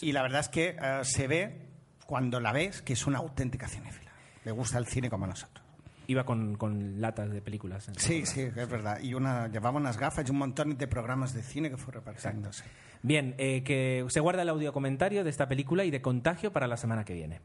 [0.00, 1.67] Y la verdad es que eh, se ve,
[2.08, 4.10] cuando la ves, que es una auténtica cinéfila.
[4.42, 5.62] Le gusta el cine como a nosotros.
[6.06, 7.90] Iba con, con latas de películas.
[7.98, 8.98] Sí, sí, es verdad.
[9.02, 12.64] Y una, llevaba unas gafas y un montón de programas de cine que fue repartiéndose.
[13.02, 16.66] Bien, eh, que se guarda el audio comentario de esta película y de contagio para
[16.66, 17.42] la semana que viene.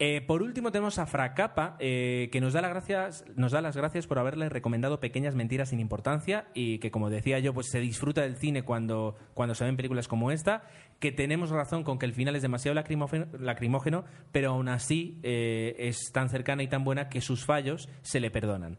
[0.00, 3.76] Eh, por último tenemos a Fracapa, eh, que nos da, las gracias, nos da las
[3.76, 7.80] gracias por haberle recomendado Pequeñas Mentiras sin Importancia y que, como decía yo, pues se
[7.80, 10.62] disfruta del cine cuando, cuando se ven películas como esta,
[10.98, 16.10] que tenemos razón con que el final es demasiado lacrimógeno, pero aún así eh, es
[16.12, 18.78] tan cercana y tan buena que sus fallos se le perdonan.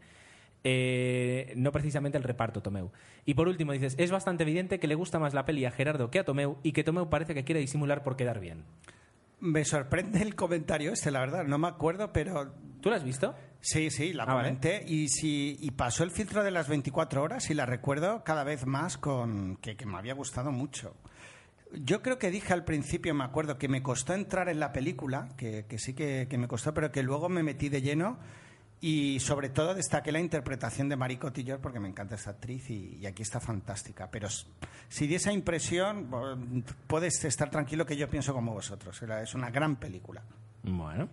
[0.62, 2.90] Eh, no precisamente el reparto, Tomeu.
[3.24, 6.10] Y por último dices, es bastante evidente que le gusta más la peli a Gerardo
[6.10, 8.64] que a Tomeu y que Tomeu parece que quiere disimular por quedar bien.
[9.40, 11.44] Me sorprende el comentario este, la verdad.
[11.44, 12.52] No me acuerdo, pero
[12.82, 13.34] ¿Tú lo has visto?
[13.60, 14.48] Sí, sí, la Ah, vale.
[14.48, 18.44] comenté y si y pasó el filtro de las 24 horas y la recuerdo cada
[18.44, 20.94] vez más con que, que me había gustado mucho.
[21.72, 25.28] Yo creo que dije al principio, me acuerdo, que me costó entrar en la película,
[25.36, 28.18] que, que sí que, que me costó, pero que luego me metí de lleno
[28.80, 32.96] y sobre todo destaqué la interpretación de Marie Cotillard porque me encanta esta actriz y,
[33.00, 34.10] y aquí está fantástica.
[34.10, 34.28] Pero
[34.88, 39.00] si di esa impresión, puedes estar tranquilo que yo pienso como vosotros.
[39.02, 40.22] Es una gran película.
[40.62, 41.08] Bueno.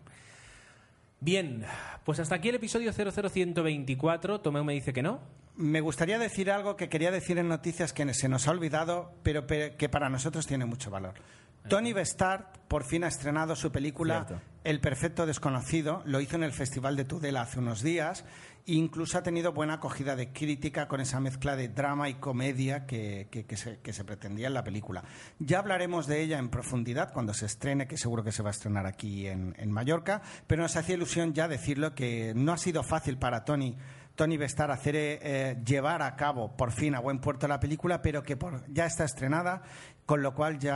[1.20, 1.66] Bien,
[2.06, 4.40] pues hasta aquí el episodio 00124.
[4.40, 5.20] Tomeu me dice que no.
[5.58, 9.48] Me gustaría decir algo que quería decir en noticias que se nos ha olvidado, pero
[9.48, 11.16] pe- que para nosotros tiene mucho valor.
[11.68, 14.42] Tony Bestard por fin ha estrenado su película Cierto.
[14.64, 16.02] El perfecto desconocido.
[16.06, 18.24] Lo hizo en el Festival de Tudela hace unos días.
[18.66, 22.86] E incluso ha tenido buena acogida de crítica con esa mezcla de drama y comedia
[22.86, 25.04] que, que- que se, que se pretendía en la película.
[25.40, 28.52] Ya hablaremos de ella en profundidad cuando se estrene, que seguro que se va a
[28.52, 30.22] estrenar aquí en, en Mallorca.
[30.46, 33.76] Pero nos hacía ilusión ya decirlo que no ha sido fácil para Tony
[34.18, 38.24] Tony Bestar hacer eh, llevar a cabo por fin a buen puerto la película, pero
[38.24, 39.62] que por- ya está estrenada,
[40.06, 40.74] con lo cual ya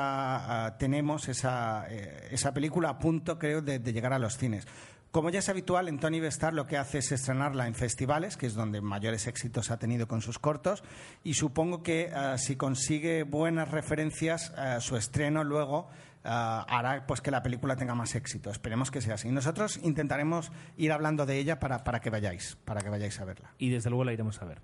[0.66, 4.68] ah, tenemos esa, eh, esa película a punto, creo, de, llegar a los cines.
[5.10, 8.46] Como ya es habitual, en Tony Bestar lo que hace es estrenarla en festivales, que
[8.46, 10.84] es donde mayores éxitos ha tenido con sus cortos,
[11.24, 15.90] y supongo que ah, si consigue buenas referencias, ah, su estreno luego
[16.24, 18.50] ah, hará pues que la película tenga más éxito.
[18.50, 19.30] Esperemos que sea así.
[19.30, 23.54] Nosotros intentaremos ir hablando de ella para, para que vayáis, para que vayáis a verla.
[23.58, 24.62] Y desde luego la iremos a ver.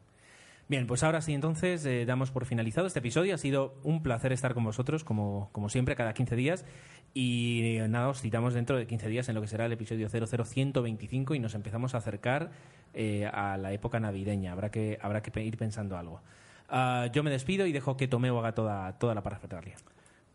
[0.70, 3.34] Bien, pues ahora sí, entonces eh, damos por finalizado este episodio.
[3.34, 6.66] Ha sido un placer estar con vosotros, como, como siempre, cada 15 días.
[7.14, 10.10] Y eh, nada, os citamos dentro de 15 días en lo que será el episodio
[10.10, 12.52] 00125 y nos empezamos a acercar
[12.94, 14.52] eh, a la época navideña.
[14.52, 16.20] Habrá que, habrá que ir pensando algo.
[16.68, 19.78] Ah, yo me despido y dejo que Tomeo haga toda, toda la parafernalia.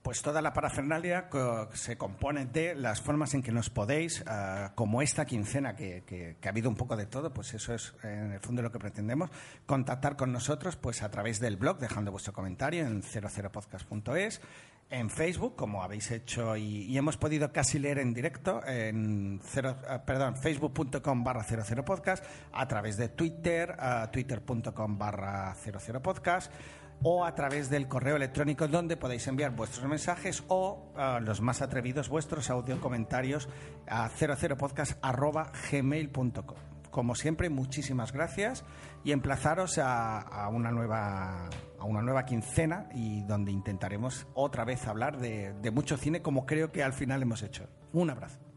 [0.02, 1.28] Pues toda la parafernalia
[1.74, 6.48] se compone de las formas en que nos podéis, ah, como esta quincena que, ha
[6.48, 9.30] habido un poco de todo, pues eso es en el fondo lo que pretendemos,
[9.64, 14.40] contactar con nosotros pues a través del blog, dejando vuestro comentario en 00podcast.es,
[14.90, 19.76] en Facebook, como habéis hecho y, y hemos podido casi leer en directo, en cero,
[19.88, 26.52] ah, perdón, facebook.com barra 00podcast, a través de Twitter, ah, twitter.com barra 00podcast,
[27.02, 31.62] o a través del correo electrónico donde podéis enviar vuestros mensajes o ah, los más
[31.62, 33.48] atrevidos vuestros audio comentarios
[33.86, 36.56] a 00podcast@gmail.com.
[36.90, 38.64] Como siempre, muchísimas gracias
[39.02, 41.48] y emplazaros a, una nueva
[41.78, 46.70] a una nueva quincena y donde intentaremos otra vez hablar de mucho cine como creo
[46.70, 47.66] que al final hemos hecho.
[47.92, 48.51] Un abrazo.